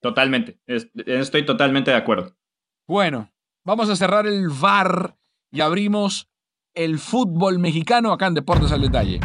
Totalmente. 0.00 0.58
Estoy 0.66 1.46
totalmente 1.46 1.90
de 1.90 1.96
acuerdo. 1.96 2.36
Bueno, 2.86 3.32
vamos 3.64 3.88
a 3.88 3.96
cerrar 3.96 4.26
el 4.26 4.50
VAR 4.50 5.16
y 5.50 5.62
abrimos 5.62 6.28
el 6.74 6.98
fútbol 6.98 7.58
mexicano 7.58 8.12
acá 8.12 8.26
en 8.26 8.34
Deportes 8.34 8.70
al 8.72 8.82
Detalle. 8.82 9.20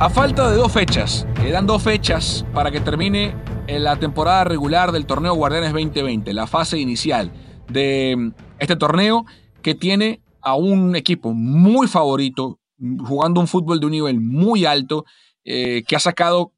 A 0.00 0.10
falta 0.10 0.50
de 0.50 0.56
dos 0.56 0.72
fechas, 0.72 1.26
quedan 1.36 1.66
dos 1.66 1.82
fechas 1.82 2.44
para 2.52 2.70
que 2.70 2.80
termine 2.80 3.36
la 3.78 3.96
temporada 3.98 4.44
regular 4.44 4.90
del 4.90 5.06
torneo 5.06 5.34
Guardianes 5.34 5.72
2020, 5.72 6.32
la 6.32 6.46
fase 6.46 6.78
inicial 6.78 7.32
de 7.68 8.16
mm, 8.16 8.32
este 8.58 8.76
torneo 8.76 9.26
que 9.62 9.74
tiene 9.74 10.22
a 10.42 10.54
un 10.54 10.96
equipo 10.96 11.32
muy 11.32 11.86
favorito, 11.86 12.58
jugando 12.78 13.40
un 13.40 13.46
fútbol 13.46 13.78
de 13.78 13.86
un 13.86 13.92
nivel 13.92 14.20
muy 14.20 14.64
alto, 14.64 15.04
eh, 15.44 15.84
que 15.86 15.96
ha 15.96 16.00
sacado 16.00 16.52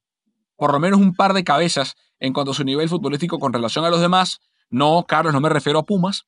por 0.56 0.72
lo 0.72 0.80
menos 0.80 1.00
un 1.00 1.14
par 1.14 1.34
de 1.34 1.44
cabezas 1.44 1.96
en 2.20 2.32
cuanto 2.32 2.52
a 2.52 2.54
su 2.54 2.64
nivel 2.64 2.88
futbolístico 2.88 3.38
con 3.38 3.52
relación 3.52 3.84
a 3.84 3.90
los 3.90 4.00
demás. 4.00 4.40
No, 4.70 5.04
Carlos, 5.06 5.34
no 5.34 5.40
me 5.40 5.48
refiero 5.48 5.80
a 5.80 5.82
Pumas, 5.84 6.24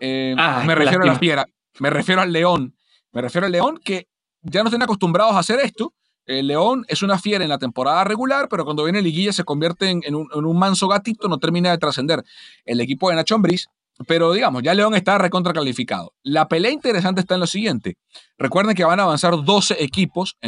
eh, 0.00 0.34
ah, 0.38 0.62
me 0.66 0.74
refiero 0.74 1.02
a 1.02 1.06
la 1.06 1.18
fiera, 1.18 1.46
me 1.78 1.90
refiero 1.90 2.22
al 2.22 2.32
León, 2.32 2.74
me 3.12 3.20
refiero 3.20 3.46
al 3.46 3.52
León 3.52 3.78
que 3.84 4.08
ya 4.40 4.62
no 4.62 4.68
están 4.68 4.82
acostumbrados 4.82 5.34
a 5.34 5.40
hacer 5.40 5.60
esto 5.60 5.92
el 6.26 6.46
León 6.46 6.84
es 6.88 7.02
una 7.02 7.18
fiera 7.18 7.44
en 7.44 7.50
la 7.50 7.58
temporada 7.58 8.04
regular, 8.04 8.48
pero 8.48 8.64
cuando 8.64 8.84
viene 8.84 9.02
liguilla 9.02 9.32
se 9.32 9.44
convierte 9.44 9.90
en, 9.90 10.14
un, 10.14 10.58
manso 10.58 10.88
gatito, 10.88 11.28
no 11.28 11.38
termina 11.38 11.70
de 11.70 11.78
trascender 11.78 12.22
el 12.64 12.80
equipo 12.80 13.10
de 13.10 13.16
Nacho 13.16 13.34
Ambriz. 13.34 13.68
Pero 14.08 14.32
digamos, 14.32 14.62
ya 14.62 14.72
León 14.72 14.94
está 14.94 15.18
recontra 15.18 15.52
calificado. 15.52 16.14
La 16.22 16.48
pelea 16.48 16.70
interesante 16.70 17.20
está 17.20 17.34
en 17.34 17.40
lo 17.40 17.46
siguiente. 17.46 17.98
Recuerden 18.38 18.74
que 18.74 18.84
van 18.84 18.98
a 18.98 19.02
avanzar 19.02 19.44
12 19.44 19.84
equipos, 19.84 20.38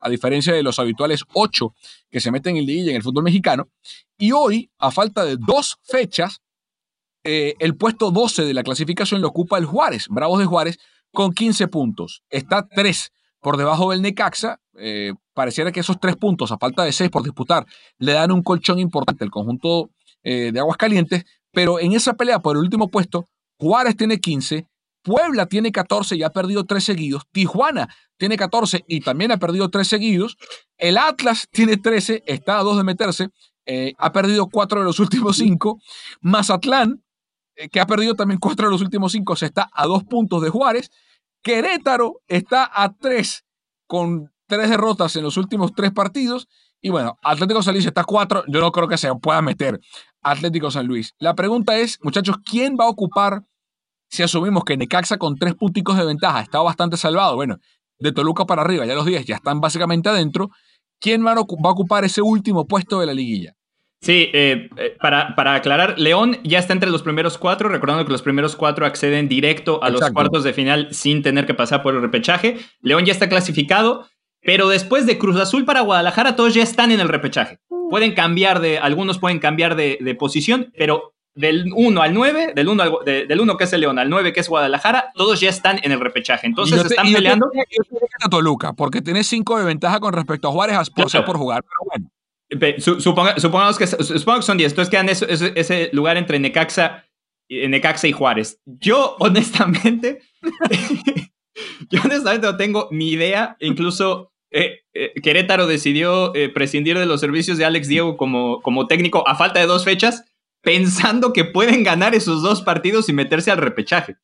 a, 0.00 0.08
diferencia 0.08 0.54
de 0.54 0.62
los 0.62 0.78
habituales 0.78 1.24
8 1.34 1.74
que 2.08 2.20
se 2.20 2.30
meten 2.30 2.56
en 2.56 2.64
liguilla 2.64 2.90
en 2.90 2.96
el 2.96 3.02
fútbol 3.02 3.24
mexicano. 3.24 3.68
Y 4.16 4.30
hoy, 4.30 4.70
a 4.78 4.92
falta 4.92 5.24
de 5.24 5.36
dos 5.36 5.78
fechas, 5.82 6.40
eh, 7.24 7.54
el 7.58 7.76
puesto 7.76 8.12
12 8.12 8.44
de 8.44 8.54
la 8.54 8.62
clasificación 8.62 9.20
lo 9.20 9.28
ocupa 9.28 9.58
el 9.58 9.66
Juárez, 9.66 10.06
Bravos 10.08 10.38
de 10.38 10.46
Juárez, 10.46 10.78
con 11.12 11.32
15 11.32 11.66
puntos. 11.68 12.22
Está 12.30 12.68
3 12.68 13.10
por 13.40 13.56
debajo 13.56 13.90
del 13.90 14.02
Necaxa. 14.02 14.60
Eh, 14.78 15.12
pareciera 15.34 15.72
que 15.72 15.80
esos 15.80 15.98
tres 16.00 16.16
puntos, 16.16 16.52
a 16.52 16.58
falta 16.58 16.84
de 16.84 16.92
seis 16.92 17.10
por 17.10 17.22
disputar, 17.22 17.66
le 17.98 18.12
dan 18.12 18.32
un 18.32 18.42
colchón 18.42 18.78
importante 18.78 19.24
al 19.24 19.30
conjunto 19.30 19.90
eh, 20.22 20.50
de 20.52 20.60
Aguascalientes. 20.60 21.24
Pero 21.52 21.80
en 21.80 21.92
esa 21.92 22.14
pelea 22.14 22.40
por 22.40 22.56
el 22.56 22.62
último 22.62 22.88
puesto, 22.88 23.26
Juárez 23.58 23.96
tiene 23.96 24.20
15, 24.20 24.66
Puebla 25.02 25.46
tiene 25.46 25.72
14 25.72 26.16
y 26.16 26.22
ha 26.22 26.30
perdido 26.30 26.64
tres 26.64 26.84
seguidos. 26.84 27.24
Tijuana 27.32 27.88
tiene 28.16 28.36
14 28.36 28.84
y 28.86 29.00
también 29.00 29.32
ha 29.32 29.38
perdido 29.38 29.70
tres 29.70 29.88
seguidos. 29.88 30.36
El 30.76 30.98
Atlas 30.98 31.48
tiene 31.50 31.76
13, 31.76 32.24
está 32.26 32.58
a 32.58 32.62
dos 32.62 32.76
de 32.76 32.84
meterse. 32.84 33.28
Eh, 33.64 33.94
ha 33.98 34.12
perdido 34.12 34.48
cuatro 34.48 34.80
de 34.80 34.84
los 34.84 34.98
últimos 34.98 35.36
cinco. 35.38 35.80
Mazatlán, 36.20 37.02
que 37.72 37.80
ha 37.80 37.86
perdido 37.86 38.14
también 38.14 38.38
cuatro 38.38 38.66
de 38.66 38.72
los 38.72 38.82
últimos 38.82 39.12
cinco, 39.12 39.34
se 39.34 39.46
está 39.46 39.68
a 39.72 39.86
dos 39.86 40.04
puntos 40.04 40.42
de 40.42 40.50
Juárez. 40.50 40.90
Querétaro 41.42 42.20
está 42.28 42.70
a 42.72 42.92
tres 42.94 43.44
con 43.86 44.30
tres 44.48 44.70
derrotas 44.70 45.14
en 45.14 45.22
los 45.22 45.36
últimos 45.36 45.72
tres 45.74 45.92
partidos. 45.92 46.48
Y 46.80 46.90
bueno, 46.90 47.18
Atlético 47.22 47.62
San 47.62 47.74
Luis 47.74 47.86
está 47.86 48.04
cuatro. 48.04 48.42
Yo 48.48 48.60
no 48.60 48.72
creo 48.72 48.88
que 48.88 48.98
se 48.98 49.14
pueda 49.16 49.42
meter 49.42 49.78
Atlético 50.22 50.70
San 50.70 50.86
Luis. 50.86 51.14
La 51.18 51.34
pregunta 51.34 51.78
es, 51.78 51.98
muchachos, 52.02 52.36
¿quién 52.44 52.76
va 52.78 52.86
a 52.86 52.88
ocupar, 52.88 53.44
si 54.10 54.22
asumimos 54.22 54.64
que 54.64 54.76
Necaxa 54.76 55.18
con 55.18 55.36
tres 55.36 55.54
punticos 55.54 55.96
de 55.96 56.04
ventaja 56.04 56.40
está 56.40 56.60
bastante 56.60 56.96
salvado? 56.96 57.36
Bueno, 57.36 57.58
de 57.98 58.12
Toluca 58.12 58.46
para 58.46 58.62
arriba, 58.62 58.86
ya 58.86 58.94
los 58.94 59.06
10 59.06 59.26
ya 59.26 59.36
están 59.36 59.60
básicamente 59.60 60.08
adentro. 60.08 60.50
¿Quién 61.00 61.24
va 61.24 61.32
a 61.32 61.40
ocupar 61.40 62.04
ese 62.04 62.22
último 62.22 62.66
puesto 62.66 62.98
de 63.00 63.06
la 63.06 63.14
liguilla? 63.14 63.54
Sí, 64.00 64.30
eh, 64.32 64.68
eh, 64.76 64.96
para, 65.00 65.34
para, 65.34 65.54
aclarar, 65.54 65.98
León 65.98 66.38
ya 66.44 66.60
está 66.60 66.72
entre 66.72 66.90
los 66.90 67.02
primeros 67.02 67.36
cuatro, 67.36 67.68
recordando 67.68 68.04
que 68.04 68.12
los 68.12 68.22
primeros 68.22 68.54
cuatro 68.54 68.86
acceden 68.86 69.28
directo 69.28 69.82
a 69.82 69.90
los 69.90 70.08
cuartos 70.12 70.44
de 70.44 70.52
final 70.52 70.88
sin 70.92 71.22
tener 71.22 71.46
que 71.46 71.54
pasar 71.54 71.82
por 71.82 71.96
el 71.96 72.00
repechaje. 72.00 72.58
León 72.80 73.04
ya 73.04 73.12
está 73.12 73.28
clasificado, 73.28 74.06
pero 74.42 74.68
después 74.68 75.06
de 75.06 75.18
Cruz 75.18 75.36
Azul 75.36 75.64
para 75.64 75.80
Guadalajara, 75.80 76.36
todos 76.36 76.54
ya 76.54 76.62
están 76.62 76.90
en 76.92 77.00
el 77.00 77.08
repechaje. 77.08 77.58
Pueden 77.90 78.14
cambiar 78.14 78.60
de, 78.60 78.78
algunos 78.78 79.18
pueden 79.18 79.38
cambiar 79.38 79.74
de, 79.76 80.16
posición, 80.18 80.72
pero 80.76 81.14
del 81.34 81.66
1 81.74 82.02
al 82.02 82.14
9, 82.14 82.52
del 82.54 82.68
1 82.68 83.00
del 83.04 83.40
1 83.40 83.56
que 83.56 83.64
es 83.64 83.72
el 83.72 83.80
León 83.80 83.98
al 83.98 84.10
9 84.10 84.32
que 84.32 84.40
es 84.40 84.48
Guadalajara, 84.48 85.12
todos 85.14 85.40
ya 85.40 85.48
están 85.48 85.80
en 85.82 85.92
el 85.92 86.00
repechaje. 86.00 86.46
Entonces 86.46 86.84
están 86.84 87.12
peleando. 87.12 87.50
a 88.20 88.28
Toluca, 88.28 88.72
porque 88.72 89.00
tiene 89.00 89.24
5 89.24 89.58
de 89.58 89.64
ventaja 89.64 90.00
con 90.00 90.12
respecto 90.12 90.48
a 90.48 90.52
Juárez 90.52 90.90
por, 90.90 91.24
por 91.24 91.36
jugar, 91.36 91.62
pero 91.62 92.70
bueno. 92.80 93.00
supongamos, 93.00 93.78
que, 93.78 93.86
son 93.86 94.58
10. 94.58 94.72
Entonces 94.72 94.90
quedan 94.90 95.08
ese, 95.08 95.90
lugar 95.92 96.16
entre 96.16 96.38
Necaxa, 96.38 97.04
Necaxa 97.48 98.08
y 98.08 98.12
Juárez. 98.12 98.60
Yo, 98.64 99.16
honestamente, 99.20 100.20
yo 101.90 102.00
honestamente 102.04 102.46
no 102.46 102.56
tengo 102.56 102.88
ni 102.90 103.10
idea. 103.10 103.56
Incluso 103.60 104.32
eh, 104.50 104.80
eh, 104.94 105.12
Querétaro 105.22 105.66
decidió 105.66 106.34
eh, 106.34 106.48
prescindir 106.48 106.98
de 106.98 107.06
los 107.06 107.20
servicios 107.20 107.58
de 107.58 107.64
Alex 107.64 107.88
Diego 107.88 108.16
como, 108.16 108.60
como 108.62 108.86
técnico 108.86 109.26
a 109.28 109.36
falta 109.36 109.60
de 109.60 109.66
dos 109.66 109.84
fechas, 109.84 110.24
pensando 110.62 111.32
que 111.32 111.44
pueden 111.44 111.84
ganar 111.84 112.14
esos 112.14 112.42
dos 112.42 112.62
partidos 112.62 113.08
y 113.08 113.12
meterse 113.12 113.50
al 113.50 113.58
repechaje. 113.58 114.16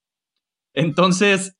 Entonces, 0.75 1.57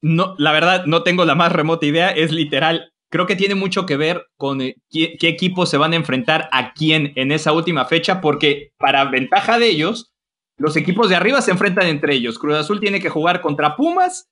no, 0.00 0.34
la 0.38 0.52
verdad, 0.52 0.86
no 0.86 1.02
tengo 1.02 1.24
la 1.24 1.34
más 1.34 1.52
remota 1.52 1.86
idea. 1.86 2.10
Es 2.10 2.32
literal 2.32 2.94
creo 3.14 3.26
que 3.26 3.36
tiene 3.36 3.54
mucho 3.54 3.86
que 3.86 3.96
ver 3.96 4.26
con 4.36 4.60
eh, 4.60 4.74
qué, 4.90 5.16
equipos 5.20 5.70
se 5.70 5.76
van 5.76 5.92
a 5.92 5.96
enfrentar 5.96 6.48
a 6.50 6.72
quién 6.72 7.12
en 7.14 7.30
esa 7.30 7.52
última 7.52 7.84
fecha, 7.84 8.20
porque 8.20 8.72
para 8.76 9.04
ventaja 9.04 9.56
de 9.56 9.68
ellos, 9.68 10.12
los 10.58 10.76
equipos 10.76 11.08
de 11.08 11.14
arriba 11.14 11.40
se 11.40 11.52
enfrentan 11.52 11.86
entre 11.86 12.16
ellos. 12.16 12.40
Cruz 12.40 12.56
Azul 12.56 12.80
tiene 12.80 12.98
que 12.98 13.10
jugar 13.10 13.40
contra 13.40 13.76
Pumas 13.76 14.28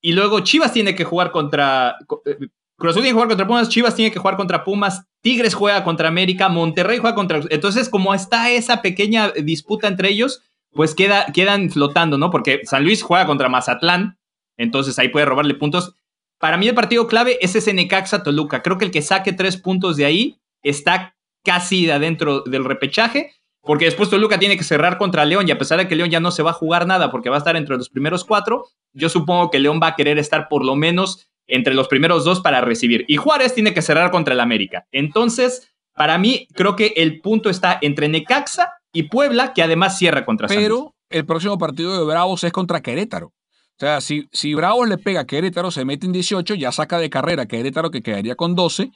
y 0.00 0.12
luego 0.12 0.40
Chivas 0.40 0.72
tiene 0.72 0.94
que 0.94 1.04
jugar 1.04 1.30
contra... 1.30 1.96
Eh, 2.24 2.48
Cruz 2.76 2.92
Azul 2.92 3.02
tiene 3.02 3.10
que 3.10 3.14
jugar 3.14 3.28
contra 3.28 3.46
Pumas, 3.46 3.68
Chivas 3.68 3.94
tiene 3.94 4.10
que 4.10 4.18
jugar 4.18 4.36
contra 4.38 4.64
Pumas, 4.64 5.04
Tigres 5.20 5.52
juega 5.52 5.84
contra 5.84 6.08
América, 6.08 6.48
Monterrey 6.48 6.98
juega 6.98 7.14
contra... 7.14 7.40
Entonces, 7.50 7.90
como 7.90 8.14
está 8.14 8.50
esa 8.50 8.80
pequeña 8.80 9.32
disputa 9.32 9.86
entre 9.86 10.08
ellos, 10.08 10.42
pues 10.72 10.94
queda, 10.94 11.26
quedan 11.26 11.70
flotando, 11.70 12.16
¿no? 12.16 12.30
Porque 12.30 12.60
San 12.64 12.84
Luis 12.84 13.02
juega 13.02 13.26
contra 13.26 13.50
Mazatlán, 13.50 14.18
entonces 14.56 14.98
ahí 14.98 15.08
puede 15.08 15.26
robarle 15.26 15.54
puntos. 15.54 15.94
Para 16.38 16.56
mí 16.56 16.68
el 16.68 16.74
partido 16.74 17.06
clave 17.06 17.38
es 17.42 17.54
ese 17.54 17.74
Necaxa 17.74 18.22
Toluca. 18.22 18.62
Creo 18.62 18.78
que 18.78 18.86
el 18.86 18.90
que 18.90 19.02
saque 19.02 19.34
tres 19.34 19.58
puntos 19.58 19.96
de 19.98 20.06
ahí 20.06 20.38
está 20.62 21.16
casi 21.44 21.90
adentro 21.90 22.40
del 22.40 22.64
repechaje, 22.64 23.34
porque 23.62 23.84
después 23.84 24.08
Toluca 24.08 24.38
tiene 24.38 24.56
que 24.56 24.64
cerrar 24.64 24.98
contra 24.98 25.24
León 25.24 25.46
y 25.46 25.50
a 25.50 25.58
pesar 25.58 25.78
de 25.78 25.88
que 25.88 25.96
León 25.96 26.10
ya 26.10 26.20
no 26.20 26.30
se 26.30 26.42
va 26.42 26.50
a 26.50 26.54
jugar 26.54 26.86
nada 26.86 27.10
porque 27.10 27.30
va 27.30 27.36
a 27.36 27.38
estar 27.38 27.56
entre 27.56 27.76
los 27.76 27.90
primeros 27.90 28.24
cuatro, 28.24 28.66
yo 28.92 29.08
supongo 29.08 29.50
que 29.50 29.58
León 29.58 29.80
va 29.82 29.88
a 29.88 29.96
querer 29.96 30.18
estar 30.18 30.48
por 30.48 30.64
lo 30.64 30.76
menos 30.76 31.30
entre 31.46 31.74
los 31.74 31.88
primeros 31.88 32.24
dos 32.24 32.40
para 32.40 32.60
recibir. 32.60 33.04
Y 33.08 33.16
Juárez 33.16 33.54
tiene 33.54 33.74
que 33.74 33.82
cerrar 33.82 34.10
contra 34.10 34.34
el 34.34 34.40
América. 34.40 34.86
Entonces, 34.92 35.70
para 35.94 36.16
mí, 36.16 36.46
creo 36.54 36.76
que 36.76 36.94
el 36.96 37.20
punto 37.20 37.50
está 37.50 37.78
entre 37.82 38.08
Necaxa 38.08 38.72
y 38.92 39.04
Puebla, 39.04 39.52
que 39.52 39.62
además 39.62 39.98
cierra 39.98 40.24
contra 40.24 40.48
Pero 40.48 40.94
el 41.10 41.26
próximo 41.26 41.58
partido 41.58 41.98
de 41.98 42.04
Bravos 42.04 42.44
es 42.44 42.52
contra 42.52 42.80
Querétaro. 42.80 43.26
O 43.26 43.80
sea, 43.80 44.00
si, 44.00 44.28
si 44.30 44.54
Bravos 44.54 44.88
le 44.88 44.98
pega 44.98 45.20
a 45.20 45.26
Querétaro, 45.26 45.70
se 45.70 45.84
mete 45.84 46.06
en 46.06 46.12
18, 46.12 46.54
ya 46.54 46.70
saca 46.70 46.98
de 46.98 47.10
carrera 47.10 47.44
a 47.44 47.46
Querétaro 47.46 47.90
que 47.90 48.02
quedaría 48.02 48.36
con 48.36 48.54
12. 48.54 48.90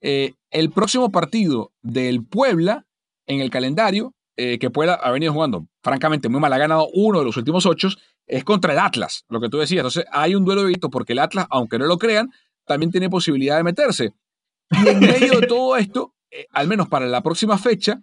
Eh, 0.00 0.34
el 0.50 0.70
próximo 0.70 1.10
partido 1.10 1.72
del 1.82 2.24
Puebla 2.24 2.86
en 3.28 3.40
el 3.40 3.50
calendario, 3.50 4.14
eh, 4.36 4.58
que 4.58 4.70
Puebla 4.70 4.94
ha 4.94 5.10
venido 5.12 5.32
jugando, 5.32 5.68
francamente, 5.82 6.28
muy 6.28 6.40
mal, 6.40 6.52
ha 6.52 6.58
ganado 6.58 6.88
uno 6.92 7.20
de 7.20 7.24
los 7.24 7.36
últimos 7.36 7.66
ocho, 7.66 7.88
es 8.26 8.44
contra 8.44 8.72
el 8.72 8.78
Atlas, 8.78 9.24
lo 9.28 9.40
que 9.40 9.48
tú 9.48 9.58
decías. 9.58 9.80
Entonces 9.80 10.04
hay 10.10 10.34
un 10.34 10.44
duelo 10.44 10.62
de 10.62 10.68
visto 10.68 10.90
porque 10.90 11.12
el 11.12 11.20
Atlas, 11.20 11.46
aunque 11.50 11.78
no 11.78 11.86
lo 11.86 11.98
crean, 11.98 12.30
también 12.66 12.90
tiene 12.90 13.08
posibilidad 13.08 13.56
de 13.56 13.64
meterse. 13.64 14.12
Y 14.70 14.88
en 14.88 15.00
medio 15.00 15.40
de 15.40 15.46
todo 15.46 15.76
esto, 15.76 16.14
eh, 16.30 16.46
al 16.52 16.68
menos 16.68 16.88
para 16.88 17.06
la 17.06 17.22
próxima 17.22 17.58
fecha, 17.58 18.00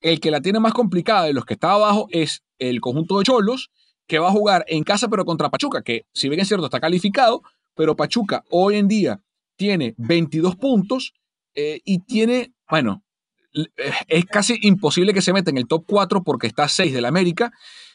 el 0.00 0.20
que 0.20 0.30
la 0.30 0.40
tiene 0.40 0.60
más 0.60 0.72
complicada 0.72 1.24
de 1.24 1.32
los 1.32 1.44
que 1.44 1.54
está 1.54 1.72
abajo 1.72 2.08
es 2.10 2.42
el 2.58 2.80
conjunto 2.80 3.18
de 3.18 3.24
Cholos, 3.24 3.70
que 4.06 4.18
va 4.18 4.28
a 4.28 4.32
jugar 4.32 4.64
en 4.68 4.84
casa 4.84 5.08
pero 5.08 5.24
contra 5.24 5.50
Pachuca, 5.50 5.82
que 5.82 6.06
si 6.12 6.28
bien 6.28 6.40
es 6.40 6.48
cierto 6.48 6.66
está 6.66 6.80
calificado, 6.80 7.42
pero 7.74 7.96
Pachuca 7.96 8.44
hoy 8.50 8.76
en 8.76 8.88
día 8.88 9.20
tiene 9.56 9.94
22 9.98 10.56
puntos 10.56 11.12
eh, 11.54 11.80
y 11.84 12.00
tiene, 12.00 12.52
bueno, 12.70 13.02
es 14.08 14.24
casi 14.26 14.58
imposible 14.62 15.14
que 15.14 15.22
se 15.22 15.32
meta 15.32 15.50
en 15.50 15.58
el 15.58 15.66
top 15.66 15.84
4 15.86 16.22
porque 16.22 16.46
está 16.46 16.68
6 16.68 16.92
del 16.92 17.04
América. 17.04 17.52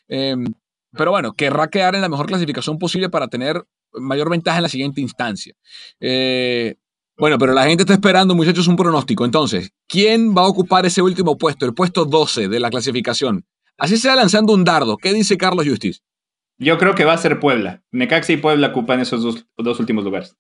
Em, 0.08 0.46
pero 0.92 1.12
bueno, 1.12 1.34
querrá 1.34 1.70
quedar 1.70 1.96
en 1.96 2.02
la 2.02 2.10
mejor 2.10 2.26
clasificación 2.26 2.78
posible 2.78 3.10
para 3.10 3.28
tener 3.28 3.64
mayor 3.94 4.30
ventaja 4.30 4.58
en 4.58 4.64
la 4.64 4.70
siguiente 4.70 5.02
instancia. 5.02 5.54
Eh, 6.00 6.76
bueno, 7.18 7.38
pero 7.38 7.54
la 7.54 7.66
gente 7.66 7.84
está 7.84 7.94
esperando, 7.94 8.36
muchachos, 8.36 8.68
un 8.68 8.76
pronóstico. 8.76 9.26
Entonces, 9.26 9.72
¿quién 9.88 10.36
va 10.36 10.42
a 10.42 10.48
ocupar 10.48 10.86
ese 10.86 11.02
último 11.02 11.38
puesto, 11.38 11.66
el 11.66 11.74
puesto 11.74 12.06
12 12.06 12.48
de 12.48 12.60
la 12.60 12.70
clasificación? 12.70 13.46
Así 13.78 13.98
sea 13.98 14.16
lanzando 14.16 14.54
un 14.54 14.64
dardo. 14.64 14.98
¿Qué 14.98 15.14
dice 15.14 15.38
Carlos 15.38 15.68
Justiz? 15.68 16.02
Yo 16.58 16.78
creo 16.78 16.94
que 16.94 17.06
va 17.06 17.14
a 17.14 17.18
ser 17.18 17.40
Puebla. 17.40 17.84
Necaxa 17.92 18.34
y 18.34 18.38
Puebla 18.38 18.68
ocupan 18.68 19.00
esos 19.00 19.24
dos, 19.58 19.80
últimos 19.80 20.04
lugares. 20.04 20.36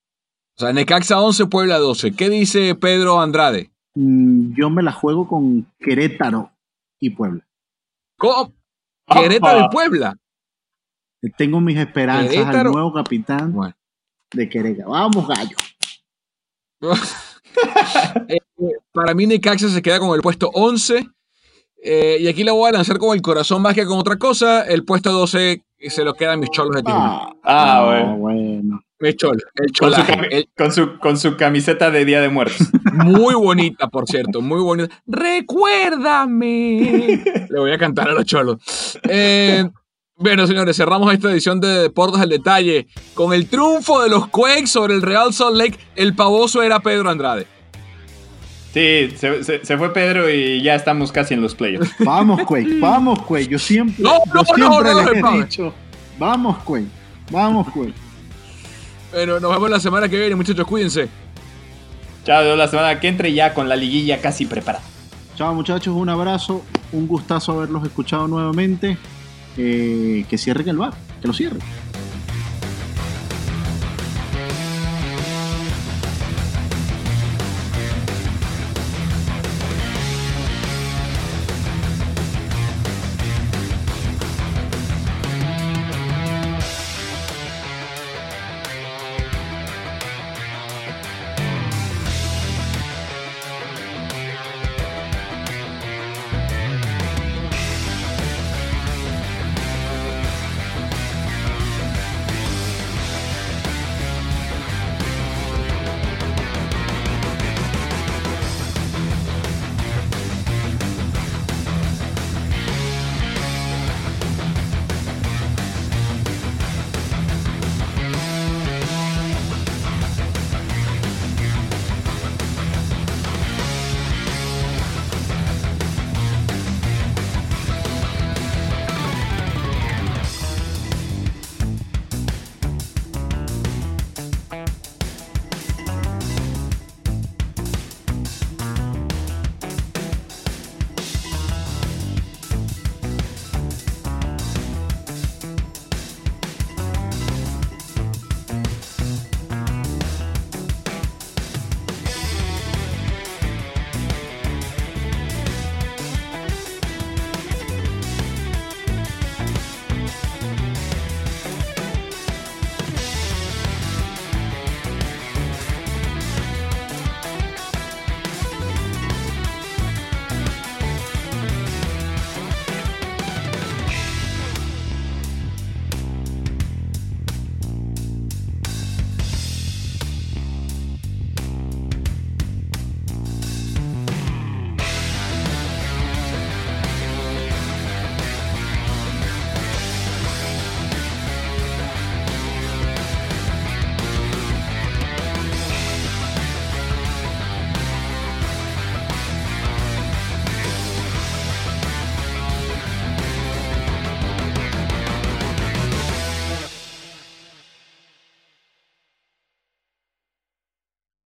O 0.58 0.62
sea, 0.62 0.74
Necaxa 0.74 1.20
11, 1.20 1.48
Puebla 1.48 1.80
12. 1.80 2.12
¿Qué 2.12 2.30
dice 2.30 2.76
Pedro 2.76 3.20
Andrade? 3.20 3.72
Mm, 3.96 4.54
yo 4.56 4.70
me 4.70 4.84
la 4.84 4.92
juego 4.92 5.28
con 5.28 5.66
Querétaro 5.80 6.52
y 7.00 7.10
Puebla. 7.10 7.46
¿Cómo? 8.18 8.54
Querétaro 9.08 9.66
y 9.66 9.70
Puebla. 9.70 10.16
Tengo 11.38 11.60
mis 11.60 11.78
esperanzas 11.78 12.48
al 12.48 12.72
nuevo 12.72 12.94
capitán 12.94 13.54
de 14.32 14.50
Querétaro. 14.50 14.92
Vamos, 14.92 15.28
gallo. 15.28 15.58
Eh, 18.30 18.38
para 18.94 19.14
mí, 19.14 19.28
Necaxa 19.28 19.68
se 19.68 19.82
queda 19.82 20.00
con 20.00 20.16
el 20.16 20.22
puesto 20.22 20.50
11. 20.54 21.06
Eh, 21.84 22.18
y 22.22 22.28
aquí 22.28 22.46
la 22.46 22.54
voy 22.54 22.70
a 22.70 22.74
lanzar 22.74 22.98
con 22.98 23.14
el 23.14 23.22
corazón 23.22 23.62
más 23.62 23.76
que 23.76 23.86
con 23.86 24.00
otra 24.00 24.18
cosa. 24.18 24.64
El 24.64 24.86
puesto 24.86 25.12
12 25.12 25.62
se 25.90 26.04
lo 26.06 26.14
quedan 26.14 26.40
mis 26.40 26.50
cholos 26.50 26.76
de 26.76 26.84
Tijuana. 26.84 27.34
Ah, 27.44 27.80
ah 27.80 28.16
bueno. 28.18 28.82
Mis 29.02 29.16
cholos. 29.16 29.44
El 30.30 30.48
con, 30.56 30.72
su, 30.72 31.00
con, 31.00 31.18
su, 31.18 31.36
camiseta 31.36 31.90
de 31.90 32.06
Día 32.06 32.22
de 32.22 32.30
Muertos. 32.30 32.68
Muy 32.94 33.34
bonita, 33.34 33.88
por 33.88 34.08
cierto. 34.08 34.42
Muy 34.42 34.62
bonita. 34.62 34.94
Recuérdame. 35.08 37.24
Le 37.50 37.60
voy 37.60 37.72
a 37.72 37.80
cantar 37.80 38.10
a 38.10 38.14
los 38.14 38.26
cholos. 38.26 39.00
Eh, 39.10 39.68
bueno, 40.16 40.46
señores, 40.46 40.78
cerramos 40.78 41.12
esta 41.12 41.32
edición 41.32 41.60
de 41.60 41.68
Deportes 41.68 42.22
al 42.22 42.30
Detalle 42.30 42.86
con 43.16 43.34
el 43.34 43.48
triunfo 43.48 44.04
de 44.04 44.10
los 44.10 44.28
Quakes 44.28 44.68
sobre 44.68 44.94
el 44.94 45.02
Real 45.02 45.34
Salt 45.34 45.58
Lake. 45.58 45.80
El 45.96 46.16
pavoso 46.16 46.62
era 46.62 46.80
Pedro 46.80 47.10
Andrade. 47.10 47.48
Sí, 48.72 49.12
se, 49.18 49.78
fue 49.78 49.92
Pedro 49.92 50.30
y 50.30 50.62
ya 50.62 50.76
estamos 50.76 51.12
casi 51.12 51.34
en 51.34 51.42
los 51.42 51.56
playoffs. 51.56 51.92
Vamos, 52.00 52.44
Quake, 52.44 52.80
vamos, 52.80 53.22
Quake. 53.24 53.48
Yo 53.48 53.60
siempre, 53.60 53.96
no, 53.98 54.20
no, 54.34 54.46
siempre 54.46 54.94
les 54.94 55.08
he 55.08 55.38
dicho, 55.40 55.74
vamos, 56.18 56.64
Quake, 56.64 56.86
vamos, 57.32 57.68
Quake. 57.74 58.11
Bueno, 59.12 59.40
nos 59.40 59.52
vemos 59.52 59.70
la 59.70 59.80
semana 59.80 60.08
que 60.08 60.18
viene, 60.18 60.36
muchachos, 60.36 60.66
cuídense. 60.66 61.10
Chao, 62.24 62.56
la 62.56 62.68
semana 62.68 63.00
que 63.00 63.08
entre 63.08 63.34
ya 63.34 63.54
con 63.54 63.68
la 63.68 63.76
liguilla 63.76 64.22
casi 64.22 64.46
preparada. 64.46 64.84
Chao, 65.36 65.54
muchachos, 65.54 65.94
un 65.96 66.08
abrazo, 66.08 66.64
un 66.92 67.08
gustazo 67.08 67.54
haberlos 67.54 67.84
escuchado 67.84 68.28
nuevamente. 68.28 68.98
Eh, 69.58 70.26
que 70.30 70.38
cierren 70.38 70.70
el 70.70 70.78
bar, 70.78 70.94
que 71.22 71.28
lo 71.28 71.34
cierren. 71.34 71.60